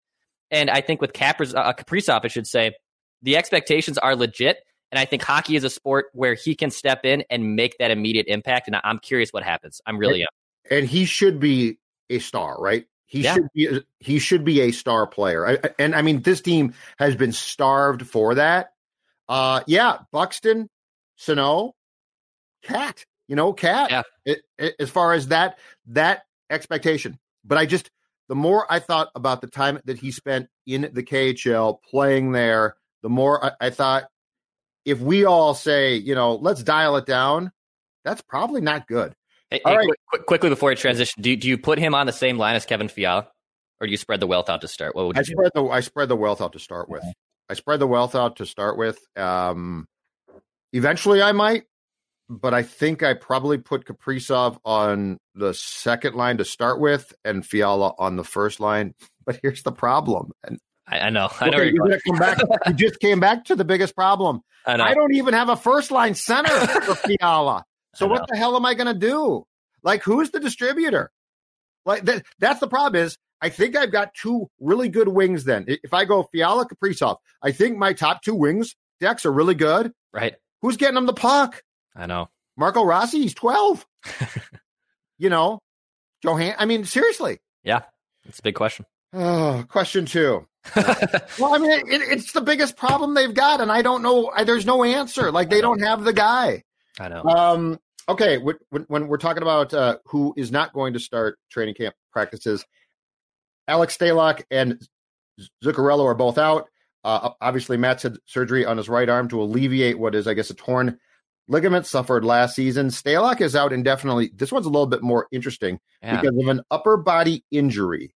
And 0.52 0.70
I 0.70 0.82
think 0.82 1.02
with 1.02 1.14
Capers, 1.14 1.54
uh, 1.54 1.74
Kaprizov, 1.74 2.22
I 2.24 2.28
should 2.28 2.48
say, 2.48 2.74
the 3.22 3.38
expectations 3.38 3.98
are 3.98 4.16
legit. 4.16 4.58
And 4.92 4.98
I 4.98 5.06
think 5.06 5.22
hockey 5.22 5.56
is 5.56 5.64
a 5.64 5.70
sport 5.70 6.08
where 6.14 6.34
he 6.34 6.56
can 6.56 6.72
step 6.72 7.06
in 7.06 7.24
and 7.30 7.56
make 7.56 7.78
that 7.78 7.92
immediate 7.92 8.26
impact. 8.28 8.68
And 8.68 8.78
I'm 8.84 8.98
curious 8.98 9.32
what 9.32 9.44
happens. 9.44 9.82
I'm 9.86 9.98
really 9.98 10.22
am. 10.22 10.30
And 10.72 10.88
he 10.88 11.06
should 11.06 11.40
be 11.40 11.78
a 12.10 12.20
star, 12.20 12.58
right? 12.60 12.86
He 13.10 13.22
yeah. 13.22 13.34
should 13.34 13.48
be 13.56 13.82
he 14.00 14.20
should 14.20 14.46
be 14.46 14.62
a 14.62 14.72
star 14.72 15.08
player. 15.08 15.48
I, 15.48 15.58
and 15.80 15.96
I 15.96 16.04
mean, 16.04 16.22
this 16.22 16.42
team 16.42 16.76
has 17.00 17.16
been 17.16 17.32
starved 17.32 18.08
for 18.08 18.36
that. 18.36 18.74
Uh, 19.28 19.62
yeah, 19.66 19.98
Buxton, 20.12 20.70
Sano, 21.16 21.74
Cat, 22.62 23.04
you 23.28 23.36
know, 23.36 23.52
Cat. 23.52 23.90
Yeah. 23.90 24.02
It, 24.26 24.42
it, 24.60 24.76
as 24.80 24.92
far 24.92 25.14
as 25.14 25.30
that 25.30 25.58
that 25.88 26.22
expectation, 26.52 27.18
but 27.44 27.58
I 27.58 27.66
just 27.66 27.90
the 28.28 28.36
more 28.36 28.72
I 28.72 28.78
thought 28.78 29.10
about 29.16 29.42
the 29.42 29.48
time 29.48 29.80
that 29.86 29.98
he 29.98 30.12
spent 30.12 30.48
in 30.68 30.92
the 30.94 31.02
KHL 31.02 31.82
playing 31.82 32.32
there, 32.32 32.76
the 33.02 33.10
more 33.10 33.44
I, 33.44 33.52
I 33.60 33.70
thought 33.72 34.04
if 34.86 35.00
we 35.00 35.26
all 35.26 35.56
say, 35.56 35.96
you 35.96 36.14
know, 36.14 36.36
let's 36.36 36.62
dial 36.62 36.96
it 36.98 37.08
down, 37.08 37.52
that's 38.06 38.22
probably 38.22 38.62
not 38.62 38.88
good. 38.88 39.16
Hey, 39.52 39.62
hey, 39.66 39.78
right. 39.78 39.88
quick, 40.10 40.26
quickly 40.28 40.50
before 40.50 40.70
I 40.70 40.76
transition, 40.76 41.22
do, 41.22 41.36
do 41.36 41.48
you 41.48 41.58
put 41.58 41.80
him 41.80 41.96
on 41.96 42.06
the 42.06 42.14
same 42.14 42.38
line 42.38 42.56
as 42.56 42.66
Kevin 42.66 42.88
Fiala, 42.88 43.28
or 43.82 43.88
do 43.88 43.92
you 43.92 43.98
spread 43.98 44.20
the 44.20 44.28
wealth 44.28 44.50
out 44.50 44.62
to 44.62 44.68
start? 44.68 44.96
What 44.96 45.08
would 45.08 45.18
I 45.18 45.24
spread 45.24 45.52
the 45.56 45.64
I 45.64 45.80
spread 45.80 46.10
the 46.10 46.16
wealth 46.16 46.42
out 46.42 46.54
to 46.54 46.60
start 46.60 46.88
with. 46.88 47.04
I 47.50 47.56
spread 47.56 47.80
the 47.80 47.88
wealth 47.88 48.14
out 48.14 48.36
to 48.38 48.46
start 48.46 48.78
with. 48.78 49.00
Um, 49.16 49.88
eventually, 50.72 51.22
I 51.22 51.32
might, 51.32 51.64
but 52.30 52.54
I 52.54 52.62
think 52.62 53.02
I 53.02 53.16
probably 53.16 53.58
put 53.58 53.86
Kaprizov 53.86 54.60
on 54.64 55.18
the 55.34 55.56
second 55.56 56.14
line 56.14 56.38
to 56.38 56.46
start 56.46 56.80
with, 56.80 57.12
and 57.26 57.44
Fiala 57.44 57.94
on 57.98 58.18
the 58.18 58.24
first 58.24 58.60
line. 58.60 58.94
But 59.26 59.40
here's 59.42 59.64
the 59.64 59.72
problem, 59.72 60.32
and 60.44 60.60
I, 60.88 61.00
I 61.00 61.10
know. 61.10 61.30
I 61.40 61.50
know. 61.50 61.58
Okay, 61.58 61.70
you're 61.70 61.88
going 61.88 61.92
to 61.92 62.02
come 62.06 62.20
back. 62.20 62.38
you 62.68 62.74
just 62.74 63.00
came 63.00 63.20
back 63.20 63.46
to 63.46 63.56
the 63.56 63.66
biggest 63.66 63.96
problem. 63.96 64.42
I. 64.66 64.74
I 64.80 64.94
don't 64.94 65.16
even 65.16 65.34
have 65.34 65.50
a 65.50 65.56
first 65.56 65.90
line 65.90 66.14
center 66.14 66.50
for 66.50 66.94
Fiala. 67.20 67.64
So 67.96 68.08
what 68.08 68.28
the 68.28 68.38
hell 68.38 68.56
am 68.56 68.66
I 68.66 68.74
going 68.74 68.94
to 68.94 69.00
do? 69.00 69.46
Like, 69.84 70.04
who's 70.04 70.32
the 70.32 70.40
distributor? 70.40 71.12
Like 71.86 72.06
that, 72.06 72.26
that's 72.40 72.60
the 72.60 72.68
problem. 72.68 73.04
Is 73.04 73.18
I 73.42 73.50
think 73.50 73.76
I've 73.76 73.92
got 73.92 74.14
two 74.14 74.50
really 74.60 74.90
good 74.90 75.08
wings. 75.08 75.44
Then, 75.44 75.66
if 75.68 75.94
I 75.94 76.06
go 76.06 76.24
Fiala 76.32 76.68
Kaprizov, 76.68 77.18
I 77.42 77.52
think 77.52 77.78
my 77.78 77.94
top 77.94 78.22
two 78.22 78.36
wings 78.36 78.76
decks 79.00 79.26
are 79.26 79.32
really 79.32 79.56
good. 79.56 79.92
Right. 80.14 80.36
Who's 80.62 80.78
getting 80.78 80.96
them 80.96 81.06
the 81.06 81.14
puck? 81.14 81.64
I 81.96 82.06
know. 82.06 82.30
Marco 82.58 82.84
Rossi. 82.84 83.22
He's 83.22 83.34
twelve. 83.34 83.86
you 85.18 85.30
know, 85.30 85.60
Johan. 86.24 86.56
I 86.58 86.66
mean, 86.66 86.86
seriously. 86.86 87.40
Yeah, 87.64 87.82
it's 88.26 88.40
a 88.40 88.44
big 88.44 88.56
question. 88.56 88.86
Oh, 89.14 89.66
question 89.68 90.06
two. 90.06 90.46
well, 90.76 91.56
I 91.56 91.58
mean, 91.58 91.72
it, 91.72 92.02
it's 92.02 92.34
the 92.34 92.42
biggest 92.42 92.76
problem 92.76 93.14
they've 93.14 93.34
got, 93.34 93.62
and 93.62 93.72
I 93.72 93.82
don't 93.82 94.04
know. 94.04 94.32
There's 94.46 94.66
no 94.66 94.84
answer. 94.84 95.32
Like 95.32 95.50
they 95.50 95.62
don't 95.62 95.82
have 95.82 96.04
the 96.04 96.14
guy. 96.14 96.64
I 97.00 97.08
know. 97.08 97.24
Um. 97.24 97.80
Okay. 98.08 98.38
When, 98.38 98.58
when 98.88 99.08
we're 99.08 99.18
talking 99.18 99.44
about 99.44 99.74
uh, 99.74 99.98
who 100.06 100.34
is 100.36 100.52
not 100.52 100.74
going 100.74 100.94
to 100.94 101.00
start 101.00 101.38
training 101.50 101.76
camp 101.76 101.96
practices, 102.12 102.66
Alex 103.68 103.96
Stalock 103.98 104.44
and 104.50 104.82
Zuccarello 105.64 106.06
are 106.06 106.16
both 106.16 106.38
out. 106.38 106.68
Uh, 107.04 107.30
obviously, 107.40 107.78
Matt 107.78 108.02
had 108.02 108.18
surgery 108.26 108.66
on 108.66 108.78
his 108.78 108.90
right 108.90 109.08
arm 109.08 109.30
to 109.30 109.42
alleviate 109.42 110.00
what 110.00 110.16
is, 110.16 110.28
I 110.28 110.34
guess, 110.34 110.50
a 110.50 110.56
torn 110.56 111.00
ligament 111.48 111.86
suffered 111.86 112.26
last 112.26 112.56
season. 112.56 112.88
Stalock 112.88 113.42
is 113.42 113.56
out 113.56 113.72
indefinitely. 113.72 114.32
This 114.36 114.52
one's 114.52 114.66
a 114.66 114.70
little 114.70 114.88
bit 114.88 115.02
more 115.02 115.28
interesting 115.32 115.80
yeah. 116.02 116.20
because 116.20 116.38
of 116.38 116.48
an 116.48 116.62
upper 116.72 116.98
body 116.98 117.46
injury 117.52 118.14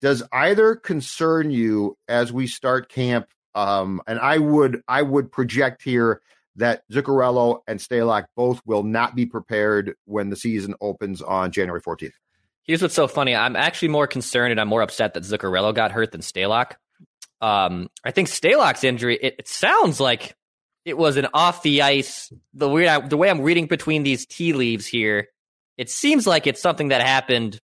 does 0.00 0.22
either 0.32 0.76
concern 0.76 1.50
you 1.50 1.96
as 2.08 2.32
we 2.32 2.46
start 2.46 2.88
camp? 2.88 3.26
Um, 3.54 4.02
and 4.06 4.18
I 4.18 4.38
would 4.38 4.82
I 4.86 5.02
would 5.02 5.32
project 5.32 5.82
here 5.82 6.20
that 6.56 6.82
Zuccarello 6.90 7.60
and 7.66 7.78
Stalock 7.78 8.26
both 8.34 8.60
will 8.64 8.82
not 8.82 9.14
be 9.14 9.26
prepared 9.26 9.94
when 10.04 10.30
the 10.30 10.36
season 10.36 10.74
opens 10.80 11.22
on 11.22 11.52
January 11.52 11.80
14th. 11.80 12.12
Here's 12.64 12.82
what's 12.82 12.94
so 12.94 13.06
funny. 13.06 13.34
I'm 13.34 13.54
actually 13.54 13.88
more 13.88 14.06
concerned 14.06 14.50
and 14.50 14.60
I'm 14.60 14.68
more 14.68 14.82
upset 14.82 15.14
that 15.14 15.22
Zuccarello 15.22 15.74
got 15.74 15.92
hurt 15.92 16.12
than 16.12 16.20
Stalock. 16.20 16.72
Um, 17.40 17.88
I 18.04 18.10
think 18.10 18.28
Stalock's 18.28 18.82
injury, 18.82 19.16
it, 19.20 19.36
it, 19.38 19.48
sounds 19.48 20.00
like 20.00 20.34
it 20.84 20.96
was 20.96 21.16
an 21.16 21.28
off 21.34 21.62
the 21.62 21.82
ice. 21.82 22.32
The 22.54 22.68
weird, 22.68 23.10
the 23.10 23.16
way 23.16 23.28
I'm 23.28 23.42
reading 23.42 23.66
between 23.66 24.02
these 24.02 24.26
tea 24.26 24.52
leaves 24.52 24.86
here, 24.86 25.28
it 25.76 25.90
seems 25.90 26.26
like 26.26 26.46
it's 26.46 26.62
something 26.62 26.88
that 26.88 27.02
happened 27.02 27.60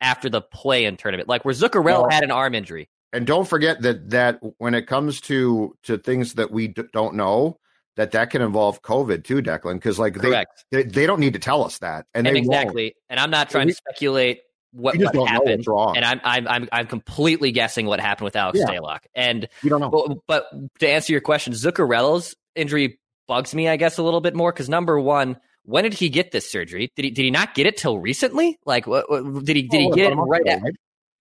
after 0.00 0.30
the 0.30 0.40
play-in 0.40 0.96
tournament, 0.96 1.28
like 1.28 1.44
where 1.44 1.54
Zuccarello 1.54 1.84
well, 1.84 2.10
had 2.10 2.24
an 2.24 2.30
arm 2.30 2.54
injury. 2.54 2.88
And 3.12 3.26
don't 3.26 3.46
forget 3.46 3.82
that 3.82 4.10
that 4.10 4.40
when 4.58 4.74
it 4.74 4.86
comes 4.86 5.20
to 5.22 5.76
to 5.82 5.98
things 5.98 6.34
that 6.34 6.50
we 6.50 6.68
d- 6.68 6.84
don't 6.92 7.16
know, 7.16 7.58
that 8.00 8.12
that 8.12 8.30
can 8.30 8.40
involve 8.40 8.80
COVID 8.82 9.24
too, 9.24 9.42
Declan. 9.42 9.74
Because 9.74 9.98
like 9.98 10.14
they, 10.14 10.44
they, 10.70 10.82
they 10.84 11.06
don't 11.06 11.20
need 11.20 11.34
to 11.34 11.38
tell 11.38 11.64
us 11.64 11.78
that, 11.78 12.06
and, 12.14 12.26
and 12.26 12.36
exactly. 12.36 12.84
Won't. 12.84 12.94
And 13.10 13.20
I'm 13.20 13.30
not 13.30 13.50
trying 13.50 13.66
we, 13.66 13.72
to 13.72 13.76
speculate 13.76 14.40
what, 14.72 14.96
what 14.96 15.28
happened. 15.28 15.66
And 15.68 16.04
I'm, 16.04 16.20
I'm 16.24 16.48
I'm 16.48 16.68
I'm 16.72 16.86
completely 16.86 17.52
guessing 17.52 17.86
what 17.86 18.00
happened 18.00 18.24
with 18.24 18.36
Alex 18.36 18.58
yeah. 18.58 18.66
Stalock. 18.66 19.00
And 19.14 19.48
you 19.62 19.70
don't 19.70 19.80
know. 19.80 19.90
But, 19.90 20.18
but 20.26 20.78
to 20.80 20.88
answer 20.88 21.12
your 21.12 21.20
question, 21.20 21.52
Zuccarello's 21.52 22.34
injury 22.54 22.98
bugs 23.28 23.54
me, 23.54 23.68
I 23.68 23.76
guess, 23.76 23.98
a 23.98 24.02
little 24.02 24.20
bit 24.20 24.34
more 24.34 24.52
because 24.52 24.68
number 24.68 24.98
one 24.98 25.36
when 25.64 25.84
did 25.84 25.94
he 25.94 26.08
get 26.08 26.32
this 26.32 26.50
surgery? 26.50 26.90
Did 26.96 27.04
he 27.04 27.10
did 27.10 27.22
he 27.22 27.30
not 27.30 27.54
get 27.54 27.66
it 27.66 27.76
till 27.76 27.98
recently? 27.98 28.58
Like, 28.64 28.86
what, 28.86 29.10
what 29.10 29.44
did 29.44 29.56
he 29.56 29.62
did 29.62 29.86
oh, 29.86 29.90
he 29.90 29.90
get 29.90 30.12
it 30.12 30.16
right? 30.16 30.46
At, 30.46 30.62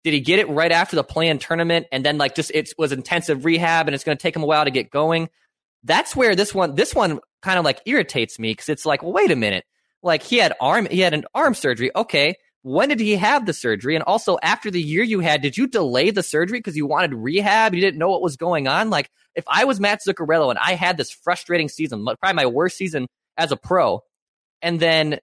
did 0.05 0.15
he 0.15 0.21
get 0.21 0.39
it 0.39 0.49
right 0.49 0.71
after 0.71 0.97
the 0.97 1.05
play-in 1.05 1.39
tournament, 1.39 1.87
and 1.91 2.05
then 2.05 2.19
like 2.19 2.35
just 2.35 2.51
it 2.53 2.73
was 2.79 2.93
intensive 2.93 3.45
rehab, 3.45 3.89
and 3.89 3.95
it's 3.95 4.05
going 4.05 4.17
to 4.17 4.23
take 4.23 4.35
him 4.35 4.43
a 4.43 4.47
while 4.47 4.65
to 4.65 4.71
get 4.71 4.91
going? 4.91 5.29
That's 5.85 6.15
where 6.17 6.35
this 6.35 6.55
one 6.55 6.75
this 6.75 6.95
one 6.95 7.21
kind 7.43 7.59
of 7.59 7.65
like 7.65 7.81
irritates 7.87 8.39
me 8.39 8.53
because 8.53 8.69
it's 8.69 8.87
like, 8.87 9.03
well, 9.03 9.13
wait 9.13 9.31
a 9.31 9.37
minute, 9.37 9.65
like 10.03 10.23
he 10.23 10.39
had 10.39 10.53
arm 10.61 10.87
he 10.91 11.01
had 11.01 11.15
an 11.15 11.25
arm 11.35 11.55
surgery, 11.55 11.91
okay. 11.95 12.37
When 12.63 12.89
did 12.89 12.99
he 13.01 13.15
have 13.15 13.47
the 13.47 13.53
surgery? 13.53 13.95
And 13.95 14.03
also, 14.03 14.37
after 14.43 14.71
the 14.71 14.83
year 14.83 15.05
you 15.05 15.21
had, 15.21 15.43
did 15.43 15.57
you 15.57 15.69
delay 15.69 16.11
the 16.11 16.25
surgery 16.25 16.59
because 16.59 16.77
you 16.77 16.87
wanted 16.87 17.15
rehab? 17.15 17.73
You 17.73 17.81
didn't 17.81 17.99
know 17.99 18.11
what 18.11 18.21
was 18.21 18.37
going 18.37 18.67
on. 18.67 18.91
Like, 18.91 19.09
if 19.37 19.45
I 19.47 19.65
was 19.65 19.79
Matt 19.79 20.01
Zuccarello 20.07 20.51
and 20.51 20.59
I 20.59 20.75
had 20.75 20.97
this 20.97 21.11
frustrating 21.11 21.69
season, 21.69 22.05
probably 22.05 22.35
my 22.35 22.47
worst 22.47 22.77
season 22.77 23.07
as 23.37 23.53
a 23.53 23.57
pro, 23.57 24.01
and 24.61 24.81
then 24.81 25.21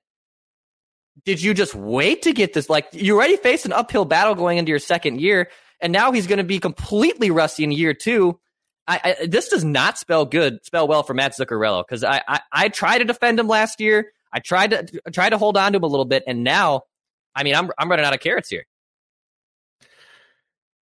did 1.24 1.42
you 1.42 1.54
just 1.54 1.76
wait 1.76 2.24
to 2.24 2.34
get 2.34 2.54
this? 2.54 2.70
Like 2.70 2.88
you 2.94 3.16
already 3.16 3.38
faced 3.38 3.66
an 3.66 3.74
uphill 3.74 4.06
battle 4.06 4.36
going 4.36 4.58
into 4.58 4.70
your 4.70 4.80
second 4.80 5.22
year, 5.22 5.50
and 5.82 5.92
now 5.92 6.12
he's 6.12 6.28
going 6.28 6.38
to 6.38 6.44
be 6.44 6.60
completely 6.60 7.32
rusty 7.32 7.64
in 7.64 7.72
year 7.72 7.94
two. 7.94 8.40
I, 8.88 9.16
I, 9.22 9.26
this 9.26 9.50
does 9.50 9.64
not 9.64 9.98
spell 9.98 10.26
good, 10.26 10.64
spell 10.64 10.88
well 10.88 11.04
for 11.04 11.14
Matt 11.14 11.34
Zuccarello 11.34 11.84
because 11.86 12.04
I, 12.04 12.22
I 12.28 12.40
I 12.52 12.70
tried 12.70 13.00
to 13.00 13.06
defend 13.06 13.40
him 13.40 13.48
last 13.48 13.82
year. 13.82 14.12
I 14.32 14.40
tried 14.40 14.72
to 14.72 15.02
try 15.12 15.30
to 15.30 15.38
hold 15.38 15.58
on 15.58 15.72
to 15.72 15.78
him 15.78 15.84
a 15.84 15.88
little 15.88 16.06
bit, 16.06 16.24
and 16.28 16.44
now, 16.44 16.82
I 17.36 17.44
mean, 17.44 17.56
I'm 17.56 17.72
I'm 17.78 17.90
running 17.90 18.06
out 18.06 18.14
of 18.14 18.20
carrots 18.20 18.50
here. 18.50 18.66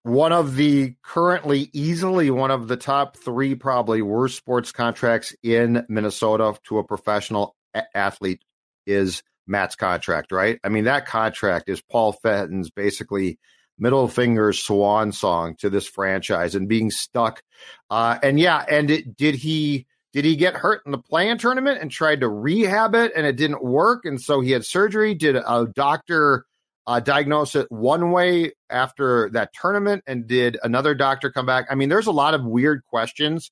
One 0.04 0.34
of 0.34 0.58
the 0.58 0.96
currently 1.02 1.70
easily 1.72 2.30
one 2.30 2.52
of 2.52 2.68
the 2.68 2.76
top 2.76 3.16
three 3.16 3.56
probably 3.56 4.02
worst 4.02 4.36
sports 4.36 4.74
contracts 4.74 5.34
in 5.42 5.86
Minnesota 5.88 6.56
to 6.66 6.80
a 6.80 6.84
professional 6.84 7.56
athlete 7.96 8.44
is 8.86 9.24
Matt's 9.48 9.76
contract, 9.76 10.34
right? 10.34 10.60
I 10.64 10.70
mean, 10.70 10.86
that 10.86 11.06
contract 11.06 11.70
is 11.70 11.82
Paul 11.82 12.12
Fenton's 12.12 12.70
basically 12.70 13.40
middle 13.78 14.08
finger 14.08 14.54
swan 14.54 15.12
song 15.12 15.56
to 15.60 15.70
this 15.70 15.88
franchise 15.88 16.56
and 16.56 16.68
being 16.68 16.92
stuck. 16.92 17.42
Uh, 17.90 18.18
and 18.24 18.40
yeah, 18.40 18.66
and 18.70 18.92
it, 18.92 19.18
did 19.18 19.36
he 19.36 19.86
did 20.14 20.26
he 20.26 20.36
get 20.36 20.54
hurt 20.54 20.82
in 20.86 20.92
the 20.92 20.98
play-in 20.98 21.38
tournament 21.38 21.80
and 21.82 21.90
tried 21.90 22.22
to 22.22 22.30
rehab 22.30 22.94
it 22.94 23.12
and 23.16 23.26
it 23.26 23.36
didn't 23.36 23.64
work 23.64 24.06
and 24.06 24.22
so 24.22 24.42
he 24.42 24.52
had 24.52 24.64
surgery? 24.64 25.16
Did 25.16 25.36
a 25.36 25.68
doctor 25.74 26.46
uh, 26.86 27.00
diagnose 27.00 27.56
it 27.56 27.72
one 27.72 28.12
way 28.12 28.52
after 28.70 29.30
that 29.32 29.52
tournament 29.54 30.04
and 30.06 30.28
did 30.28 30.58
another 30.64 30.94
doctor 30.94 31.32
come 31.32 31.48
back? 31.48 31.66
I 31.70 31.76
mean, 31.76 31.90
there's 31.90 32.08
a 32.08 32.12
lot 32.12 32.36
of 32.36 32.46
weird 32.46 32.86
questions. 32.86 33.52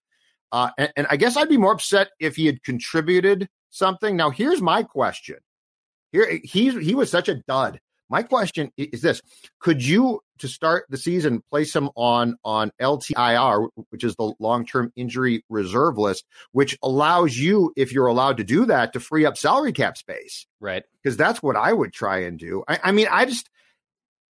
Uh, 0.51 0.69
and, 0.77 0.93
and 0.97 1.07
I 1.09 1.15
guess 1.15 1.37
I'd 1.37 1.49
be 1.49 1.57
more 1.57 1.71
upset 1.71 2.09
if 2.19 2.35
he 2.35 2.45
had 2.45 2.61
contributed 2.63 3.47
something. 3.69 4.15
Now, 4.15 4.29
here's 4.29 4.61
my 4.61 4.83
question. 4.83 5.37
Here, 6.11 6.39
he's 6.43 6.75
he 6.75 6.93
was 6.93 7.09
such 7.09 7.29
a 7.29 7.35
dud. 7.35 7.79
My 8.11 8.23
question 8.23 8.71
is 8.75 9.01
this: 9.01 9.21
Could 9.59 9.83
you, 9.83 10.19
to 10.39 10.49
start 10.49 10.85
the 10.89 10.97
season, 10.97 11.41
place 11.49 11.73
him 11.73 11.89
on 11.95 12.35
on 12.43 12.71
LTIR, 12.81 13.69
which 13.89 14.03
is 14.03 14.17
the 14.17 14.33
long 14.37 14.65
term 14.65 14.91
injury 14.97 15.45
reserve 15.49 15.97
list, 15.97 16.25
which 16.51 16.77
allows 16.83 17.37
you, 17.37 17.71
if 17.77 17.93
you're 17.93 18.07
allowed 18.07 18.37
to 18.37 18.43
do 18.43 18.65
that, 18.65 18.91
to 18.93 18.99
free 18.99 19.25
up 19.25 19.37
salary 19.37 19.71
cap 19.71 19.97
space? 19.97 20.45
Right. 20.59 20.83
Because 21.01 21.15
that's 21.15 21.41
what 21.41 21.55
I 21.55 21.71
would 21.71 21.93
try 21.93 22.23
and 22.23 22.37
do. 22.37 22.65
I, 22.67 22.79
I 22.83 22.91
mean, 22.91 23.07
I 23.09 23.23
just, 23.23 23.49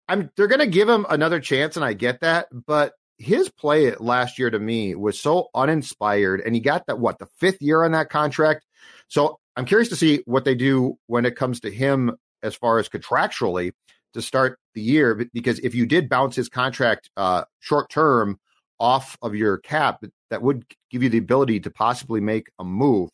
I'm 0.08 0.30
they're 0.36 0.46
going 0.46 0.60
to 0.60 0.66
give 0.68 0.88
him 0.88 1.04
another 1.10 1.40
chance, 1.40 1.74
and 1.74 1.84
I 1.84 1.92
get 1.92 2.20
that, 2.20 2.46
but 2.52 2.92
his 3.18 3.50
play 3.50 3.94
last 3.96 4.38
year 4.38 4.50
to 4.50 4.58
me 4.60 4.94
was 4.94 5.20
so 5.20 5.48
uninspired, 5.56 6.40
and 6.40 6.54
he 6.54 6.60
got 6.60 6.86
that 6.86 7.00
what 7.00 7.18
the 7.18 7.26
fifth 7.38 7.60
year 7.60 7.82
on 7.82 7.92
that 7.92 8.10
contract. 8.10 8.64
So 9.08 9.40
I'm 9.56 9.64
curious 9.64 9.88
to 9.88 9.96
see 9.96 10.22
what 10.24 10.44
they 10.44 10.54
do 10.54 10.98
when 11.06 11.26
it 11.26 11.36
comes 11.36 11.60
to 11.60 11.70
him 11.70 12.16
as 12.42 12.54
far 12.54 12.78
as 12.78 12.88
contractually 12.88 13.72
to 14.14 14.22
start 14.22 14.58
the 14.74 14.80
year. 14.82 15.26
Because 15.32 15.58
if 15.60 15.74
you 15.74 15.86
did 15.86 16.08
bounce 16.08 16.36
his 16.36 16.48
contract 16.48 17.10
uh, 17.16 17.44
short 17.60 17.90
term 17.90 18.38
off 18.80 19.16
of 19.22 19.34
your 19.34 19.58
cap, 19.58 20.02
that 20.30 20.42
would 20.42 20.64
give 20.90 21.02
you 21.02 21.08
the 21.08 21.18
ability 21.18 21.60
to 21.60 21.70
possibly 21.70 22.20
make 22.20 22.48
a 22.58 22.64
move, 22.64 23.10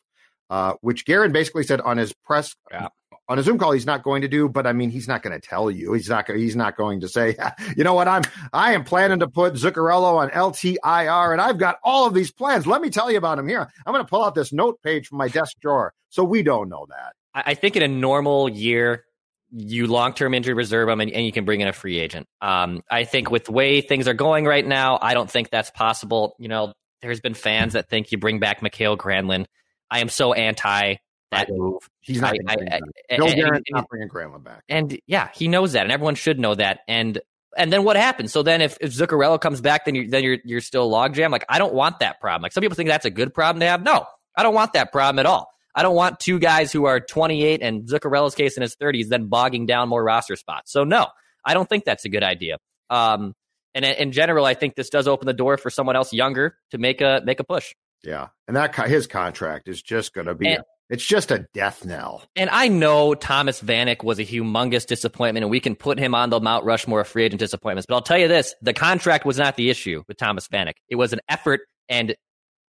uh, 0.50 0.74
which 0.80 1.04
Guerin 1.04 1.32
basically 1.32 1.62
said 1.64 1.80
on 1.80 1.96
his 1.98 2.12
press 2.24 2.54
Yeah. 2.70 2.88
on 3.28 3.38
a 3.38 3.42
Zoom 3.42 3.58
call 3.58 3.72
he's 3.72 3.84
not 3.84 4.02
going 4.02 4.22
to 4.22 4.28
do. 4.28 4.48
But 4.48 4.66
I 4.66 4.72
mean, 4.72 4.88
he's 4.90 5.06
not 5.08 5.22
going 5.22 5.38
to 5.38 5.46
tell 5.46 5.70
you. 5.70 5.92
He's 5.92 6.08
not. 6.08 6.28
He's 6.30 6.56
not 6.56 6.76
going 6.76 7.00
to 7.00 7.08
say, 7.08 7.36
you 7.76 7.84
know 7.84 7.92
what, 7.94 8.08
I'm 8.08 8.22
I 8.52 8.72
am 8.72 8.82
planning 8.84 9.18
to 9.18 9.28
put 9.28 9.54
Zuccarello 9.54 10.16
on 10.16 10.30
LTIR, 10.30 11.32
and 11.32 11.40
I've 11.40 11.58
got 11.58 11.78
all 11.84 12.06
of 12.06 12.14
these 12.14 12.30
plans. 12.32 12.66
Let 12.66 12.80
me 12.80 12.88
tell 12.90 13.10
you 13.10 13.18
about 13.18 13.36
them 13.36 13.46
here. 13.48 13.68
I'm 13.86 13.92
going 13.92 14.04
to 14.04 14.08
pull 14.08 14.24
out 14.24 14.34
this 14.34 14.52
note 14.52 14.80
page 14.82 15.08
from 15.08 15.18
my 15.18 15.28
desk 15.28 15.56
drawer. 15.60 15.92
So 16.08 16.24
we 16.24 16.42
don't 16.42 16.68
know 16.70 16.86
that. 16.88 17.12
I 17.34 17.54
think 17.54 17.76
in 17.76 17.82
a 17.82 17.88
normal 17.88 18.48
year, 18.48 19.04
you 19.50 19.86
long 19.86 20.12
term 20.12 20.34
injury 20.34 20.54
reserve 20.54 20.88
them 20.88 21.00
and, 21.00 21.10
and 21.10 21.24
you 21.24 21.32
can 21.32 21.44
bring 21.44 21.60
in 21.60 21.68
a 21.68 21.72
free 21.72 21.98
agent. 21.98 22.26
Um, 22.40 22.82
I 22.90 23.04
think 23.04 23.30
with 23.30 23.44
the 23.46 23.52
way 23.52 23.80
things 23.80 24.06
are 24.08 24.14
going 24.14 24.44
right 24.44 24.66
now, 24.66 24.98
I 25.00 25.14
don't 25.14 25.30
think 25.30 25.50
that's 25.50 25.70
possible. 25.70 26.36
You 26.38 26.48
know, 26.48 26.72
there's 27.02 27.20
been 27.20 27.34
fans 27.34 27.72
that 27.72 27.88
think 27.88 28.12
you 28.12 28.18
bring 28.18 28.40
back 28.40 28.62
Mikael 28.62 28.96
Granlund. 28.96 29.46
I 29.90 30.00
am 30.00 30.08
so 30.08 30.32
anti 30.34 30.96
that 31.30 31.48
move. 31.50 31.88
He's 32.00 32.20
not. 32.20 32.34
I- 32.46 32.52
I- 32.52 32.80
I- 33.10 33.16
Bill 33.16 33.28
and- 33.28 33.40
and- 33.40 33.64
not 33.70 33.88
bringing 33.88 34.08
Granlund 34.08 34.44
back. 34.44 34.62
And 34.68 34.98
yeah, 35.06 35.28
he 35.34 35.48
knows 35.48 35.72
that, 35.72 35.82
and 35.82 35.92
everyone 35.92 36.14
should 36.14 36.38
know 36.38 36.54
that. 36.54 36.80
And 36.88 37.20
and 37.56 37.72
then 37.72 37.82
what 37.84 37.96
happens? 37.96 38.32
So 38.32 38.42
then, 38.42 38.60
if, 38.60 38.76
if 38.80 38.92
Zuccarello 38.92 39.40
comes 39.40 39.60
back, 39.60 39.84
then 39.86 39.94
you 39.94 40.08
then 40.08 40.22
you're 40.22 40.38
you're 40.44 40.60
still 40.60 40.90
logjam. 40.90 41.30
Like 41.30 41.44
I 41.48 41.58
don't 41.58 41.74
want 41.74 42.00
that 42.00 42.20
problem. 42.20 42.42
Like 42.42 42.52
some 42.52 42.60
people 42.62 42.76
think 42.76 42.88
that's 42.88 43.06
a 43.06 43.10
good 43.10 43.32
problem 43.32 43.60
to 43.60 43.66
have. 43.66 43.82
No, 43.82 44.06
I 44.36 44.42
don't 44.42 44.54
want 44.54 44.74
that 44.74 44.92
problem 44.92 45.18
at 45.18 45.26
all. 45.26 45.50
I 45.78 45.82
don't 45.82 45.94
want 45.94 46.18
two 46.18 46.40
guys 46.40 46.72
who 46.72 46.86
are 46.86 46.98
28 46.98 47.62
and 47.62 47.84
Zuccarello's 47.88 48.34
case 48.34 48.56
in 48.56 48.62
his 48.62 48.74
30s 48.74 49.08
then 49.08 49.26
bogging 49.28 49.64
down 49.64 49.88
more 49.88 50.02
roster 50.02 50.34
spots. 50.34 50.72
So 50.72 50.82
no, 50.82 51.06
I 51.44 51.54
don't 51.54 51.68
think 51.68 51.84
that's 51.84 52.04
a 52.04 52.08
good 52.08 52.24
idea. 52.24 52.56
Um, 52.90 53.32
and 53.74 53.84
in- 53.84 53.94
in 53.94 54.12
general, 54.12 54.44
I 54.44 54.54
think 54.54 54.74
this 54.74 54.90
does 54.90 55.06
open 55.06 55.26
the 55.26 55.32
door 55.32 55.56
for 55.56 55.70
someone 55.70 55.94
else 55.94 56.12
younger 56.12 56.56
to 56.72 56.78
make 56.78 57.00
a 57.00 57.22
make 57.24 57.38
a 57.38 57.44
push. 57.44 57.74
Yeah, 58.02 58.28
and 58.48 58.56
that 58.56 58.74
his 58.74 59.06
contract 59.06 59.68
is 59.68 59.80
just 59.80 60.14
going 60.14 60.26
to 60.26 60.34
be. 60.34 60.48
And- 60.48 60.64
it's 60.90 61.04
just 61.04 61.30
a 61.30 61.46
death 61.52 61.84
knell. 61.84 62.22
And 62.34 62.48
I 62.50 62.68
know 62.68 63.14
Thomas 63.14 63.60
Vanek 63.60 64.02
was 64.02 64.18
a 64.18 64.24
humongous 64.24 64.86
disappointment, 64.86 65.44
and 65.44 65.50
we 65.50 65.60
can 65.60 65.76
put 65.76 65.98
him 65.98 66.14
on 66.14 66.30
the 66.30 66.40
Mount 66.40 66.64
Rushmore 66.64 67.02
of 67.02 67.08
free 67.08 67.24
agent 67.24 67.40
disappointments. 67.40 67.84
But 67.86 67.96
I'll 67.96 68.02
tell 68.02 68.16
you 68.18 68.26
this: 68.26 68.54
the 68.62 68.72
contract 68.72 69.24
was 69.26 69.36
not 69.38 69.56
the 69.56 69.68
issue 69.70 70.02
with 70.08 70.16
Thomas 70.16 70.48
Vanek. 70.48 70.72
It 70.88 70.96
was 70.96 71.12
an 71.12 71.20
effort 71.28 71.60
and 71.88 72.16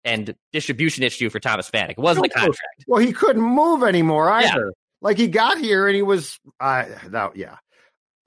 and 0.06 0.34
distribution 0.54 1.04
issue 1.04 1.30
for 1.30 1.40
Thomas 1.40 1.70
Vanek. 1.70 1.92
It 1.92 2.00
wasn't 2.00 2.24
the 2.24 2.30
contract. 2.30 2.86
Well, 2.88 3.02
he 3.02 3.12
couldn't 3.12 3.42
move 3.42 3.84
anymore 3.84 4.28
Yeah. 4.28 4.50
either. 4.54 4.74
Like 5.02 5.18
he 5.18 5.28
got 5.28 5.58
here 5.58 5.88
and 5.88 5.96
he 5.96 6.02
was. 6.02 6.40
Uh, 6.60 6.86
that, 7.08 7.36
yeah. 7.36 7.58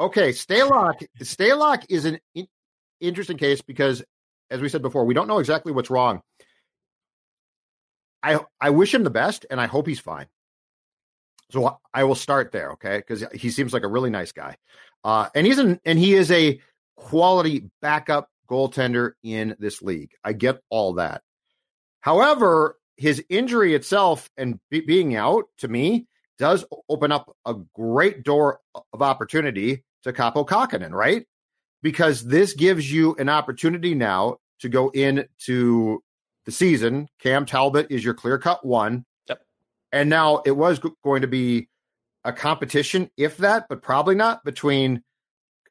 Okay, 0.01 0.31
Stalock. 0.31 1.05
Stalock 1.21 1.85
is 1.89 2.05
an 2.05 2.19
in- 2.35 2.49
interesting 3.01 3.37
case 3.37 3.61
because, 3.63 4.03
as 4.51 4.61
we 4.61 4.69
said 4.69 4.83
before, 4.83 5.05
we 5.05 5.15
don't 5.15 5.29
know 5.29 5.39
exactly 5.39 5.73
what's 5.73 5.91
wrong. 5.91 6.23
I 8.23 8.41
I 8.61 8.71
wish 8.71 8.95
him 8.95 9.05
the 9.05 9.11
best, 9.11 9.47
and 9.51 9.61
I 9.61 9.67
hope 9.67 9.87
he's 9.87 10.01
fine. 10.01 10.27
So 11.51 11.79
I 11.93 12.05
will 12.05 12.15
start 12.15 12.53
there, 12.53 12.73
okay? 12.73 12.99
Because 12.99 13.25
he 13.35 13.51
seems 13.51 13.73
like 13.75 13.83
a 13.83 13.89
really 13.89 14.11
nice 14.11 14.33
guy, 14.33 14.57
uh, 15.05 15.29
and 15.35 15.47
he's 15.47 15.59
an 15.59 15.79
and 15.85 15.99
he 15.99 16.15
is 16.15 16.31
a 16.31 16.61
quality 16.97 17.71
backup 17.83 18.29
goaltender 18.49 19.13
in 19.23 19.57
this 19.59 19.83
league. 19.83 20.13
I 20.25 20.33
get 20.33 20.61
all 20.71 20.95
that. 20.95 21.23
However, 22.03 22.77
his 22.97 23.25
injury 23.29 23.75
itself 23.75 24.29
and 24.37 24.61
be- 24.71 24.81
being 24.81 25.17
out 25.17 25.47
to 25.59 25.69
me 25.69 26.07
does 26.39 26.65
open 26.89 27.11
up 27.11 27.35
a 27.47 27.55
great 27.75 28.23
door 28.25 28.61
of 28.93 29.03
opportunity 29.03 29.85
to 30.03 30.13
Kaapo 30.13 30.47
Kahkonen, 30.47 30.91
right? 30.91 31.27
Because 31.83 32.25
this 32.25 32.53
gives 32.55 32.93
you 32.93 33.15
an 33.17 33.29
opportunity 33.29 33.95
now 33.95 34.39
to 34.61 34.69
go 34.69 34.91
into 34.91 36.03
the 36.45 36.53
season. 36.53 37.09
Cam 37.21 37.47
Talbot 37.47 37.87
is 37.91 38.05
your 38.05 38.15
clear 38.15 38.39
cut 38.39 38.67
one. 38.67 39.05
Yep. 39.29 39.43
And 39.93 40.11
now 40.11 40.43
it 40.45 40.53
was 40.53 40.81
going 41.05 41.23
to 41.23 41.29
be 41.29 41.69
a 42.25 42.33
competition, 42.33 43.11
if 43.17 43.37
that, 43.39 43.67
but 43.69 43.83
probably 43.83 44.15
not 44.15 44.45
between 44.45 45.03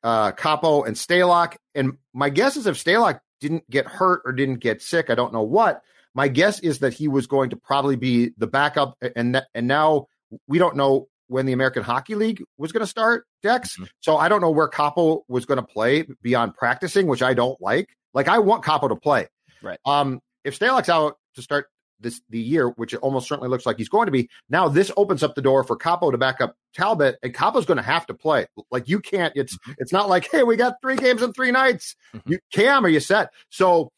uh, 0.03 0.32
Kaapo 0.32 0.86
and 0.88 0.95
Stalock. 0.95 1.55
And 1.75 1.97
my 2.13 2.29
guess 2.29 2.55
is 2.55 2.67
if 2.67 2.82
Stalock 2.82 3.19
didn't 3.41 3.69
get 3.69 3.88
hurt 3.88 4.21
or 4.25 4.32
didn't 4.32 4.59
get 4.59 4.82
sick, 4.82 5.09
I 5.09 5.15
don't 5.15 5.34
know 5.34 5.43
what. 5.43 5.82
My 6.14 6.28
guess 6.28 6.59
is 6.59 6.80
that 6.80 6.93
he 6.93 7.07
was 7.07 7.28
going 7.28 7.49
to 7.51 7.55
probably 7.55 7.95
be 7.95 8.32
the 8.38 8.47
backup, 8.47 8.97
and 9.16 9.41
and 9.53 9.68
now 9.68 10.07
we 10.47 10.57
don't 10.59 10.76
know 10.76 11.07
when 11.28 11.45
the 11.45 11.53
American 11.53 11.84
Hockey 11.84 12.16
League 12.16 12.43
was 12.57 12.72
going 12.74 12.82
to 12.82 12.88
start. 12.88 13.26
Dex, 13.41 13.78
Mhm. 13.78 13.88
so 14.01 14.18
I 14.18 14.28
don't 14.28 14.41
know 14.41 14.51
where 14.51 14.68
Kaapo 14.70 15.22
was 15.30 15.45
going 15.45 15.57
to 15.59 15.66
play 15.66 16.05
beyond 16.22 16.55
practicing, 16.55 17.07
which 17.07 17.22
I 17.24 17.34
don't 17.34 17.59
like. 17.62 17.89
Like 18.14 18.28
I 18.28 18.39
want 18.39 18.64
Kaapo 18.64 18.89
to 18.89 18.95
play. 18.97 19.28
Right. 19.62 19.80
Um, 19.86 20.20
if 20.43 20.59
Stalock's 20.59 20.89
out 20.89 21.18
to 21.36 21.41
start 21.41 21.68
this 22.01 22.20
the 22.30 22.39
year, 22.39 22.68
which 22.70 22.93
it 22.93 22.97
almost 22.97 23.28
certainly 23.30 23.47
looks 23.47 23.66
like 23.66 23.78
he's 23.78 23.88
going 23.88 24.07
to 24.07 24.12
be, 24.12 24.28
now 24.49 24.68
this 24.68 24.91
opens 24.97 25.24
up 25.24 25.36
the 25.36 25.41
door 25.41 25.64
for 25.64 25.78
Kaapo 25.78 26.12
to 26.12 26.18
back 26.18 26.41
up 26.41 26.55
Talbot, 26.74 27.18
and 27.24 27.34
Kaapo's 27.34 27.66
going 27.66 27.78
to 27.78 27.84
have 27.84 28.05
to 28.07 28.14
play. 28.14 28.47
Like 28.70 28.89
you 28.89 28.99
can't. 28.99 29.32
It's 29.36 29.57
it's 29.78 29.93
not 29.93 30.09
like 30.09 30.28
hey, 30.30 30.43
we 30.43 30.57
got 30.57 30.74
three 30.82 30.97
games 30.97 31.22
in 31.22 31.32
three 31.32 31.51
nights. 31.51 31.95
Mhm. 32.14 32.22
You 32.26 32.39
Cam, 32.51 32.86
are 32.86 32.89
you 32.89 32.99
set? 32.99 33.30
So 33.49 33.91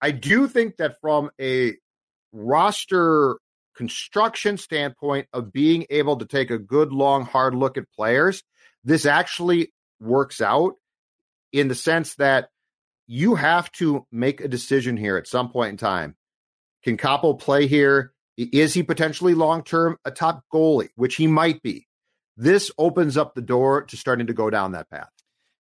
I 0.00 0.10
do 0.10 0.48
think 0.48 0.76
that 0.78 1.00
from 1.00 1.30
a 1.40 1.74
roster 2.32 3.38
construction 3.74 4.56
standpoint 4.56 5.28
of 5.32 5.52
being 5.52 5.86
able 5.90 6.16
to 6.16 6.26
take 6.26 6.50
a 6.50 6.58
good 6.58 6.92
long 6.92 7.24
hard 7.24 7.54
look 7.54 7.78
at 7.78 7.90
players, 7.96 8.42
this 8.84 9.06
actually 9.06 9.72
works 10.00 10.40
out 10.40 10.74
in 11.52 11.68
the 11.68 11.74
sense 11.74 12.14
that 12.16 12.48
you 13.06 13.34
have 13.34 13.70
to 13.72 14.06
make 14.12 14.40
a 14.40 14.48
decision 14.48 14.96
here 14.96 15.16
at 15.16 15.26
some 15.26 15.50
point 15.50 15.70
in 15.70 15.76
time. 15.76 16.16
Can 16.82 16.96
Kaapo 16.96 17.38
play 17.38 17.66
here? 17.66 18.12
Is 18.36 18.72
he 18.72 18.82
potentially 18.82 19.34
long 19.34 19.64
term 19.64 19.98
a 20.04 20.10
top 20.10 20.44
goalie, 20.52 20.90
which 20.94 21.16
he 21.16 21.26
might 21.26 21.62
be? 21.62 21.86
This 22.36 22.70
opens 22.78 23.16
up 23.16 23.34
the 23.34 23.42
door 23.42 23.82
to 23.82 23.96
starting 23.96 24.28
to 24.28 24.32
go 24.32 24.48
down 24.48 24.72
that 24.72 24.88
path. 24.88 25.10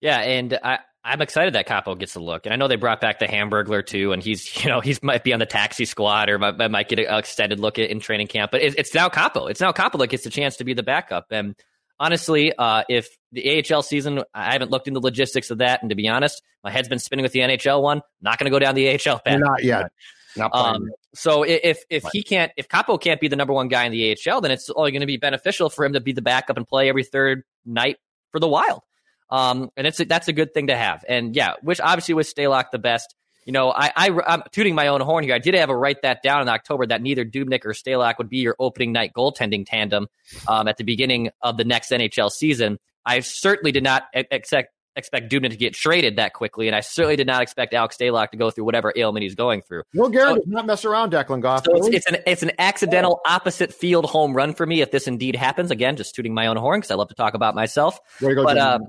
Yeah, 0.00 0.18
and 0.18 0.58
I, 0.62 0.80
I'm 1.06 1.22
excited 1.22 1.54
that 1.54 1.68
Kaapo 1.68 1.96
gets 1.96 2.16
a 2.16 2.20
look. 2.20 2.46
And 2.46 2.52
I 2.52 2.56
know 2.56 2.66
they 2.66 2.74
brought 2.76 3.00
back 3.00 3.20
the 3.20 3.26
Hamburglar 3.26 3.86
too, 3.86 4.12
and 4.12 4.22
he's 4.22 4.56
you 4.64 4.68
know 4.68 4.80
he's 4.80 5.02
might 5.02 5.22
be 5.22 5.32
on 5.32 5.38
the 5.38 5.46
taxi 5.46 5.84
squad 5.84 6.28
or 6.28 6.38
might, 6.38 6.70
might 6.70 6.88
get 6.88 6.98
an 6.98 7.14
extended 7.16 7.60
look 7.60 7.78
at, 7.78 7.90
in 7.90 8.00
training 8.00 8.26
camp. 8.26 8.50
But 8.50 8.62
it, 8.62 8.74
it's 8.76 8.92
now 8.92 9.08
Kaapo. 9.08 9.48
It's 9.50 9.60
now 9.60 9.72
Kaapo 9.72 9.98
that 10.00 10.08
gets 10.08 10.26
a 10.26 10.30
chance 10.30 10.56
to 10.56 10.64
be 10.64 10.74
the 10.74 10.82
backup. 10.82 11.26
And 11.30 11.54
honestly, 12.00 12.52
uh, 12.52 12.82
if 12.88 13.16
the 13.32 13.64
AHL 13.72 13.82
season, 13.82 14.22
I 14.34 14.52
haven't 14.52 14.70
looked 14.70 14.88
into 14.88 15.00
the 15.00 15.04
logistics 15.04 15.50
of 15.50 15.58
that. 15.58 15.80
And 15.80 15.90
to 15.90 15.96
be 15.96 16.08
honest, 16.08 16.42
my 16.64 16.70
head's 16.70 16.88
been 16.88 16.98
spinning 16.98 17.22
with 17.22 17.32
the 17.32 17.40
NHL 17.40 17.80
one. 17.80 18.02
Not 18.20 18.38
going 18.38 18.46
to 18.46 18.50
go 18.50 18.58
down 18.58 18.74
the 18.74 18.90
AHL 18.90 19.20
path. 19.20 19.38
Not 19.38 19.62
yet. 19.62 19.92
Not 20.36 20.50
Um, 20.54 20.90
so 21.14 21.44
if 21.44 21.82
if 21.88 22.04
he 22.12 22.22
can't, 22.22 22.52
if 22.56 22.68
Kaapo 22.68 23.00
can't 23.00 23.20
be 23.20 23.28
the 23.28 23.36
number 23.36 23.54
one 23.54 23.68
guy 23.68 23.84
in 23.84 23.92
the 23.92 24.16
AHL, 24.26 24.40
then 24.40 24.50
it's 24.50 24.68
only 24.74 24.90
going 24.90 25.00
to 25.00 25.06
be 25.06 25.16
beneficial 25.16 25.70
for 25.70 25.84
him 25.84 25.94
to 25.94 26.00
be 26.00 26.12
the 26.12 26.20
backup 26.20 26.56
and 26.56 26.66
play 26.66 26.88
every 26.88 27.04
third 27.04 27.44
night 27.64 27.96
for 28.32 28.40
the 28.40 28.48
Wild. 28.48 28.82
Um, 29.30 29.70
and 29.76 29.86
it's 29.86 30.00
a, 30.00 30.04
that's 30.04 30.28
a 30.28 30.32
good 30.32 30.54
thing 30.54 30.68
to 30.68 30.76
have. 30.76 31.04
And 31.08 31.34
yeah, 31.34 31.54
which 31.62 31.80
obviously 31.80 32.14
was 32.14 32.32
Stalock 32.32 32.70
the 32.72 32.78
best. 32.78 33.14
You 33.44 33.52
know, 33.52 33.70
I, 33.70 33.92
I 33.96 34.10
I'm 34.26 34.42
tooting 34.50 34.74
my 34.74 34.88
own 34.88 35.00
horn 35.00 35.22
here. 35.22 35.34
I 35.34 35.38
did 35.38 35.54
have 35.54 35.70
a 35.70 35.76
write 35.76 36.02
that 36.02 36.20
down 36.22 36.42
in 36.42 36.48
October 36.48 36.84
that 36.86 37.00
neither 37.00 37.24
Dubnyk 37.24 37.64
or 37.64 37.74
Stalock 37.74 38.18
would 38.18 38.28
be 38.28 38.38
your 38.38 38.56
opening 38.58 38.92
night 38.92 39.12
goaltending 39.16 39.64
tandem 39.64 40.08
um, 40.48 40.66
at 40.66 40.78
the 40.78 40.84
beginning 40.84 41.30
of 41.42 41.56
the 41.56 41.64
next 41.64 41.90
NHL 41.90 42.30
season. 42.30 42.78
I 43.04 43.20
certainly 43.20 43.70
did 43.70 43.84
not 43.84 44.04
expect 44.14 44.72
expect 44.96 45.30
Dubnyk 45.30 45.50
to 45.50 45.56
get 45.56 45.74
traded 45.74 46.16
that 46.16 46.32
quickly, 46.32 46.66
and 46.66 46.74
I 46.74 46.80
certainly 46.80 47.16
did 47.16 47.26
not 47.26 47.42
expect 47.42 47.72
Alex 47.74 47.96
Stalock 47.96 48.30
to 48.30 48.36
go 48.36 48.50
through 48.50 48.64
whatever 48.64 48.92
ailment 48.96 49.22
he's 49.22 49.34
going 49.34 49.62
through. 49.62 49.82
Will 49.94 50.08
Garrett 50.08 50.36
So- 50.36 50.36
does 50.38 50.46
not 50.48 50.66
mess 50.66 50.84
around, 50.84 51.12
Declan 51.12 51.40
Goff. 51.40 51.64
So 51.66 51.76
it's, 51.76 51.88
it's 51.88 52.06
an 52.06 52.16
it's 52.26 52.42
an 52.42 52.52
accidental 52.58 53.20
opposite 53.26 53.72
field 53.72 54.06
home 54.06 54.34
run 54.34 54.54
for 54.54 54.66
me 54.66 54.80
if 54.80 54.90
this 54.90 55.06
indeed 55.06 55.36
happens. 55.36 55.70
Again, 55.70 55.94
just 55.96 56.16
tooting 56.16 56.34
my 56.34 56.48
own 56.48 56.56
horn 56.56 56.80
because 56.80 56.90
I 56.90 56.94
love 56.96 57.08
to 57.08 57.14
talk 57.14 57.34
about 57.34 57.54
myself. 57.54 58.00
Go, 58.20 58.42
But 58.42 58.58
um, 58.58 58.82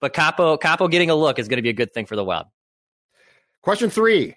but 0.00 0.14
Kaapo 0.14 0.58
Kaapo 0.58 0.90
getting 0.90 1.10
a 1.10 1.14
look 1.14 1.38
is 1.38 1.48
going 1.48 1.58
to 1.58 1.62
be 1.62 1.70
a 1.70 1.74
good 1.74 1.92
thing 1.92 2.06
for 2.06 2.16
the 2.16 2.24
Wild. 2.24 2.46
Question 3.62 3.90
three: 3.90 4.36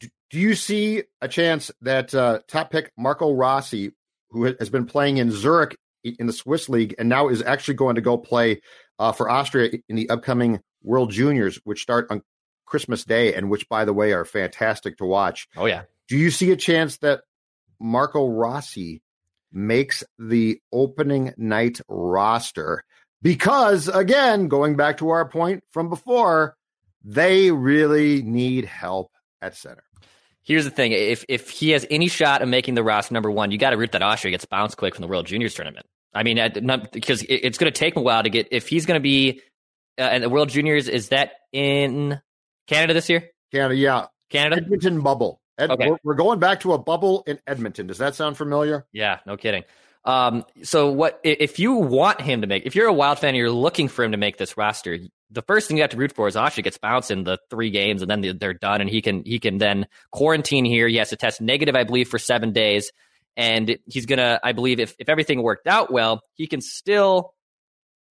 Do, 0.00 0.08
do 0.30 0.38
you 0.38 0.54
see 0.54 1.02
a 1.20 1.28
chance 1.28 1.70
that 1.82 2.14
uh, 2.14 2.40
top 2.48 2.70
pick 2.70 2.92
Marco 2.96 3.32
Rossi, 3.32 3.92
who 4.30 4.44
has 4.44 4.70
been 4.70 4.86
playing 4.86 5.18
in 5.18 5.30
Zurich 5.30 5.76
in 6.04 6.26
the 6.26 6.32
Swiss 6.32 6.68
league, 6.68 6.94
and 6.98 7.08
now 7.08 7.28
is 7.28 7.42
actually 7.42 7.74
going 7.74 7.96
to 7.96 8.00
go 8.00 8.16
play 8.16 8.60
uh, 8.98 9.12
for 9.12 9.28
Austria 9.30 9.70
in 9.88 9.96
the 9.96 10.08
upcoming 10.10 10.60
World 10.82 11.10
Juniors, 11.10 11.60
which 11.64 11.82
start 11.82 12.06
on 12.10 12.22
Christmas 12.64 13.04
Day, 13.04 13.34
and 13.34 13.50
which, 13.50 13.68
by 13.68 13.84
the 13.84 13.92
way, 13.92 14.12
are 14.12 14.24
fantastic 14.24 14.98
to 14.98 15.04
watch? 15.04 15.48
Oh 15.56 15.66
yeah, 15.66 15.82
Do 16.08 16.16
you 16.16 16.30
see 16.30 16.50
a 16.50 16.56
chance 16.56 16.98
that 16.98 17.22
Marco 17.80 18.26
Rossi 18.26 19.02
makes 19.52 20.04
the 20.18 20.60
opening 20.72 21.34
night 21.36 21.80
roster? 21.88 22.84
Because 23.26 23.88
again, 23.88 24.46
going 24.46 24.76
back 24.76 24.98
to 24.98 25.10
our 25.10 25.28
point 25.28 25.64
from 25.72 25.88
before, 25.88 26.56
they 27.02 27.50
really 27.50 28.22
need 28.22 28.66
help 28.66 29.10
at 29.42 29.56
center. 29.56 29.82
Here's 30.44 30.64
the 30.64 30.70
thing: 30.70 30.92
if 30.92 31.24
if 31.28 31.50
he 31.50 31.70
has 31.70 31.84
any 31.90 32.06
shot 32.06 32.40
of 32.40 32.48
making 32.48 32.74
the 32.76 32.84
roster 32.84 33.12
number 33.12 33.28
one, 33.28 33.50
you 33.50 33.58
got 33.58 33.70
to 33.70 33.76
root 33.76 33.90
that 33.90 34.02
Austria 34.02 34.30
gets 34.30 34.44
bounced 34.44 34.76
quick 34.76 34.94
from 34.94 35.02
the 35.02 35.08
World 35.08 35.26
Juniors 35.26 35.54
tournament. 35.54 35.86
I 36.14 36.22
mean, 36.22 36.36
because 36.92 37.22
it, 37.22 37.34
it's 37.34 37.58
going 37.58 37.72
to 37.72 37.76
take 37.76 37.96
him 37.96 38.02
a 38.02 38.04
while 38.04 38.22
to 38.22 38.30
get. 38.30 38.46
If 38.52 38.68
he's 38.68 38.86
going 38.86 39.00
to 39.00 39.02
be 39.02 39.40
uh, 39.98 40.02
at 40.02 40.20
the 40.20 40.30
World 40.30 40.50
Juniors, 40.50 40.86
is 40.86 41.08
that 41.08 41.32
in 41.52 42.20
Canada 42.68 42.94
this 42.94 43.08
year? 43.08 43.28
Canada, 43.50 43.74
yeah. 43.74 44.06
Canada. 44.30 44.62
Edmonton 44.62 45.00
bubble. 45.00 45.40
Ed, 45.58 45.72
Okay. 45.72 45.90
we're, 45.90 45.98
we're 46.04 46.14
going 46.14 46.38
back 46.38 46.60
to 46.60 46.74
a 46.74 46.78
bubble 46.78 47.24
in 47.26 47.40
Edmonton. 47.48 47.88
Does 47.88 47.98
that 47.98 48.14
sound 48.14 48.36
familiar? 48.36 48.86
Yeah, 48.92 49.18
no 49.26 49.36
kidding. 49.36 49.64
Um, 50.06 50.44
so 50.62 50.90
what 50.92 51.20
if 51.24 51.58
you 51.58 51.74
want 51.74 52.20
him 52.20 52.40
to 52.42 52.46
make? 52.46 52.64
If 52.64 52.76
you're 52.76 52.86
a 52.86 52.92
Wild 52.92 53.18
fan, 53.18 53.30
and 53.30 53.36
you're 53.36 53.50
looking 53.50 53.88
for 53.88 54.04
him 54.04 54.12
to 54.12 54.16
make 54.16 54.38
this 54.38 54.56
roster. 54.56 54.98
The 55.32 55.42
first 55.42 55.66
thing 55.66 55.76
you 55.76 55.82
have 55.82 55.90
to 55.90 55.96
root 55.96 56.12
for 56.12 56.28
is 56.28 56.36
Asha 56.36 56.62
gets 56.62 56.78
bounced 56.78 57.10
in 57.10 57.24
the 57.24 57.38
three 57.50 57.70
games, 57.70 58.00
and 58.00 58.08
then 58.08 58.20
they- 58.20 58.30
they're 58.32 58.54
done, 58.54 58.80
and 58.80 58.88
he 58.88 59.02
can 59.02 59.24
he 59.24 59.40
can 59.40 59.58
then 59.58 59.88
quarantine 60.12 60.64
here. 60.64 60.86
He 60.86 60.96
has 60.98 61.08
to 61.10 61.16
test 61.16 61.40
negative, 61.40 61.74
I 61.74 61.82
believe, 61.82 62.08
for 62.08 62.20
seven 62.20 62.52
days, 62.52 62.92
and 63.36 63.76
he's 63.86 64.06
gonna, 64.06 64.38
I 64.44 64.52
believe, 64.52 64.78
if 64.78 64.94
if 65.00 65.08
everything 65.08 65.42
worked 65.42 65.66
out 65.66 65.92
well, 65.92 66.22
he 66.34 66.46
can 66.46 66.60
still 66.60 67.34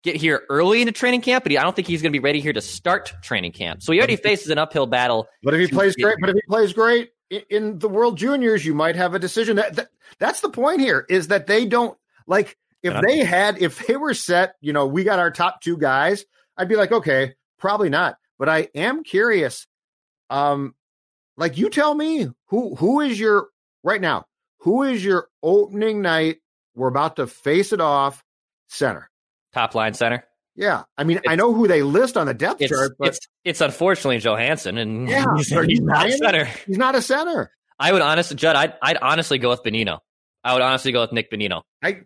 get 0.04 0.18
here 0.18 0.44
early 0.50 0.82
into 0.82 0.92
training 0.92 1.22
camp. 1.22 1.46
But 1.46 1.52
he, 1.52 1.58
I 1.58 1.64
don't 1.64 1.74
think 1.76 1.88
he's 1.88 2.02
gonna 2.02 2.12
be 2.12 2.20
ready 2.20 2.42
here 2.42 2.54
to 2.54 2.62
start 2.62 3.14
training 3.24 3.54
camp. 3.54 3.82
So 3.82 3.94
he 3.94 4.00
already 4.00 4.18
faces 4.18 4.50
an 4.50 4.58
uphill 4.58 4.86
battle. 4.86 5.28
But 5.42 5.54
if 5.54 5.62
he 5.62 5.68
plays 5.74 5.96
great, 5.96 6.18
but 6.20 6.30
if 6.30 6.36
he 6.36 6.42
plays 6.50 6.74
great 6.74 7.12
in, 7.50 7.80
the 7.80 7.90
World 7.90 8.18
Juniors, 8.18 8.66
you 8.66 8.74
might 8.74 8.96
have 8.96 9.14
a 9.14 9.20
decision. 9.20 9.56
That, 9.58 9.76
that 9.76 9.90
that's 10.20 10.42
the 10.42 10.50
point 10.50 10.80
here 10.82 11.06
is 11.10 11.28
that 11.30 11.48
they 11.48 11.66
don't 11.66 11.98
like 12.28 12.58
if 12.84 12.94
Yeah. 12.94 13.02
they 13.06 13.20
had 13.20 13.62
if 13.62 13.86
they 13.88 13.98
were 13.98 14.14
set. 14.14 14.56
You 14.62 14.74
know, 14.74 14.86
we 14.88 15.04
got 15.04 15.20
our 15.20 15.32
top 15.32 15.62
two 15.62 15.78
guys. 15.78 16.26
I'd 16.58 16.70
be 16.70 16.76
like, 16.76 16.92
okay, 16.92 17.36
probably 17.60 17.90
not. 17.90 18.18
But 18.38 18.50
I 18.50 18.70
am 18.76 19.04
curious. 19.04 19.68
Um, 20.30 20.76
like 21.38 21.58
you 21.58 21.70
tell 21.70 21.94
me 21.94 22.28
who 22.48 22.76
who 22.76 23.02
is 23.02 23.20
your 23.20 23.48
right 23.84 24.02
now? 24.02 24.26
Who 24.60 24.84
is 24.84 25.04
your 25.04 25.28
opening 25.44 26.02
night? 26.02 26.38
We're 26.76 26.88
about 26.88 27.18
to 27.18 27.28
face 27.28 27.72
it 27.74 27.82
off 27.82 28.24
center. 28.68 29.10
top 29.54 29.76
line 29.76 29.94
center. 29.94 30.26
Yeah, 30.56 30.84
I 30.98 31.04
mean, 31.04 31.20
I 31.28 31.36
know 31.36 31.54
who 31.54 31.68
they 31.68 31.84
list 31.84 32.16
on 32.16 32.28
the 32.28 32.34
depth 32.34 32.62
It's 32.62 32.72
chart, 32.72 32.94
but 32.98 33.10
it's 33.10 33.20
it's 33.44 33.62
unfortunately 33.62 34.20
Johansson, 34.20 34.78
and 34.78 35.10
Yeah, 35.10 35.26
he's, 35.38 35.50
he's 35.50 35.82
not 35.82 36.06
a 36.08 36.12
center. 36.12 36.46
he's 36.66 36.78
not 36.78 36.96
a 36.96 37.02
center. 37.02 37.52
I 37.78 37.92
would 37.92 38.02
honestly, 38.02 38.38
Judd, 38.38 38.56
I'd, 38.56 38.74
I'd 38.82 38.98
honestly 39.02 39.38
go 39.38 39.50
with 39.50 39.64
Bonino. 39.64 40.00
I 40.46 40.54
would 40.54 40.62
honestly 40.62 40.94
go 40.94 41.02
with 41.02 41.12
Nick 41.12 41.30
Bonino. 41.30 41.64
I, 41.84 42.02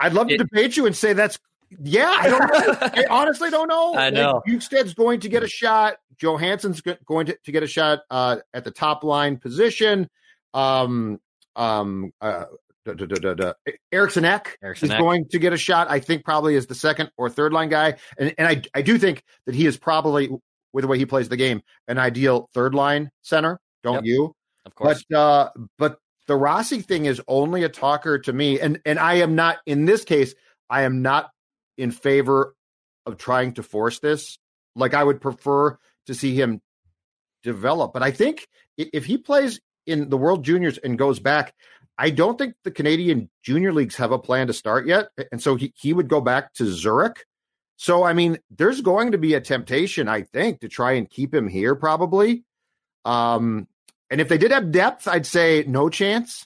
I'd 0.00 0.12
love 0.12 0.26
to 0.28 0.34
It- 0.34 0.38
debate 0.38 0.76
you 0.76 0.86
and 0.86 0.96
say 0.96 1.12
that's 1.12 1.38
yeah. 1.80 2.10
I 2.18 2.28
don't 2.28 2.40
know. 2.52 2.78
I 3.02 3.04
honestly 3.08 3.48
don't 3.50 3.68
know. 3.68 3.94
I 3.94 4.10
know. 4.10 4.42
Like, 4.46 4.54
Bjugstad's 4.60 4.92
going 4.94 5.20
to 5.20 5.28
get 5.28 5.42
a 5.42 5.48
shot. 5.48 5.94
Johansson's 6.20 6.82
going 6.82 7.26
to, 7.26 7.38
to 7.44 7.52
get 7.52 7.62
a 7.62 7.66
shot 7.66 8.00
uh, 8.10 8.36
at 8.52 8.64
the 8.64 8.70
top 8.70 9.04
line 9.04 9.36
position. 9.38 10.10
Um, 10.52 11.18
um, 11.56 12.12
uh, 12.20 12.44
da, 12.84 12.94
da, 12.94 13.06
da, 13.06 13.34
da. 13.34 13.52
Eriksson 13.92 14.24
Ek 14.24 14.58
Eriksson 14.62 14.88
is 14.88 14.92
Ek. 14.94 14.98
going 14.98 15.26
to 15.30 15.38
get 15.38 15.52
a 15.52 15.56
shot. 15.56 15.88
I 15.90 16.00
think 16.00 16.24
probably 16.24 16.56
as 16.56 16.66
the 16.66 16.74
second 16.74 17.10
or 17.16 17.28
third 17.30 17.52
line 17.52 17.68
guy, 17.68 17.96
and 18.18 18.34
and 18.38 18.46
I 18.48 18.62
I 18.74 18.82
do 18.82 18.98
think 18.98 19.22
that 19.46 19.54
he 19.54 19.66
is 19.66 19.76
probably 19.76 20.30
with 20.72 20.82
the 20.82 20.88
way 20.88 20.98
he 20.98 21.06
plays 21.06 21.28
the 21.28 21.36
game 21.36 21.62
an 21.88 21.98
ideal 21.98 22.48
third 22.54 22.74
line 22.74 23.10
center. 23.22 23.58
Don't 23.82 23.94
Yep. 23.96 24.04
you? 24.04 24.34
Of 24.64 24.74
course. 24.74 25.04
But 25.10 25.16
uh, 25.18 25.50
but 25.78 25.98
the 26.28 26.36
Rossi 26.36 26.80
thing 26.82 27.04
is 27.06 27.20
only 27.28 27.62
a 27.64 27.68
talker 27.68 28.18
to 28.20 28.32
me, 28.32 28.60
and 28.60 28.80
and 28.84 28.98
I 28.98 29.14
am 29.14 29.34
not 29.34 29.58
in 29.66 29.84
this 29.84 30.04
case. 30.04 30.34
I 30.70 30.82
am 30.82 31.02
not 31.02 31.30
in 31.76 31.90
favor 31.90 32.54
of 33.06 33.16
trying 33.18 33.54
to 33.54 33.62
force 33.62 33.98
this. 33.98 34.38
Like 34.76 34.94
I 34.94 35.02
would 35.04 35.20
prefer 35.20 35.76
to 36.06 36.14
see 36.14 36.34
him 36.34 36.60
develop. 37.42 37.92
But 37.92 38.02
I 38.02 38.10
think 38.12 38.46
if 38.76 39.04
he 39.04 39.18
plays 39.18 39.60
in 39.86 40.08
the 40.08 40.16
World 40.16 40.44
Juniors 40.44 40.78
and 40.78 40.96
goes 40.96 41.18
back, 41.18 41.54
I 42.02 42.10
don't 42.10 42.36
think 42.36 42.56
the 42.64 42.72
Canadian 42.72 43.30
Junior 43.44 43.72
Leagues 43.72 43.94
have 43.94 44.10
a 44.10 44.18
plan 44.18 44.48
to 44.48 44.52
start 44.52 44.88
yet, 44.88 45.10
and 45.30 45.40
so 45.40 45.54
he 45.54 45.72
he 45.76 45.92
would 45.92 46.08
go 46.08 46.20
back 46.20 46.52
to 46.54 46.66
Zurich. 46.66 47.24
So 47.76 48.02
I 48.02 48.12
mean, 48.12 48.38
there's 48.50 48.80
going 48.80 49.12
to 49.12 49.18
be 49.18 49.34
a 49.34 49.40
temptation, 49.40 50.08
I 50.08 50.22
think, 50.22 50.62
to 50.62 50.68
try 50.68 50.92
and 50.92 51.08
keep 51.08 51.32
him 51.32 51.46
here 51.46 51.76
probably. 51.76 52.42
Um, 53.04 53.68
and 54.10 54.20
if 54.20 54.28
they 54.28 54.36
did 54.36 54.50
have 54.50 54.72
depth, 54.72 55.06
I'd 55.06 55.26
say 55.26 55.64
no 55.68 55.88
chance. 55.88 56.44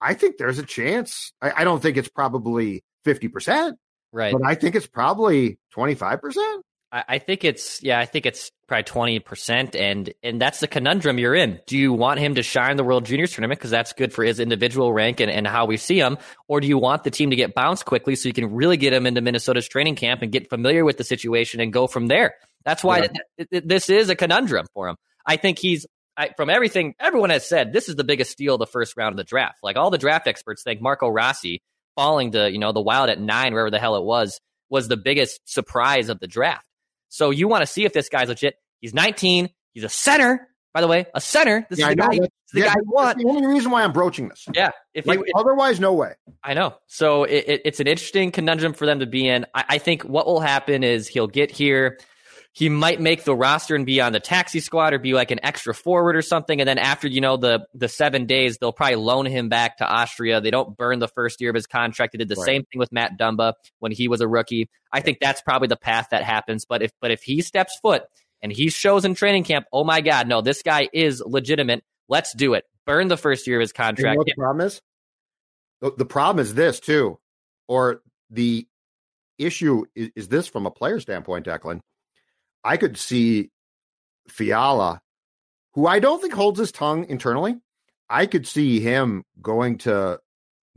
I 0.00 0.14
think 0.14 0.36
there's 0.36 0.58
a 0.58 0.64
chance. 0.64 1.32
I, 1.40 1.52
I 1.58 1.64
don't 1.64 1.80
think 1.80 1.96
it's 1.96 2.08
probably 2.08 2.82
50%, 3.06 3.74
right. 4.12 4.32
but 4.32 4.42
I 4.44 4.56
think 4.56 4.74
it's 4.74 4.88
probably 4.88 5.60
25%. 5.76 6.60
I, 6.90 7.04
I 7.08 7.18
think 7.18 7.44
it's 7.44 7.82
yeah, 7.82 7.98
I 7.98 8.06
think 8.06 8.26
it's 8.26 8.50
probably 8.66 8.84
twenty 8.84 9.18
percent, 9.18 9.76
and 9.76 10.12
and 10.22 10.40
that's 10.40 10.60
the 10.60 10.68
conundrum 10.68 11.18
you're 11.18 11.34
in. 11.34 11.60
Do 11.66 11.76
you 11.76 11.92
want 11.92 12.20
him 12.20 12.34
to 12.36 12.42
shine 12.42 12.76
the 12.76 12.84
World 12.84 13.04
Juniors 13.04 13.32
tournament 13.32 13.58
because 13.60 13.70
that's 13.70 13.92
good 13.92 14.12
for 14.12 14.24
his 14.24 14.40
individual 14.40 14.92
rank 14.92 15.20
and, 15.20 15.30
and 15.30 15.46
how 15.46 15.66
we 15.66 15.76
see 15.76 15.98
him, 15.98 16.18
or 16.48 16.60
do 16.60 16.66
you 16.66 16.78
want 16.78 17.04
the 17.04 17.10
team 17.10 17.30
to 17.30 17.36
get 17.36 17.54
bounced 17.54 17.84
quickly 17.84 18.14
so 18.16 18.28
you 18.28 18.32
can 18.32 18.52
really 18.54 18.76
get 18.76 18.92
him 18.92 19.06
into 19.06 19.20
Minnesota's 19.20 19.68
training 19.68 19.96
camp 19.96 20.22
and 20.22 20.32
get 20.32 20.48
familiar 20.48 20.84
with 20.84 20.96
the 20.96 21.04
situation 21.04 21.60
and 21.60 21.72
go 21.72 21.86
from 21.86 22.06
there? 22.06 22.34
That's 22.64 22.82
why 22.84 22.98
Yeah. 22.98 23.06
th- 23.08 23.20
th- 23.38 23.50
th- 23.50 23.64
this 23.66 23.90
is 23.90 24.08
a 24.08 24.16
conundrum 24.16 24.66
for 24.74 24.88
him. 24.88 24.96
I 25.26 25.36
think 25.36 25.58
he's 25.58 25.86
I, 26.16 26.30
from 26.36 26.50
everything 26.50 26.94
everyone 26.98 27.30
has 27.30 27.46
said. 27.46 27.72
This 27.72 27.88
is 27.88 27.94
the 27.96 28.04
biggest 28.04 28.32
steal 28.32 28.54
of 28.54 28.58
the 28.60 28.66
first 28.66 28.96
round 28.96 29.12
of 29.12 29.16
the 29.16 29.24
draft. 29.24 29.58
Like 29.62 29.76
all 29.76 29.90
the 29.90 29.98
draft 29.98 30.26
experts 30.26 30.62
think, 30.64 30.80
Marco 30.80 31.08
Rossi 31.08 31.62
falling 31.96 32.32
to 32.32 32.50
you 32.50 32.58
know 32.58 32.72
the 32.72 32.80
Wild 32.80 33.08
at 33.10 33.20
nine, 33.20 33.52
wherever 33.52 33.70
the 33.70 33.78
hell 33.78 33.96
it 33.96 34.04
was, 34.04 34.40
was 34.70 34.88
the 34.88 34.96
biggest 34.96 35.40
surprise 35.44 36.08
of 36.08 36.18
the 36.18 36.26
draft. 36.26 36.64
So 37.08 37.30
you 37.30 37.48
want 37.48 37.62
to 37.62 37.66
see 37.66 37.84
if 37.84 37.92
this 37.92 38.08
guy's 38.08 38.28
legit. 38.28 38.56
He's 38.80 38.94
19. 38.94 39.48
He's 39.72 39.84
a 39.84 39.88
center, 39.88 40.48
by 40.74 40.80
the 40.80 40.88
way, 40.88 41.06
a 41.14 41.20
center. 41.20 41.66
This 41.70 41.78
Yeah, 41.78 41.86
is 41.88 41.90
the 41.90 41.96
guy. 41.96 42.08
This 42.10 42.20
is 42.20 42.28
the 42.52 42.60
yeah, 42.60 42.66
guy 42.66 42.74
you 42.84 42.90
want. 42.90 43.18
the 43.18 43.26
only 43.26 43.46
reason 43.46 43.70
why 43.70 43.82
I'm 43.84 43.92
broaching 43.92 44.28
this. 44.28 44.46
Yeah. 44.54 44.70
If 44.94 45.06
Like, 45.06 45.18
he, 45.18 45.32
otherwise, 45.34 45.78
no 45.80 45.92
way. 45.92 46.14
I 46.42 46.54
know. 46.54 46.74
So 46.86 47.24
it, 47.24 47.44
it, 47.46 47.62
it's 47.66 47.80
an 47.80 47.86
interesting 47.86 48.30
conundrum 48.32 48.72
for 48.72 48.86
them 48.86 49.00
to 49.00 49.06
be 49.06 49.28
in. 49.28 49.44
I, 49.54 49.64
I 49.70 49.78
think 49.78 50.02
what 50.04 50.26
will 50.26 50.40
happen 50.40 50.82
is 50.84 51.06
he'll 51.08 51.26
get 51.26 51.50
here. 51.50 51.98
He 52.58 52.68
might 52.68 53.00
make 53.00 53.22
the 53.22 53.36
roster 53.36 53.76
and 53.76 53.86
be 53.86 54.00
on 54.00 54.12
the 54.12 54.18
taxi 54.18 54.58
squad 54.58 54.92
or 54.92 54.98
be 54.98 55.12
like 55.12 55.30
an 55.30 55.38
extra 55.44 55.72
forward 55.72 56.16
or 56.16 56.22
something. 56.22 56.60
And 56.60 56.68
then 56.68 56.76
after, 56.76 57.06
you 57.06 57.20
know, 57.20 57.36
the 57.36 57.64
the 57.72 57.86
seven 57.86 58.26
days, 58.26 58.58
they'll 58.58 58.72
probably 58.72 58.96
loan 58.96 59.26
him 59.26 59.48
back 59.48 59.76
to 59.78 59.86
Austria. 59.88 60.40
They 60.40 60.50
don't 60.50 60.76
burn 60.76 60.98
the 60.98 61.06
first 61.06 61.40
year 61.40 61.50
of 61.50 61.54
his 61.54 61.68
contract. 61.68 62.14
They 62.14 62.18
did 62.18 62.28
the 62.28 62.34
Right. 62.34 62.44
same 62.46 62.64
thing 62.64 62.80
with 62.80 62.90
Matt 62.90 63.16
Dumba 63.16 63.52
when 63.78 63.92
he 63.92 64.08
was 64.08 64.20
a 64.20 64.26
rookie. 64.26 64.68
I 64.92 65.00
think 65.00 65.18
that's 65.20 65.40
probably 65.40 65.68
the 65.68 65.76
path 65.76 66.08
that 66.10 66.24
happens. 66.24 66.64
But 66.68 66.82
if 66.82 66.90
but 67.00 67.12
if 67.12 67.22
he 67.22 67.42
steps 67.42 67.78
foot 67.80 68.02
and 68.42 68.50
he 68.50 68.70
shows 68.70 69.04
in 69.04 69.14
training 69.14 69.44
camp, 69.44 69.66
oh 69.72 69.84
my 69.84 70.00
God, 70.00 70.26
no, 70.26 70.40
this 70.40 70.62
guy 70.62 70.88
is 70.92 71.22
legitimate. 71.24 71.84
Let's 72.08 72.32
do 72.34 72.54
it. 72.54 72.64
Burn 72.86 73.06
the 73.06 73.16
first 73.16 73.46
year 73.46 73.58
of 73.58 73.60
his 73.60 73.70
You 73.70 73.82
know 73.82 73.86
contract. 73.86 74.18
what 74.18 74.26
the 74.26 74.34
problem 74.34 74.66
is? 74.66 74.80
The, 75.80 75.92
the 75.96 76.06
problem 76.06 76.42
is 76.42 76.54
this 76.54 76.80
too, 76.80 77.20
or 77.68 78.02
the 78.30 78.66
issue 79.38 79.84
is, 79.94 80.10
is 80.16 80.26
this 80.28 80.48
from 80.48 80.66
a 80.66 80.72
player 80.72 80.98
standpoint, 80.98 81.46
Declan. 81.46 81.78
I 82.64 82.76
could 82.76 82.96
see 82.96 83.50
Fiala, 84.28 85.00
who 85.74 85.86
I 85.86 85.98
don't 85.98 86.20
think 86.20 86.34
holds 86.34 86.58
his 86.58 86.72
tongue 86.72 87.06
internally. 87.08 87.56
I 88.10 88.26
could 88.26 88.46
see 88.46 88.80
him 88.80 89.24
going 89.40 89.78
to 89.78 90.20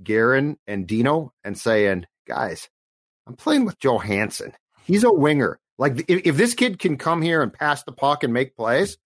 Guerin 0.03 0.57
and 0.67 0.87
Dino 0.87 1.33
and 1.43 1.57
saying, 1.57 2.05
"Guys, 2.27 2.69
I'm 3.27 3.35
playing 3.35 3.65
with 3.65 3.79
Johansson. 3.79 4.53
He's 4.83 5.03
a 5.03 5.11
winger. 5.13 5.59
Like 5.77 5.99
if, 6.07 6.21
if 6.25 6.37
this 6.37 6.53
kid 6.53 6.79
can 6.79 6.97
come 6.97 7.21
here 7.21 7.41
and 7.41 7.53
pass 7.53 7.83
the 7.83 7.91
puck 7.91 8.23
and 8.23 8.33
make 8.33 8.55
plays, 8.55 8.97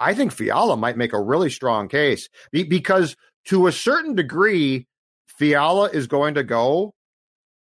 I 0.00 0.14
think 0.14 0.32
Fiala 0.32 0.76
might 0.76 0.96
make 0.96 1.12
a 1.12 1.20
really 1.20 1.50
strong 1.50 1.88
case 1.88 2.28
Be- 2.52 2.64
because 2.64 3.16
to 3.46 3.66
a 3.66 3.72
certain 3.72 4.14
degree, 4.14 4.86
Fiala 5.26 5.88
is 5.90 6.06
going 6.06 6.34
to 6.34 6.44
go 6.44 6.94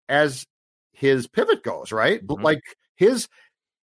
as 0.08 0.46
his 0.94 1.28
pivot 1.28 1.64
goes, 1.64 1.92
right? 1.92 2.26
Mhm. 2.26 2.42
like 2.42 2.62
his 2.96 3.28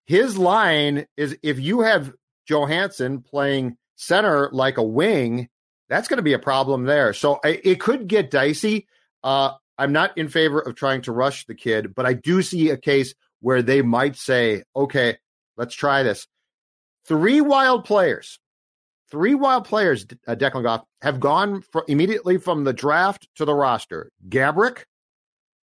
his 0.07 0.37
line 0.37 1.07
is 1.17 1.37
if 1.43 1.59
you 1.59 1.81
have 1.81 2.13
Johansson 2.47 3.23
playing 3.23 3.77
center 3.97 4.51
like 4.53 4.79
a 4.79 4.83
wing, 4.83 5.49
that's 5.89 6.09
going 6.09 6.19
to 6.19 6.23
be 6.23 6.33
a 6.33 6.39
problem 6.39 6.85
there. 6.85 7.13
So 7.13 7.39
I, 7.45 7.61
it 7.63 7.81
could 7.81 8.09
get 8.09 8.31
dicey. 8.31 8.87
Uh, 9.23 9.53
I'm 9.79 9.93
not 9.93 10.17
in 10.19 10.29
favor 10.29 10.61
of 10.61 10.75
trying 10.75 11.03
to 11.03 11.13
rush 11.13 11.47
the 11.47 11.55
kid, 11.55 11.95
but 11.95 12.07
I 12.07 12.15
do 12.15 12.43
see 12.43 12.71
a 12.71 12.77
case 12.77 13.15
where 13.41 13.63
they 13.63 13.83
might 13.83 14.17
say, 14.17 14.63
okay, 14.75 15.19
let's 15.57 15.75
try 15.75 16.03
this. 16.03 16.27
Three 17.07 17.41
wild 17.41 17.85
players, 17.85 18.39
three 19.11 19.35
wild 19.35 19.65
players, 19.65 20.07
uh, 20.27 20.35
Declan 20.35 20.63
Goff, 20.63 20.85
have 21.03 21.21
gone 21.21 21.63
fr- 21.63 21.81
immediately 21.89 22.39
from 22.39 22.65
the 22.65 22.73
draft 22.73 23.29
to 23.37 23.45
the 23.45 23.55
roster. 23.55 24.11
Gaborik, 24.29 24.85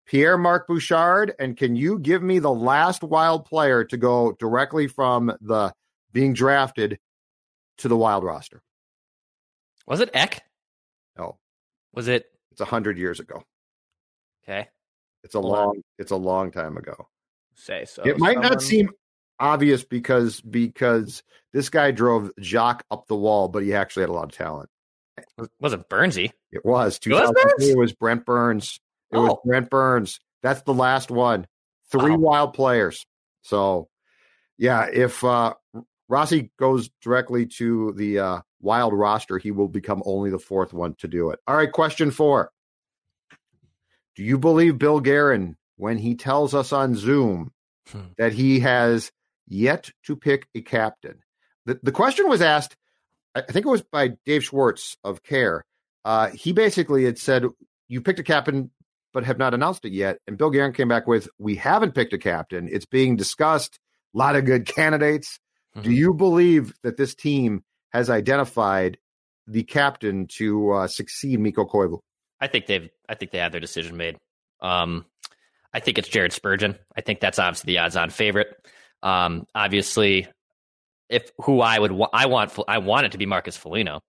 Pierre 0.09 0.39
Marc 0.39 0.67
Bouchard, 0.67 1.35
and 1.39 1.57
can 1.57 1.77
you 1.77 1.99
give 1.99 2.23
me 2.23 2.39
the 2.39 2.53
last 2.53 3.03
wild 3.03 3.45
player 3.45 3.85
to 3.85 3.97
go 3.97 4.33
directly 4.41 4.87
from 4.89 5.31
the 5.43 5.73
being 6.13 6.33
drafted 6.33 6.99
to 7.79 7.89
the 7.89 7.97
wild 7.97 8.25
roster? 8.25 8.63
Was 9.87 10.01
it 10.01 10.11
Ek? 10.15 10.43
No, 11.19 11.39
Was 11.93 12.09
it 12.09 12.27
it's 12.53 12.61
a 12.61 12.65
hundred 12.65 12.99
years 12.99 13.21
ago. 13.21 13.43
okay? 14.45 14.69
It's 15.25 15.35
a 15.35 15.41
Hold 15.41 15.55
on. 15.55 15.65
long, 15.67 15.83
it's 15.99 16.11
a 16.11 16.17
long 16.17 16.51
time 16.53 16.77
ago. 16.79 17.09
Say 17.55 17.85
so. 17.85 18.03
it 18.03 18.19
might 18.19 18.35
Someone- 18.35 18.53
not 18.53 18.63
seem 18.63 18.91
obvious 19.39 19.85
because 19.85 20.41
because 20.41 21.23
this 21.53 21.69
guy 21.69 21.91
drove 21.91 22.31
Jacques 22.41 22.85
up 22.91 23.07
the 23.09 23.17
wall, 23.17 23.49
but 23.49 23.63
he 23.63 23.75
actually 23.75 24.03
had 24.05 24.11
a 24.11 24.13
lot 24.15 24.25
of 24.25 24.33
talent. 24.33 24.71
Was 25.61 25.73
it 25.75 25.89
Burnsy? 25.91 26.31
It 26.53 26.65
was 26.65 26.99
It 27.05 27.11
was 27.13 27.21
2003. 27.31 27.43
Burns? 27.59 27.69
It 27.69 27.77
was 27.79 27.93
Brent 27.93 28.25
Burns. 28.25 28.81
It 29.11 29.17
was 29.19 29.31
Oh. 29.33 29.41
Brent 29.45 29.71
Burns. 29.71 30.21
That's 30.43 30.63
the 30.63 30.75
last 30.75 31.11
one. 31.11 31.47
Three 31.91 32.13
Wow. 32.13 32.19
wild 32.19 32.55
players. 32.55 33.07
So, 33.43 33.89
yeah, 34.59 34.87
if 34.93 35.25
uh, 35.25 35.55
Rossi 36.09 36.51
goes 36.59 36.91
directly 37.03 37.47
to 37.59 37.93
the 37.93 38.19
uh, 38.19 38.41
Wild 38.61 38.93
roster, 38.93 39.39
he 39.39 39.53
will 39.53 39.69
become 39.69 40.03
only 40.05 40.31
the 40.31 40.39
fourth 40.39 40.73
one 40.73 40.95
to 40.97 41.09
do 41.09 41.31
it. 41.31 41.39
All 41.47 41.57
right, 41.57 41.71
question 41.71 42.11
four. 42.11 42.51
Do 44.17 44.25
you 44.25 44.37
believe 44.37 44.79
Bill 44.79 45.01
Guerin 45.01 45.57
when 45.77 45.97
he 45.97 46.17
tells 46.17 46.55
us 46.55 46.73
on 46.73 46.97
Zoom 46.97 47.53
hmm. 47.89 48.01
that 48.17 48.33
he 48.33 48.61
has 48.61 49.13
yet 49.47 49.91
to 50.07 50.17
pick 50.17 50.49
a 50.55 50.61
captain? 50.61 51.21
The, 51.67 51.79
the 51.83 51.93
question 51.93 52.29
was 52.29 52.43
asked, 52.43 52.77
I 53.35 53.43
think 53.43 53.65
it 53.65 53.71
was 53.71 53.83
by 53.83 54.15
Dave 54.27 54.45
Schwartz 54.45 54.97
of 55.05 55.23
KARE. 55.23 55.65
Uh, 56.05 56.31
he 56.31 56.53
basically 56.53 57.05
had 57.05 57.19
said, 57.19 57.45
You 57.87 58.01
picked 58.01 58.19
a 58.19 58.25
captain, 58.25 58.73
but 59.13 59.25
have 59.25 59.39
not 59.39 59.55
announced 59.55 59.85
it 59.85 59.93
yet. 59.93 60.19
And 60.27 60.37
Bill 60.37 60.51
Guerin 60.51 60.73
came 60.73 60.89
back 60.89 61.07
with, 61.07 61.29
We 61.39 61.57
haven't 61.57 61.95
picked 61.95 62.13
a 62.13 62.19
captain. 62.19 62.69
It's 62.71 62.87
being 62.87 63.17
discussed. 63.17 63.79
A 64.15 64.19
lot 64.19 64.37
of 64.37 64.45
good 64.45 64.67
candidates. 64.67 65.39
Mm-hmm. 65.77 65.83
Do 65.89 65.93
you 65.93 66.15
believe 66.15 66.75
that 66.83 66.97
this 66.97 67.15
team 67.15 67.63
has 67.91 68.11
identified 68.11 68.99
the 69.47 69.63
captain 69.63 70.27
to 70.37 70.73
uh, 70.73 70.87
succeed 70.87 71.41
Mikko 71.41 71.67
Koivu? 71.67 72.01
I 72.41 72.47
think 72.47 72.67
they've. 72.67 72.89
I 73.09 73.15
think 73.15 73.33
they 73.33 73.39
had 73.39 73.53
their 73.53 73.61
decision 73.61 73.97
made. 73.97 74.17
Um, 74.61 75.05
I 75.73 75.81
think 75.81 75.99
it's 75.99 76.09
Jared 76.09 76.33
Spurgeon. 76.33 76.79
I 76.97 77.01
think 77.01 77.21
that's 77.21 77.39
obviously 77.39 77.75
the 77.75 77.79
odds-on 77.79 78.11
favorite. 78.11 78.55
Um, 79.03 79.47
obviously, 79.55 80.29
if 81.09 81.31
who 81.43 81.61
I 81.61 81.79
would 81.79 81.93
wa- 81.93 82.11
I 82.13 82.27
want 82.27 82.57
I 82.69 82.79
want 82.79 83.07
it 83.07 83.13
to 83.13 83.19
be 83.19 83.27
Marcus 83.27 83.57
Foligno. 83.57 84.01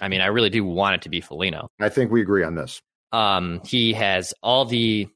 I 0.00 0.08
mean, 0.08 0.20
I 0.20 0.26
really 0.26 0.50
do 0.50 0.64
want 0.64 0.94
it 0.96 1.02
to 1.02 1.08
be 1.08 1.20
Foligno. 1.20 1.68
I 1.80 1.88
think 1.88 2.10
we 2.10 2.22
agree 2.22 2.42
on 2.44 2.54
this. 2.54 2.80
Um, 3.12 3.60
he 3.64 3.92
has 3.94 4.34
all 4.42 4.64
the 4.64 5.08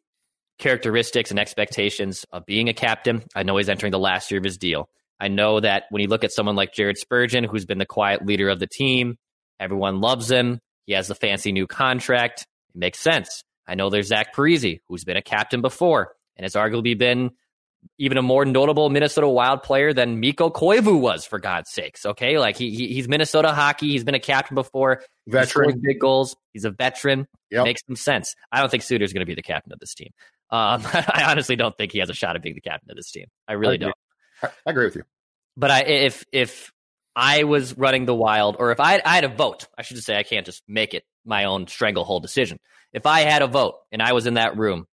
characteristics 0.58 1.30
and 1.30 1.38
expectations 1.38 2.24
of 2.32 2.46
being 2.46 2.68
a 2.68 2.74
captain. 2.74 3.24
I 3.34 3.42
know 3.42 3.56
he's 3.56 3.68
entering 3.68 3.92
the 3.92 3.98
last 3.98 4.30
year 4.30 4.38
of 4.38 4.44
his 4.44 4.58
deal. 4.58 4.88
I 5.20 5.28
know 5.28 5.60
that 5.60 5.84
when 5.90 6.02
you 6.02 6.08
look 6.08 6.24
at 6.24 6.32
someone 6.32 6.56
like 6.56 6.72
Jared 6.72 6.98
Spurgeon, 6.98 7.44
who's 7.44 7.66
been 7.66 7.78
the 7.78 7.86
quiet 7.86 8.24
leader 8.24 8.48
of 8.48 8.58
the 8.58 8.66
team, 8.66 9.16
everyone 9.60 10.00
loves 10.00 10.30
him. 10.30 10.60
He 10.86 10.92
has 10.92 11.08
the 11.08 11.14
fancy 11.14 11.52
new 11.52 11.66
contract. 11.66 12.46
It 12.74 12.78
makes 12.78 13.00
sense. 13.00 13.42
I 13.66 13.74
know 13.74 13.90
there's 13.90 14.08
Zach 14.08 14.34
Parise, 14.34 14.80
who's 14.88 15.04
been 15.04 15.16
a 15.16 15.22
captain 15.22 15.62
before 15.62 16.12
and 16.36 16.44
has 16.44 16.54
arguably 16.54 16.98
been 16.98 17.30
even 17.98 18.18
a 18.18 18.22
more 18.22 18.44
notable 18.44 18.90
Minnesota 18.90 19.28
Wild 19.28 19.62
player 19.62 19.92
than 19.92 20.20
Mikko 20.20 20.50
Koivu 20.50 20.98
was, 20.98 21.24
for 21.24 21.38
God's 21.38 21.70
sakes. 21.70 22.04
Okay, 22.04 22.38
like 22.38 22.56
he, 22.56 22.70
he 22.70 22.88
he's 22.88 23.08
Minnesota 23.08 23.52
hockey. 23.52 23.88
He's 23.88 24.04
been 24.04 24.14
a 24.14 24.20
captain 24.20 24.54
before. 24.54 25.02
Veteran, 25.26 25.80
big 25.80 26.00
goals. 26.00 26.36
He's 26.52 26.64
a 26.64 26.70
veteran. 26.70 27.26
Yep. 27.50 27.64
Makes 27.64 27.82
some 27.86 27.96
sense. 27.96 28.34
I 28.50 28.60
don't 28.60 28.70
think 28.70 28.82
Suter's 28.82 29.12
going 29.12 29.20
to 29.20 29.26
be 29.26 29.34
the 29.34 29.42
captain 29.42 29.72
of 29.72 29.78
this 29.78 29.94
team. 29.94 30.10
Um, 30.50 30.82
I 30.92 31.24
honestly 31.28 31.56
don't 31.56 31.76
think 31.76 31.92
he 31.92 31.98
has 31.98 32.10
a 32.10 32.14
shot 32.14 32.36
at 32.36 32.42
being 32.42 32.54
the 32.54 32.60
captain 32.60 32.90
of 32.90 32.96
this 32.96 33.10
team. 33.10 33.26
I 33.48 33.54
really 33.54 33.74
I 33.74 33.78
don't. 33.78 33.94
I 34.42 34.70
agree 34.70 34.84
with 34.86 34.96
you. 34.96 35.04
But 35.56 35.70
I, 35.70 35.80
if 35.82 36.24
if 36.32 36.72
I 37.16 37.44
was 37.44 37.76
running 37.78 38.06
the 38.06 38.14
Wild, 38.14 38.56
or 38.58 38.72
if 38.72 38.80
I, 38.80 39.00
I 39.04 39.14
had 39.14 39.24
a 39.24 39.28
vote, 39.28 39.68
I 39.78 39.82
should 39.82 39.96
just 39.96 40.06
say 40.06 40.16
I 40.16 40.24
can't 40.24 40.46
just 40.46 40.62
make 40.66 40.94
it 40.94 41.04
my 41.24 41.44
own 41.44 41.66
stranglehold 41.66 42.22
decision. 42.22 42.58
If 42.92 43.06
I 43.06 43.20
had 43.20 43.42
a 43.42 43.46
vote 43.46 43.76
and 43.92 44.02
I 44.02 44.12
was 44.12 44.26
in 44.26 44.34
that 44.34 44.56
room, 44.56 44.86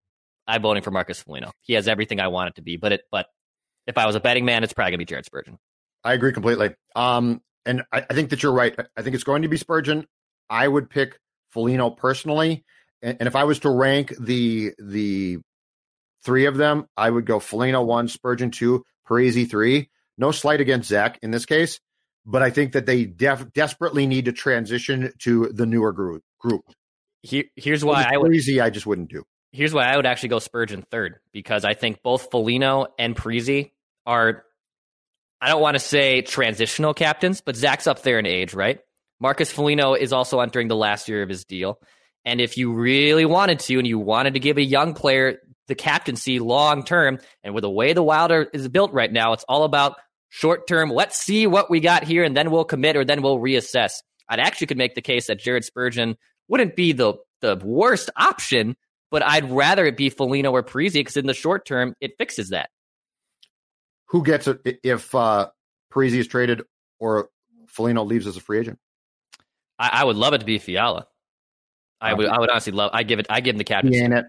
I'm 0.48 0.62
voting 0.62 0.84
for 0.84 0.92
Marcus 0.92 1.22
Foligno. 1.22 1.52
He 1.62 1.74
has 1.74 1.88
everything 1.88 2.20
I 2.20 2.28
want 2.28 2.50
it 2.50 2.56
to 2.56 2.62
be. 2.62 2.78
But 2.78 2.94
it, 2.94 3.02
but 3.12 3.28
if 3.88 3.98
I 3.98 4.06
was 4.06 4.16
a 4.16 4.20
betting 4.20 4.46
man, 4.46 4.64
it's 4.64 4.74
probably 4.74 4.92
gonna 4.92 5.00
be 5.00 5.06
Jared 5.06 5.26
Spurgeon. 5.26 5.58
I 6.04 6.14
agree 6.14 6.34
completely. 6.34 6.72
Um, 6.96 7.42
and 7.66 7.84
I, 7.92 8.06
I 8.10 8.14
think 8.14 8.32
that 8.32 8.44
you're 8.44 8.54
right. 8.54 8.76
I 8.98 9.02
think 9.02 9.16
it's 9.16 9.24
going 9.24 9.44
to 9.44 9.48
be 9.48 9.58
Spurgeon. 9.58 10.06
I 10.50 10.68
would 10.68 10.90
pick 10.90 11.18
Foligno 11.52 11.92
personally, 11.92 12.66
and, 13.02 13.18
and 13.20 13.28
if 13.28 13.36
I 13.36 13.44
was 13.44 13.60
to 13.60 13.70
rank 13.70 14.14
the 14.20 14.74
the 14.80 15.40
three 16.24 16.46
of 16.46 16.58
them, 16.58 16.88
I 16.98 17.10
would 17.10 17.26
go 17.26 17.40
Foligno 17.40 17.84
one, 17.84 18.08
Spurgeon 18.08 18.52
two, 18.52 18.84
Parise 19.08 19.50
three. 19.50 19.90
No 20.18 20.32
slight 20.32 20.62
against 20.62 20.90
Zach 20.90 21.20
in 21.22 21.32
this 21.32 21.46
case, 21.46 21.80
but 22.26 22.42
I 22.42 22.50
think 22.50 22.74
that 22.74 22.86
they 22.86 23.06
def- 23.06 23.52
desperately 23.54 24.06
need 24.08 24.26
to 24.26 24.32
transition 24.32 25.14
to 25.20 25.48
the 25.48 25.66
newer 25.66 25.94
group. 25.94 26.24
Group. 26.40 26.64
Here, 27.24 27.46
here's 27.56 27.86
why 27.86 28.08
I 28.12 28.18
would. 28.18 28.32
I 28.32 28.70
just 28.70 28.86
wouldn't 28.86 29.10
do. 29.10 29.24
Here's 29.52 29.74
why 29.74 29.86
I 29.86 29.96
would 29.96 30.06
actually 30.06 30.30
go 30.30 30.40
Spurgeon 30.40 30.84
third 30.90 31.20
because 31.34 31.66
I 31.66 31.74
think 31.74 32.02
both 32.04 32.32
Foligno 32.32 32.88
and 32.98 33.16
Parise 33.16 33.72
are. 34.06 34.44
I 35.42 35.50
don't 35.50 35.62
want 35.62 35.76
to 35.76 35.80
say 35.80 36.22
transitional 36.22 36.94
captains, 36.94 37.42
but 37.42 37.56
Zach's 37.56 37.88
up 37.88 38.04
there 38.04 38.20
in 38.20 38.28
age, 38.28 38.54
right? 38.54 38.80
Marcus 39.20 39.52
Foligno 39.52 39.94
is 39.96 40.14
also 40.14 40.40
entering 40.40 40.68
the 40.68 40.76
last 40.76 41.10
year 41.10 41.24
of 41.24 41.30
his 41.30 41.46
deal. 41.46 41.80
And 42.26 42.40
if 42.40 42.58
you 42.58 42.74
really 42.74 43.26
wanted 43.26 43.60
to, 43.62 43.78
and 43.78 43.88
you 43.88 43.98
wanted 43.98 44.36
to 44.36 44.40
give 44.40 44.58
a 44.58 44.64
young 44.64 44.94
player 44.94 45.40
the 45.68 45.76
captaincy 45.76 46.40
long 46.40 46.84
term, 46.84 47.20
and 47.44 47.54
with 47.54 47.64
the 47.64 47.70
way 47.70 47.94
the 47.94 48.04
Wilder 48.04 48.48
is 48.54 48.68
built 48.68 48.94
right 48.94 49.12
now, 49.12 49.34
it's 49.34 49.46
all 49.50 49.64
about 49.64 49.96
short 50.30 50.68
term. 50.68 50.90
Let's 50.90 51.18
see 51.18 51.48
what 51.48 51.70
we 51.70 51.80
got 51.80 52.04
here, 52.04 52.24
and 52.24 52.38
then 52.38 52.52
we'll 52.52 52.66
commit 52.66 52.96
or 52.96 53.04
then 53.04 53.22
we'll 53.22 53.40
reassess. 53.40 53.94
I'd 54.30 54.40
actually 54.40 54.68
could 54.68 54.78
make 54.78 54.96
the 54.96 55.02
case 55.02 55.28
that 55.28 55.40
Jared 55.40 55.66
Spurgeon 55.66 56.18
wouldn't 56.48 56.76
be 56.76 56.92
the 56.92 57.16
the 57.42 57.60
worst 57.64 58.10
option, 58.16 58.76
but 59.12 59.24
I'd 59.24 59.52
rather 59.52 59.86
it 59.86 59.98
be 59.98 60.10
Foligno 60.10 60.52
or 60.52 60.64
Parise 60.64 60.94
because 60.94 61.18
in 61.18 61.28
the 61.28 61.34
short 61.34 61.66
term 61.66 61.94
it 62.02 62.14
fixes 62.18 62.50
that. 62.50 62.70
Who 64.08 64.24
gets 64.24 64.48
it 64.48 64.80
if 64.84 65.14
uh, 65.14 65.50
Parise 65.94 66.14
is 66.14 66.28
traded 66.28 66.64
or 67.00 67.30
Foligno 67.68 68.04
leaves 68.04 68.26
as 68.26 68.38
a 68.38 68.42
free 68.42 68.60
agent? 68.60 68.80
I, 69.78 69.90
I 69.94 70.04
would 70.04 70.16
love 70.16 70.34
it 70.34 70.40
to 70.40 70.46
be 70.46 70.58
Fiala. 70.58 71.08
I 72.00 72.14
would. 72.14 72.26
I 72.26 72.40
would 72.40 72.50
honestly 72.50 72.72
love. 72.72 72.92
I 72.94 73.04
give 73.04 73.20
it. 73.20 73.28
I 73.30 73.42
give 73.42 73.54
him 73.54 73.58
the 73.60 73.64
captaincy. 73.64 74.00
He 74.00 74.04
ain't 74.04 74.14
it. 74.14 74.26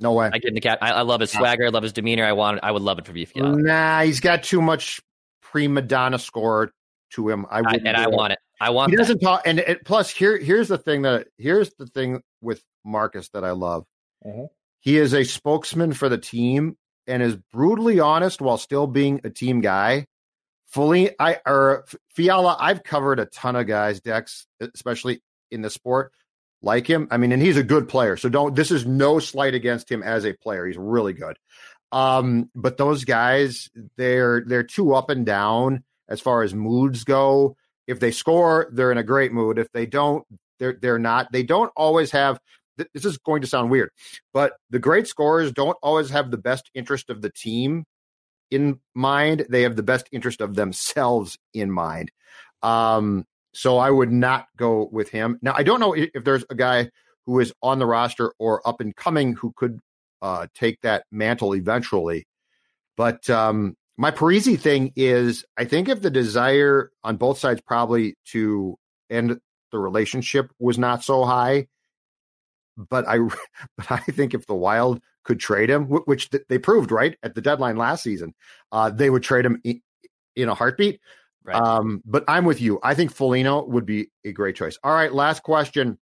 No 0.00 0.14
way. 0.14 0.30
I 0.32 0.38
give 0.38 0.48
him 0.48 0.54
the 0.54 0.60
cap. 0.60 0.78
I, 0.80 0.92
I 0.92 1.02
love 1.02 1.20
his 1.20 1.30
swagger. 1.30 1.66
I 1.66 1.68
love 1.68 1.82
his 1.82 1.92
demeanor. 1.92 2.24
I 2.24 2.32
want. 2.32 2.60
I 2.62 2.72
would 2.72 2.82
love 2.82 2.98
it 2.98 3.06
for 3.06 3.12
Fiala. 3.12 3.56
Nah, 3.56 4.00
he's 4.00 4.20
got 4.20 4.42
too 4.42 4.62
much 4.62 5.00
prima 5.42 5.82
donna 5.82 6.18
score 6.18 6.72
to 7.12 7.28
him. 7.28 7.46
I 7.50 7.60
would, 7.60 7.86
and 7.86 7.96
I 7.96 8.08
want 8.08 8.32
it. 8.32 8.38
I 8.60 8.70
want. 8.70 8.90
He 8.90 8.96
that. 8.96 9.02
doesn't 9.02 9.20
talk. 9.20 9.42
And 9.44 9.58
it, 9.58 9.84
plus, 9.84 10.10
here, 10.10 10.38
here's 10.38 10.68
the 10.68 10.78
thing 10.78 11.02
that 11.02 11.28
here's 11.36 11.72
the 11.74 11.86
thing 11.86 12.22
with 12.40 12.62
Marcus 12.84 13.28
that 13.30 13.44
I 13.44 13.50
love. 13.50 13.84
Mm-hmm. 14.24 14.44
He 14.80 14.98
is 14.98 15.14
a 15.14 15.24
spokesman 15.24 15.92
for 15.92 16.08
the 16.08 16.18
team 16.18 16.76
and 17.06 17.22
is 17.22 17.36
brutally 17.52 18.00
honest 18.00 18.40
while 18.40 18.58
still 18.58 18.86
being 18.86 19.20
a 19.24 19.30
team 19.30 19.60
guy. 19.60 20.06
Fully, 20.66 21.10
I 21.20 21.38
or 21.46 21.84
Fiala. 22.08 22.56
I've 22.58 22.82
covered 22.82 23.20
a 23.20 23.26
ton 23.26 23.56
of 23.56 23.66
guys, 23.66 24.00
Dex, 24.00 24.46
especially 24.60 25.22
in 25.50 25.60
the 25.60 25.70
sport 25.70 26.12
like 26.62 26.86
him. 26.86 27.08
I 27.10 27.16
mean, 27.16 27.32
and 27.32 27.42
he's 27.42 27.56
a 27.56 27.62
good 27.62 27.88
player. 27.88 28.16
So 28.16 28.28
don't. 28.28 28.54
This 28.54 28.70
is 28.70 28.86
no 28.86 29.18
slight 29.18 29.54
against 29.54 29.90
him 29.90 30.02
as 30.02 30.24
a 30.24 30.32
player. 30.32 30.66
He's 30.66 30.78
really 30.78 31.12
good. 31.12 31.36
Um, 31.90 32.50
but 32.54 32.78
those 32.78 33.04
guys, 33.04 33.68
they're 33.96 34.42
they're 34.46 34.62
too 34.62 34.94
up 34.94 35.10
and 35.10 35.26
down 35.26 35.84
as 36.08 36.20
far 36.20 36.42
as 36.42 36.54
moods 36.54 37.04
go. 37.04 37.56
If 37.86 38.00
they 38.00 38.12
score, 38.12 38.68
they're 38.72 38.92
in 38.92 38.98
a 38.98 39.02
great 39.02 39.32
mood. 39.32 39.58
If 39.58 39.70
they 39.72 39.86
don't, 39.86 40.24
they're 40.58 40.78
they're 40.80 40.98
not. 40.98 41.30
They 41.32 41.42
don't 41.42 41.72
always 41.76 42.10
have. 42.12 42.38
This 42.94 43.04
is 43.04 43.18
going 43.18 43.42
to 43.42 43.48
sound 43.48 43.70
weird, 43.70 43.90
but 44.32 44.54
the 44.70 44.78
great 44.78 45.06
scorers 45.06 45.52
don't 45.52 45.76
always 45.82 46.10
have 46.10 46.30
the 46.30 46.38
best 46.38 46.70
interest 46.74 47.10
of 47.10 47.22
the 47.22 47.30
team 47.30 47.84
in 48.50 48.80
mind. 48.94 49.46
They 49.48 49.62
have 49.62 49.76
the 49.76 49.82
best 49.82 50.08
interest 50.12 50.40
of 50.40 50.54
themselves 50.54 51.38
in 51.54 51.70
mind. 51.70 52.10
Um, 52.62 53.24
so 53.54 53.78
I 53.78 53.90
would 53.90 54.12
not 54.12 54.46
go 54.56 54.88
with 54.92 55.10
him. 55.10 55.38
Now 55.42 55.54
I 55.56 55.62
don't 55.62 55.80
know 55.80 55.94
if 55.94 56.24
there's 56.24 56.44
a 56.50 56.54
guy 56.54 56.90
who 57.26 57.40
is 57.40 57.52
on 57.62 57.78
the 57.78 57.86
roster 57.86 58.32
or 58.38 58.66
up 58.66 58.80
and 58.80 58.94
coming 58.96 59.34
who 59.34 59.52
could 59.56 59.80
uh, 60.20 60.46
take 60.54 60.80
that 60.82 61.04
mantle 61.10 61.54
eventually. 61.54 62.26
But 62.96 63.28
um, 63.30 63.76
my 63.96 64.10
Parise 64.10 64.58
thing 64.58 64.92
is, 64.96 65.44
I 65.56 65.64
think 65.64 65.88
if 65.88 66.02
the 66.02 66.10
desire 66.10 66.90
on 67.04 67.16
both 67.16 67.38
sides 67.38 67.60
probably 67.60 68.14
to 68.26 68.76
end 69.10 69.38
the 69.70 69.78
relationship 69.78 70.50
was 70.58 70.78
not 70.78 71.02
so 71.02 71.24
high, 71.24 71.66
but 72.76 73.06
I, 73.08 73.18
but 73.76 73.90
I 73.90 73.98
think 73.98 74.34
if 74.34 74.46
the 74.46 74.54
Wild 74.54 75.00
could 75.24 75.40
trade 75.40 75.70
him, 75.70 75.84
which 75.84 76.30
they 76.48 76.58
proved 76.58 76.90
right 76.90 77.16
at 77.22 77.34
the 77.34 77.40
deadline 77.40 77.76
last 77.76 78.02
season, 78.02 78.34
uh, 78.72 78.90
they 78.90 79.10
would 79.10 79.22
trade 79.22 79.46
him 79.46 79.60
in 79.64 80.48
a 80.48 80.54
heartbeat. 80.54 81.00
Right. 81.44 81.56
Um, 81.56 82.02
but 82.04 82.24
I'm 82.28 82.44
with 82.44 82.60
you. 82.60 82.78
I 82.82 82.94
think 82.94 83.12
Foligno 83.12 83.64
would 83.64 83.84
be 83.84 84.08
a 84.24 84.32
great 84.32 84.54
choice. 84.54 84.78
All 84.84 84.94
right, 84.94 85.12
last 85.12 85.42
question. 85.42 85.98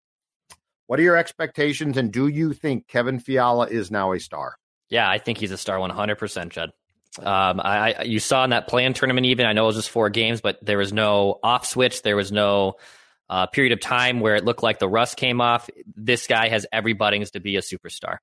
What 0.87 0.99
are 1.01 1.03
your 1.03 1.17
expectations, 1.17 1.97
and 1.97 2.13
do 2.13 2.29
you 2.29 2.53
think 2.53 2.87
Kevin 2.87 3.19
Fiala 3.19 3.67
is 3.67 3.91
now 3.91 4.13
a 4.13 4.21
star? 4.21 4.57
Yeah, 4.89 5.11
I 5.11 5.19
think 5.19 5.39
he's 5.39 5.51
a 5.51 5.59
star 5.59 5.79
100%, 5.79 6.49
Judd. 6.51 6.71
Um, 7.19 7.61
I, 7.61 7.95
I, 7.95 8.03
you 8.03 8.21
saw 8.21 8.45
in 8.45 8.51
that 8.51 8.69
play-in 8.69 8.95
tournament, 8.95 9.27
even 9.27 9.47
I 9.47 9.53
know 9.53 9.65
it 9.65 9.69
was 9.69 9.77
just 9.77 9.91
four 9.91 10.11
games, 10.11 10.41
but 10.41 10.59
there 10.63 10.79
was 10.79 10.93
no 10.93 11.41
off 11.43 11.67
switch. 11.67 12.03
There 12.03 12.17
was 12.17 12.31
no 12.31 12.77
uh, 13.29 13.47
period 13.47 13.73
of 13.73 13.81
time 13.81 14.21
where 14.21 14.37
it 14.37 14.45
looked 14.45 14.63
like 14.63 14.79
the 14.79 14.89
rust 14.89 15.17
came 15.17 15.41
off. 15.41 15.69
This 15.95 16.27
guy 16.27 16.49
has 16.49 16.67
every 16.73 16.93
buttings 16.93 17.33
to 17.33 17.41
be 17.41 17.57
a 17.57 17.61
superstar. 17.61 18.19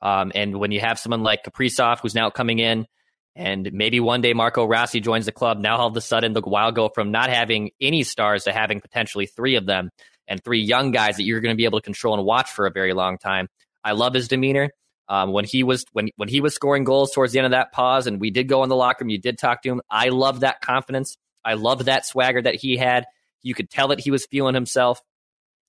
Um, 0.00 0.32
and 0.34 0.58
when 0.58 0.72
you 0.72 0.80
have 0.80 0.98
someone 0.98 1.22
like 1.22 1.44
Kaprizov, 1.44 2.00
who's 2.00 2.14
now 2.14 2.30
coming 2.30 2.58
in, 2.58 2.86
and 3.34 3.70
maybe 3.72 4.00
one 4.00 4.22
day 4.22 4.32
Marco 4.32 4.64
Rossi 4.64 5.00
joins 5.00 5.26
the 5.26 5.32
club, 5.32 5.58
now 5.58 5.76
all 5.76 5.88
of 5.88 5.96
a 5.96 6.00
sudden 6.00 6.32
the 6.32 6.40
Wild 6.40 6.74
go 6.74 6.88
from 6.88 7.10
not 7.10 7.28
having 7.28 7.70
any 7.80 8.02
stars 8.02 8.44
to 8.44 8.52
having 8.52 8.80
potentially 8.80 9.26
three 9.26 9.56
of 9.56 9.66
them 9.66 9.90
and 10.26 10.42
three 10.42 10.62
young 10.62 10.90
guys 10.90 11.16
that 11.16 11.24
you're 11.24 11.40
going 11.40 11.54
to 11.54 11.56
be 11.56 11.66
able 11.66 11.78
to 11.78 11.84
control 11.84 12.14
and 12.14 12.24
watch 12.24 12.50
for 12.50 12.66
a 12.66 12.70
very 12.70 12.94
long 12.94 13.18
time. 13.18 13.48
I 13.84 13.92
love 13.92 14.14
his 14.14 14.28
demeanor. 14.28 14.70
Um, 15.08 15.32
when 15.32 15.44
he 15.44 15.62
was 15.62 15.84
when 15.92 16.08
when 16.16 16.28
he 16.28 16.40
was 16.40 16.54
scoring 16.54 16.82
goals 16.82 17.12
towards 17.12 17.32
the 17.32 17.38
end 17.38 17.46
of 17.46 17.52
that 17.52 17.72
pause, 17.72 18.08
and 18.08 18.20
we 18.20 18.30
did 18.30 18.48
go 18.48 18.64
in 18.64 18.68
the 18.68 18.74
locker 18.74 19.04
room, 19.04 19.10
you 19.10 19.18
did 19.18 19.38
talk 19.38 19.62
to 19.62 19.68
him. 19.68 19.80
I 19.88 20.08
love 20.08 20.40
that 20.40 20.60
confidence. 20.60 21.16
I 21.44 21.54
love 21.54 21.84
that 21.84 22.04
swagger 22.06 22.42
that 22.42 22.56
he 22.56 22.76
had. 22.76 23.04
You 23.46 23.54
could 23.54 23.70
tell 23.70 23.88
that 23.88 24.00
he 24.00 24.10
was 24.10 24.26
feeling 24.26 24.54
himself. 24.54 25.00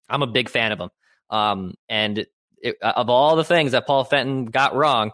I'm 0.09 0.23
a 0.23 0.27
big 0.27 0.49
fan 0.49 0.71
of 0.71 0.79
him. 0.79 0.89
Um, 1.29 1.73
and 1.89 2.25
it, 2.61 2.77
of 2.81 3.09
all 3.09 3.35
the 3.35 3.43
things 3.43 3.73
that 3.73 3.85
Paul 3.85 4.03
Fenton 4.03 4.45
got 4.45 4.75
wrong, 4.75 5.11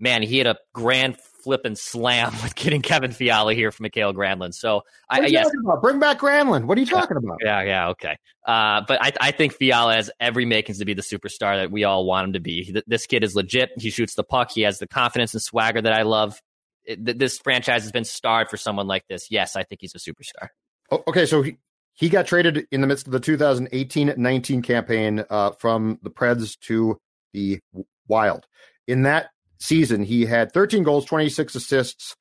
man, 0.00 0.22
he 0.22 0.38
had 0.38 0.46
a 0.46 0.56
grand 0.72 1.16
flipping 1.42 1.74
slam 1.74 2.32
with 2.42 2.54
getting 2.54 2.82
Kevin 2.82 3.12
Fiala 3.12 3.54
here 3.54 3.70
for 3.70 3.82
Mikael 3.82 4.12
Granlund. 4.12 4.54
So 4.54 4.82
I 5.08 5.26
yes, 5.26 5.50
bring 5.80 5.98
back 5.98 6.20
Granlund. 6.20 6.64
What 6.64 6.78
are 6.78 6.80
you 6.80 6.86
talking 6.86 7.16
about? 7.16 7.38
Yeah, 7.42 7.62
yeah, 7.62 7.88
okay. 7.90 8.16
Uh, 8.46 8.82
but 8.86 8.98
I, 9.02 9.12
I 9.20 9.30
think 9.32 9.54
Fiala 9.54 9.94
has 9.94 10.10
every 10.20 10.44
makings 10.44 10.78
to 10.78 10.84
be 10.84 10.94
the 10.94 11.02
superstar 11.02 11.60
that 11.60 11.70
we 11.70 11.84
all 11.84 12.04
want 12.04 12.28
him 12.28 12.32
to 12.34 12.40
be. 12.40 12.74
This 12.86 13.06
kid 13.06 13.24
is 13.24 13.34
legit. 13.34 13.70
He 13.78 13.90
shoots 13.90 14.14
the 14.14 14.24
puck. 14.24 14.50
He 14.50 14.62
has 14.62 14.78
the 14.78 14.86
confidence 14.86 15.34
and 15.34 15.42
swagger 15.42 15.82
that 15.82 15.92
I 15.92 16.02
love. 16.02 16.40
It, 16.84 17.18
this 17.18 17.38
franchise 17.38 17.82
has 17.82 17.92
been 17.92 18.04
starved 18.04 18.50
for 18.50 18.56
someone 18.56 18.88
like 18.88 19.06
this. 19.08 19.30
Yes, 19.30 19.54
I 19.54 19.62
think 19.62 19.80
he's 19.80 19.94
a 19.94 19.98
superstar. 19.98 20.48
okay, 20.90 21.26
so 21.26 21.42
he, 21.42 21.56
he 21.94 22.08
got 22.08 22.26
traded 22.26 22.66
in 22.70 22.80
the 22.80 22.86
midst 22.86 23.06
of 23.06 23.12
the 23.12 23.20
2018-19 23.20 24.64
campaign 24.64 25.24
uh, 25.28 25.50
from 25.52 25.98
the 26.02 26.10
Preds 26.10 26.58
to 26.60 26.98
the 27.32 27.60
Wild. 28.08 28.46
In 28.86 29.02
that 29.02 29.30
season, 29.60 30.02
he 30.02 30.26
had 30.26 30.52
13 30.52 30.82
goals, 30.82 31.04
26 31.04 31.54
assists, 31.54 32.16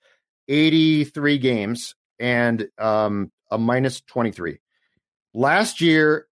83 0.47 1.38
games, 1.38 1.95
and 2.19 2.67
um, 2.78 3.32
a 3.49 3.57
minus 3.57 4.01
23. 4.01 4.59
Last 5.34 5.82
year 5.82 6.28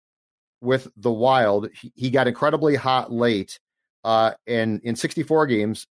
with 0.62 0.88
the 0.96 1.12
Wild, 1.12 1.70
he, 1.80 1.92
he 1.96 2.10
got 2.10 2.28
incredibly 2.28 2.76
hot 2.76 3.12
late, 3.12 3.60
uh, 4.04 4.32
and 4.48 4.82
in 4.84 4.96
64 4.96 5.48
games, 5.48 5.88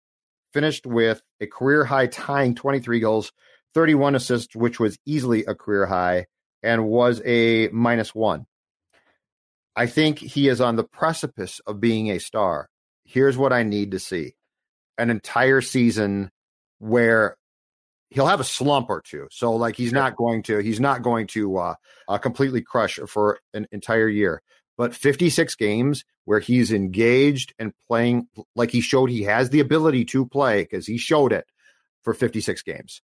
finished 0.53 0.87
with 0.87 1.23
a 1.41 1.47
career 1.47 1.85
high 1.85 2.07
tying 2.07 2.55
23 2.55 3.01
goals, 3.01 3.33
31 3.75 4.15
assists, 4.15 4.55
which 4.55 4.79
was 4.79 4.99
easily 5.07 5.45
a 5.45 5.55
career 5.55 5.87
high, 5.87 6.27
and 6.63 6.87
was 6.87 7.21
a 7.25 7.69
minus 7.69 8.15
one. 8.15 8.47
I 9.75 9.87
think 9.87 10.19
he 10.19 10.49
is 10.49 10.61
on 10.61 10.77
the 10.77 10.85
precipice 10.85 11.61
of 11.67 11.81
being 11.81 12.11
a 12.11 12.19
star. 12.19 12.69
Here's 13.05 13.37
what 13.37 13.53
I 13.53 13.63
need 13.63 13.93
to 13.93 13.99
see 13.99 14.35
an 14.99 15.11
entire 15.11 15.61
season 15.61 16.31
where 16.79 17.37
he'll 18.11 18.27
have 18.27 18.41
a 18.41 18.45
slump 18.45 18.91
or 18.91 19.01
two. 19.01 19.27
So 19.31 19.53
like 19.53 19.77
he's 19.77 19.93
not 19.93 20.17
going 20.17 20.43
to 20.45 20.59
he's 20.59 20.81
not 20.81 21.03
going 21.03 21.27
to 21.29 21.57
uh, 21.57 21.75
uh, 22.09 22.19
completely 22.19 22.61
crush 22.61 22.99
for 23.09 23.39
an 23.55 23.67
entire 23.73 24.09
year. 24.09 24.43
But 24.77 24.95
56 24.95 25.55
games 25.57 26.05
where 26.25 26.41
he's 26.41 26.73
engaged 26.73 27.55
and 27.59 27.73
playing 27.89 28.29
like 28.55 28.71
he 28.71 28.81
showed 28.81 29.11
he 29.11 29.23
has 29.23 29.51
the 29.51 29.61
ability 29.61 30.05
to 30.07 30.27
play 30.27 30.63
because 30.63 30.87
he 30.87 30.99
showed 30.99 31.33
it 31.33 31.47
for 32.03 32.15
56 32.15 32.63
games. 32.63 33.03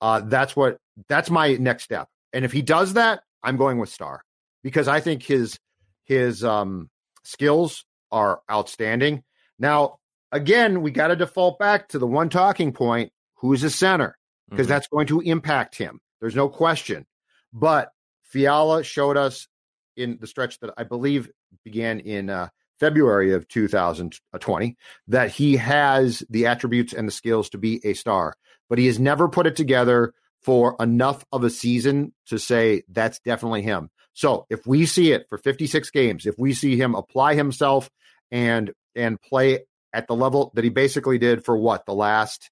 Uh, 0.00 0.20
that's 0.24 0.56
what 0.56 0.78
that's 1.08 1.30
my 1.30 1.54
next 1.54 1.84
step. 1.84 2.08
And 2.32 2.44
if 2.44 2.52
he 2.52 2.62
does 2.62 2.94
that, 2.94 3.20
I'm 3.42 3.56
going 3.56 3.78
with 3.78 3.88
Star 3.88 4.22
because 4.62 4.88
I 4.88 5.00
think 5.00 5.22
his 5.22 5.58
his 6.04 6.44
um, 6.44 6.90
skills 7.24 7.84
are 8.10 8.40
outstanding. 8.50 9.22
Now, 9.58 9.98
again, 10.32 10.82
we 10.82 10.90
got 10.90 11.08
to 11.08 11.16
default 11.16 11.58
back 11.58 11.88
to 11.88 11.98
the 11.98 12.06
one 12.06 12.28
talking 12.28 12.72
point: 12.72 13.12
who's 13.34 13.62
a 13.62 13.70
center? 13.70 14.16
Because 14.48 14.66
mm-hmm. 14.66 14.72
that's 14.72 14.88
going 14.88 15.06
to 15.08 15.20
impact 15.20 15.76
him. 15.76 16.00
There's 16.20 16.36
no 16.36 16.48
question. 16.48 17.06
But 17.52 17.90
Fiala 18.22 18.84
showed 18.84 19.16
us 19.16 19.48
in 19.96 20.18
the 20.20 20.26
stretch 20.26 20.60
that 20.60 20.74
I 20.76 20.84
believe 20.84 21.30
began 21.64 22.00
in 22.00 22.30
uh, 22.30 22.48
February 22.78 23.32
of 23.32 23.48
2020 23.48 24.76
that 25.08 25.30
he 25.30 25.56
has 25.56 26.22
the 26.28 26.46
attributes 26.46 26.92
and 26.92 27.08
the 27.08 27.12
skills 27.12 27.48
to 27.50 27.58
be 27.58 27.80
a 27.84 27.94
star, 27.94 28.34
but 28.68 28.78
he 28.78 28.86
has 28.86 28.98
never 28.98 29.28
put 29.28 29.46
it 29.46 29.56
together 29.56 30.12
for 30.42 30.76
enough 30.78 31.24
of 31.32 31.44
a 31.44 31.50
season 31.50 32.12
to 32.26 32.38
say 32.38 32.82
that's 32.88 33.18
definitely 33.20 33.62
him. 33.62 33.90
So 34.12 34.46
if 34.48 34.66
we 34.66 34.86
see 34.86 35.12
it 35.12 35.26
for 35.28 35.38
56 35.38 35.90
games, 35.90 36.26
if 36.26 36.36
we 36.38 36.54
see 36.54 36.76
him 36.76 36.94
apply 36.94 37.34
himself 37.34 37.90
and 38.30 38.72
and 38.94 39.20
play 39.20 39.60
at 39.92 40.06
the 40.08 40.14
level 40.14 40.52
that 40.54 40.64
he 40.64 40.70
basically 40.70 41.18
did 41.18 41.44
for 41.44 41.56
what 41.56 41.84
the 41.86 41.94
last 41.94 42.50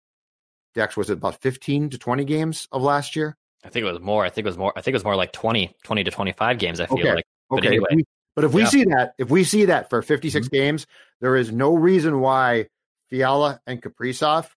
Dex 0.75 0.97
was 0.97 1.09
it 1.09 1.15
about 1.15 1.41
15 1.41 1.91
to 1.91 1.99
20 1.99 2.25
games 2.25 2.69
of 2.73 2.83
last 2.83 3.17
year? 3.17 3.37
I 3.65 3.69
think 3.69 3.87
it 3.87 3.91
was 3.91 4.01
more. 4.01 4.25
I 4.25 4.31
think 4.31 4.45
it 4.45 4.49
was 4.49 4.59
more. 4.59 4.73
I 4.77 4.81
think 4.81 4.93
it 4.93 4.97
was 4.97 5.05
more 5.05 5.17
like 5.17 5.33
20, 5.33 5.75
20 5.85 6.05
to 6.05 6.11
25 6.11 6.59
games. 6.59 6.81
I 6.81 6.87
feel 6.87 6.99
okay. 6.99 7.15
like. 7.15 7.25
But 7.49 7.59
okay. 7.61 7.69
Anyway. 7.69 7.87
If 7.91 7.97
we, 7.97 8.05
but 8.35 8.45
if 8.45 8.53
we 8.53 8.63
yeah. 8.63 8.69
see 8.69 8.85
that, 8.85 9.15
if 9.19 9.31
we 9.31 9.45
see 9.45 9.65
that 9.67 9.89
for 9.89 10.03
56 10.03 10.47
mm-hmm. 10.47 10.55
games, 10.55 10.87
there 11.21 11.37
is 11.37 11.53
no 11.53 11.75
reason 11.75 12.21
why 12.21 12.67
Fiala 13.09 13.61
and 13.67 13.81
Kaprizov 13.81 14.49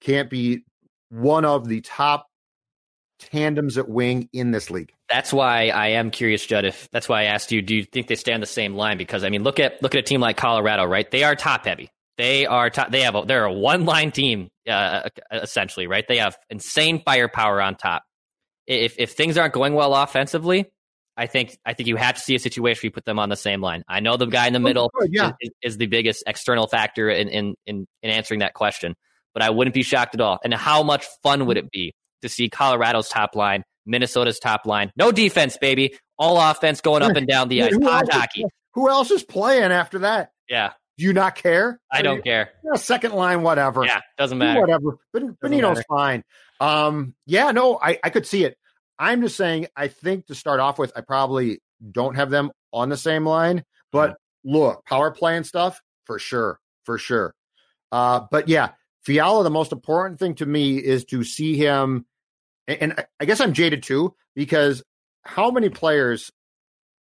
can't 0.00 0.28
be 0.28 0.64
one 1.10 1.44
of 1.44 1.68
the 1.68 1.80
top 1.80 2.26
tandems 3.30 3.78
at 3.78 3.88
wing 3.88 4.28
in 4.32 4.50
this 4.50 4.70
league. 4.70 4.92
That's 5.08 5.32
why 5.32 5.68
I 5.68 5.88
am 5.88 6.10
curious, 6.10 6.44
Judd. 6.46 6.64
If 6.64 6.88
that's 6.90 7.08
why 7.08 7.22
I 7.22 7.24
asked 7.24 7.52
you, 7.52 7.62
do 7.62 7.74
you 7.74 7.84
think 7.84 8.06
they 8.06 8.14
stand 8.14 8.42
the 8.42 8.46
same 8.46 8.74
line? 8.74 8.98
Because 8.98 9.24
I 9.24 9.30
mean, 9.30 9.42
look 9.42 9.60
at 9.60 9.82
look 9.82 9.94
at 9.94 9.98
a 9.98 10.02
team 10.02 10.20
like 10.20 10.36
Colorado, 10.36 10.84
right? 10.84 11.10
They 11.10 11.24
are 11.24 11.36
top 11.36 11.66
heavy. 11.66 11.90
They 12.18 12.46
are 12.46 12.70
top. 12.70 12.90
They 12.90 13.02
have 13.02 13.14
a, 13.14 13.24
they're 13.24 13.44
a 13.44 13.52
one 13.52 13.84
line 13.84 14.12
team 14.12 14.48
uh, 14.68 15.08
essentially, 15.32 15.86
right? 15.86 16.06
They 16.06 16.18
have 16.18 16.36
insane 16.50 17.02
firepower 17.04 17.60
on 17.60 17.76
top. 17.76 18.04
If 18.66 18.96
if 18.98 19.12
things 19.12 19.36
aren't 19.36 19.54
going 19.54 19.74
well 19.74 19.94
offensively, 19.94 20.70
I 21.16 21.26
think 21.26 21.58
I 21.64 21.74
think 21.74 21.88
you 21.88 21.96
have 21.96 22.14
to 22.14 22.20
see 22.20 22.34
a 22.34 22.38
situation 22.38 22.80
where 22.80 22.88
you 22.88 22.90
put 22.90 23.04
them 23.04 23.18
on 23.18 23.28
the 23.28 23.36
same 23.36 23.60
line. 23.60 23.82
I 23.88 24.00
know 24.00 24.16
the 24.16 24.26
guy 24.26 24.46
in 24.46 24.52
the 24.52 24.58
oh, 24.58 24.62
middle 24.62 24.90
yeah. 25.10 25.32
is, 25.40 25.50
is, 25.62 25.76
the 25.78 25.86
biggest 25.86 26.24
external 26.26 26.66
factor 26.66 27.10
in, 27.10 27.28
in 27.28 27.54
in 27.66 27.86
in 28.02 28.10
answering 28.10 28.40
that 28.40 28.54
question, 28.54 28.94
but 29.34 29.42
I 29.42 29.50
wouldn't 29.50 29.74
be 29.74 29.82
shocked 29.82 30.14
at 30.14 30.20
all. 30.20 30.38
And 30.42 30.54
how 30.54 30.82
much 30.82 31.06
fun 31.22 31.46
would 31.46 31.56
it 31.56 31.70
be 31.70 31.94
to 32.22 32.28
see 32.28 32.48
Colorado's 32.48 33.08
top 33.08 33.36
line, 33.36 33.64
Minnesota's 33.86 34.38
top 34.38 34.66
line. 34.66 34.90
No 34.96 35.12
defense, 35.12 35.56
baby. 35.56 35.96
All 36.18 36.40
offense 36.40 36.80
going 36.80 37.02
up 37.02 37.16
and 37.16 37.26
down 37.26 37.48
the 37.48 37.62
ice. 37.62 37.76
Pod 37.76 38.08
hockey. 38.10 38.44
Who 38.74 38.88
else 38.88 39.10
is 39.10 39.22
playing 39.22 39.72
after 39.72 40.00
that? 40.00 40.30
Yeah. 40.48 40.72
Do 40.98 41.04
you 41.04 41.12
not 41.12 41.34
care? 41.34 41.80
I 41.90 42.02
don't 42.02 42.22
care. 42.22 42.50
second 42.74 43.12
line, 43.12 43.42
whatever. 43.42 43.84
Yeah, 43.84 44.00
doesn't 44.18 44.38
matter. 44.38 44.60
Whatever. 44.60 44.98
But 45.12 45.22
matter. 45.50 45.84
fine. 45.88 46.22
Um, 46.60 47.14
yeah, 47.26 47.50
no, 47.50 47.78
I, 47.82 47.98
I 48.04 48.10
could 48.10 48.26
see 48.26 48.44
it. 48.44 48.56
I'm 48.98 49.22
just 49.22 49.36
saying, 49.36 49.66
I 49.74 49.88
think 49.88 50.26
to 50.26 50.34
start 50.34 50.60
off 50.60 50.78
with, 50.78 50.92
I 50.94 51.00
probably 51.00 51.60
don't 51.90 52.14
have 52.14 52.30
them 52.30 52.52
on 52.72 52.88
the 52.88 52.96
same 52.96 53.26
line. 53.26 53.64
But 53.90 54.10
mm-hmm. 54.10 54.52
look, 54.56 54.84
power 54.84 55.10
play 55.10 55.36
and 55.36 55.46
stuff, 55.46 55.80
for 56.04 56.18
sure. 56.18 56.60
For 56.84 56.98
sure. 56.98 57.34
Uh, 57.90 58.26
but 58.30 58.48
yeah, 58.48 58.70
Fiala, 59.02 59.44
the 59.44 59.50
most 59.50 59.72
important 59.72 60.18
thing 60.18 60.34
to 60.36 60.46
me 60.46 60.76
is 60.76 61.04
to 61.06 61.24
see 61.24 61.56
him 61.56 62.06
and 62.68 63.04
I 63.20 63.24
guess 63.24 63.40
I'm 63.40 63.52
jaded 63.52 63.82
too 63.82 64.14
because 64.34 64.82
how 65.22 65.50
many 65.50 65.68
players 65.68 66.30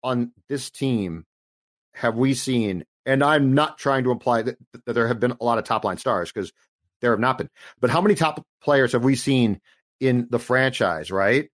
on 0.03 0.31
this 0.49 0.69
team 0.69 1.25
have 1.93 2.15
we 2.15 2.33
seen? 2.33 2.85
And 3.05 3.23
I'm 3.23 3.53
not 3.53 3.77
trying 3.77 4.03
to 4.05 4.11
imply 4.11 4.41
that, 4.41 4.57
that 4.85 4.93
there 4.93 5.07
have 5.07 5.19
been 5.19 5.35
a 5.39 5.43
lot 5.43 5.57
of 5.57 5.63
top 5.63 5.85
line 5.85 5.97
stars 5.97 6.31
because 6.31 6.51
there 7.01 7.11
have 7.11 7.19
not 7.19 7.37
been. 7.37 7.49
But 7.79 7.89
how 7.89 8.01
many 8.01 8.15
top 8.15 8.43
players 8.61 8.93
have 8.93 9.03
we 9.03 9.15
seen 9.15 9.59
in 9.99 10.27
the 10.29 10.39
franchise, 10.39 11.11
right? 11.11 11.49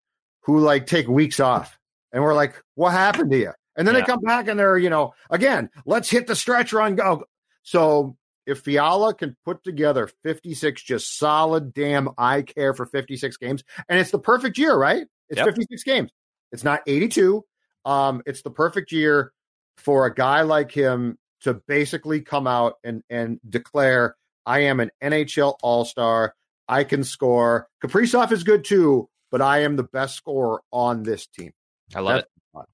Who 0.44 0.60
like 0.60 0.86
take 0.86 1.08
weeks 1.08 1.40
off 1.40 1.78
and 2.12 2.24
we're 2.24 2.36
like, 2.36 2.62
what 2.76 2.92
happened 2.92 3.32
to 3.32 3.38
you? 3.38 3.52
And 3.76 3.88
then 3.88 3.96
yeah. 3.96 4.02
they 4.02 4.08
come 4.08 4.22
back 4.22 4.48
and 4.48 4.60
they're, 4.60 4.78
you 4.78 4.90
know, 4.90 5.14
again, 5.30 5.70
let's 5.86 6.10
hit 6.10 6.28
the 6.28 6.36
stretch 6.36 6.74
run, 6.74 6.96
go. 6.96 7.24
So 7.64 8.18
if 8.50 8.60
Fiala 8.62 9.14
can 9.14 9.38
put 9.46 9.64
together 9.64 10.10
56 10.24 10.82
just 10.82 11.18
solid 11.18 11.74
damn 11.74 12.10
I 12.18 12.42
care 12.42 12.74
for 12.74 12.86
56 12.86 13.38
games, 13.38 13.64
and 13.88 14.00
it's 14.00 14.12
the 14.12 14.20
perfect 14.20 14.58
year, 14.58 14.76
right? 14.76 15.06
It's 15.30 15.38
yep. 15.38 15.46
56 15.46 15.84
games. 15.84 16.12
It's 16.52 16.64
not 16.64 16.82
82. 16.88 17.46
Um, 17.86 18.22
it's 18.26 18.42
the 18.42 18.52
perfect 18.52 18.92
year 18.92 19.32
for 19.78 20.06
a 20.06 20.14
guy 20.14 20.42
like 20.42 20.72
him 20.72 21.18
to 21.42 21.54
basically 21.54 22.22
come 22.22 22.48
out 22.48 22.76
and 22.84 23.04
and 23.10 23.40
declare, 23.48 24.16
I 24.46 24.62
am 24.62 24.80
an 24.80 24.92
NHL 25.02 25.56
All 25.62 25.86
Star. 25.86 26.34
I 26.68 26.84
can 26.84 27.04
score. 27.04 27.68
Kaprizov 27.84 28.32
is 28.32 28.44
good 28.44 28.64
too, 28.64 29.10
but 29.32 29.42
I 29.42 29.60
am 29.60 29.76
the 29.76 29.84
best 29.84 30.16
scorer 30.16 30.62
on 30.72 31.04
this 31.04 31.26
team. 31.28 31.52
I 31.96 32.02
love 32.02 32.16
That's 32.16 32.26
it. 32.26 32.32
Fun. 32.54 32.66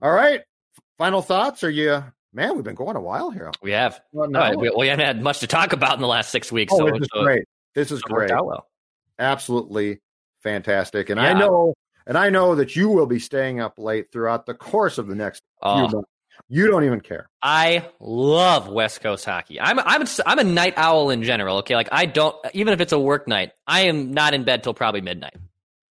All 0.00 0.12
right. 0.12 0.42
Final 0.96 1.22
thoughts? 1.22 1.64
Are 1.64 1.70
you 1.70 2.04
Man, 2.34 2.56
we've 2.56 2.64
been 2.64 2.74
going 2.74 2.96
a 2.96 3.00
while 3.00 3.30
here. 3.30 3.52
We 3.62 3.70
have. 3.70 4.00
Well, 4.12 4.28
no. 4.28 4.54
we, 4.56 4.68
we, 4.76 4.88
haven't 4.88 5.06
had 5.06 5.22
much 5.22 5.38
to 5.40 5.46
talk 5.46 5.72
about 5.72 5.94
in 5.94 6.00
the 6.00 6.08
last 6.08 6.30
six 6.30 6.50
weeks. 6.50 6.72
Oh, 6.74 6.78
so, 6.78 6.86
this 6.86 7.02
is 7.02 7.08
so 7.14 7.22
great. 7.22 7.44
This 7.74 7.92
is 7.92 8.02
great. 8.02 8.30
Well. 8.30 8.66
Absolutely 9.20 10.00
fantastic. 10.42 11.10
And 11.10 11.20
yeah. 11.20 11.28
I 11.28 11.32
know, 11.32 11.74
and 12.08 12.18
I 12.18 12.30
know 12.30 12.56
that 12.56 12.74
you 12.74 12.88
will 12.88 13.06
be 13.06 13.20
staying 13.20 13.60
up 13.60 13.78
late 13.78 14.10
throughout 14.10 14.46
the 14.46 14.54
course 14.54 14.98
of 14.98 15.06
the 15.06 15.14
next 15.14 15.42
few 15.62 15.70
months. 15.70 15.94
You 16.48 16.66
don't 16.66 16.82
even 16.82 17.00
care. 17.00 17.28
I 17.40 17.88
love 18.00 18.68
West 18.68 19.00
Coast 19.00 19.24
hockey. 19.24 19.60
I'm 19.60 19.78
I'm 19.78 20.02
a, 20.02 20.06
I'm 20.26 20.40
a 20.40 20.44
night 20.44 20.74
owl 20.76 21.10
in 21.10 21.22
general. 21.22 21.58
Okay, 21.58 21.76
like 21.76 21.88
I 21.92 22.06
don't 22.06 22.34
even 22.52 22.74
if 22.74 22.80
it's 22.80 22.92
a 22.92 22.98
work 22.98 23.28
night, 23.28 23.52
I 23.66 23.82
am 23.82 24.12
not 24.12 24.34
in 24.34 24.42
bed 24.42 24.64
till 24.64 24.74
probably 24.74 25.00
midnight. 25.00 25.36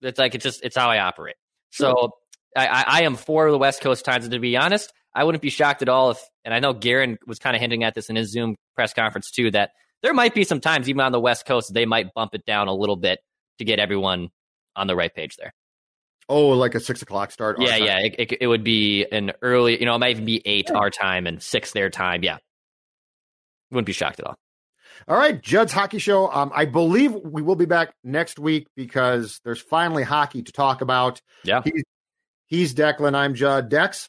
It's 0.01 0.17
like 0.17 0.35
it's 0.35 0.43
just 0.43 0.63
it's 0.63 0.77
how 0.77 0.89
I 0.89 0.99
operate. 0.99 1.35
Sure. 1.71 1.89
So 1.91 2.11
I, 2.55 2.85
I 2.87 3.01
am 3.03 3.15
for 3.15 3.51
the 3.51 3.57
West 3.57 3.81
Coast 3.81 4.05
times. 4.05 4.23
And 4.23 4.31
to 4.31 4.39
be 4.39 4.55
honest, 4.55 4.93
I 5.19 5.25
wouldn't 5.25 5.41
be 5.41 5.49
shocked 5.49 5.81
at 5.81 5.89
all 5.89 6.11
if, 6.11 6.29
and 6.45 6.53
I 6.53 6.61
know 6.61 6.71
Guerin 6.71 7.17
was 7.27 7.39
kind 7.39 7.53
of 7.53 7.59
hinting 7.59 7.83
at 7.83 7.93
this 7.93 8.09
in 8.09 8.15
his 8.15 8.31
Zoom 8.31 8.55
press 8.73 8.93
conference 8.93 9.31
too, 9.31 9.51
that 9.51 9.71
there 10.01 10.13
might 10.13 10.33
be 10.33 10.45
some 10.45 10.61
times, 10.61 10.87
even 10.87 11.01
on 11.01 11.11
the 11.11 11.19
West 11.19 11.45
Coast, 11.45 11.73
they 11.73 11.85
might 11.85 12.13
bump 12.13 12.33
it 12.35 12.45
down 12.45 12.69
a 12.69 12.73
little 12.73 12.95
bit 12.95 13.19
to 13.57 13.65
get 13.65 13.79
everyone 13.79 14.29
on 14.77 14.87
the 14.87 14.95
right 14.95 15.13
page 15.13 15.35
there. 15.35 15.53
Oh, 16.29 16.51
like 16.51 16.73
a 16.73 16.79
six 16.79 17.01
o'clock 17.01 17.31
start. 17.31 17.59
Yeah, 17.59 17.75
yeah. 17.75 17.97
It, 17.99 18.15
it, 18.17 18.37
it, 18.43 18.47
would 18.47 18.63
be 18.63 19.07
an 19.11 19.33
early, 19.41 19.77
you 19.77 19.85
know, 19.85 19.93
it 19.93 19.99
might 19.99 20.11
even 20.11 20.23
be 20.23 20.41
eight 20.45 20.71
our 20.71 20.89
time 20.89 21.27
and 21.27 21.43
six 21.43 21.73
their 21.73 21.89
time. 21.89 22.23
Yeah. 22.23 22.37
Wouldn't 23.71 23.87
be 23.87 23.91
shocked 23.91 24.21
at 24.21 24.25
all. 24.25 24.35
All 25.05 25.17
right, 25.17 25.41
Judd's 25.41 25.73
Hockey 25.73 25.99
Show. 25.99 26.31
Um, 26.31 26.49
I 26.55 26.63
believe 26.63 27.13
we 27.13 27.41
will 27.41 27.57
be 27.57 27.65
back 27.65 27.91
next 28.05 28.39
week 28.39 28.67
because 28.73 29.41
there's 29.43 29.59
finally 29.59 30.03
hockey 30.03 30.43
to 30.43 30.51
talk 30.53 30.79
about. 30.79 31.21
Yeah. 31.43 31.61
He's, 31.65 31.83
he's 32.47 32.73
Declan. 32.73 33.15
I'm 33.15 33.35
Judd. 33.35 33.67
Dex. 33.67 34.07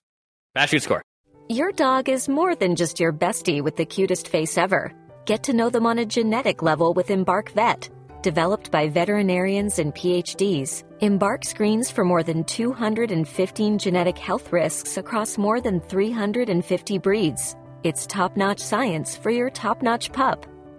Shoot 0.66 0.82
score. 0.82 1.02
Your 1.48 1.72
dog 1.72 2.08
is 2.08 2.28
more 2.28 2.54
than 2.54 2.76
just 2.76 3.00
your 3.00 3.12
bestie 3.12 3.62
with 3.62 3.76
the 3.76 3.84
cutest 3.84 4.28
face 4.28 4.58
ever. 4.58 4.92
Get 5.24 5.42
to 5.44 5.52
know 5.52 5.70
them 5.70 5.86
on 5.86 5.98
a 5.98 6.06
genetic 6.06 6.62
level 6.62 6.92
with 6.94 7.10
Embark 7.10 7.50
Vet. 7.52 7.88
Developed 8.22 8.70
by 8.70 8.88
veterinarians 8.88 9.78
and 9.78 9.94
PhDs, 9.94 10.84
Embark 11.00 11.44
screens 11.44 11.90
for 11.90 12.04
more 12.04 12.22
than 12.22 12.44
215 12.44 13.78
genetic 13.78 14.18
health 14.18 14.52
risks 14.52 14.96
across 14.96 15.38
more 15.38 15.60
than 15.60 15.80
350 15.80 16.98
breeds. 16.98 17.56
It's 17.82 18.06
top 18.06 18.36
notch 18.36 18.60
science 18.60 19.16
for 19.16 19.30
your 19.30 19.50
top 19.50 19.82
notch 19.82 20.12
pup. 20.12 20.46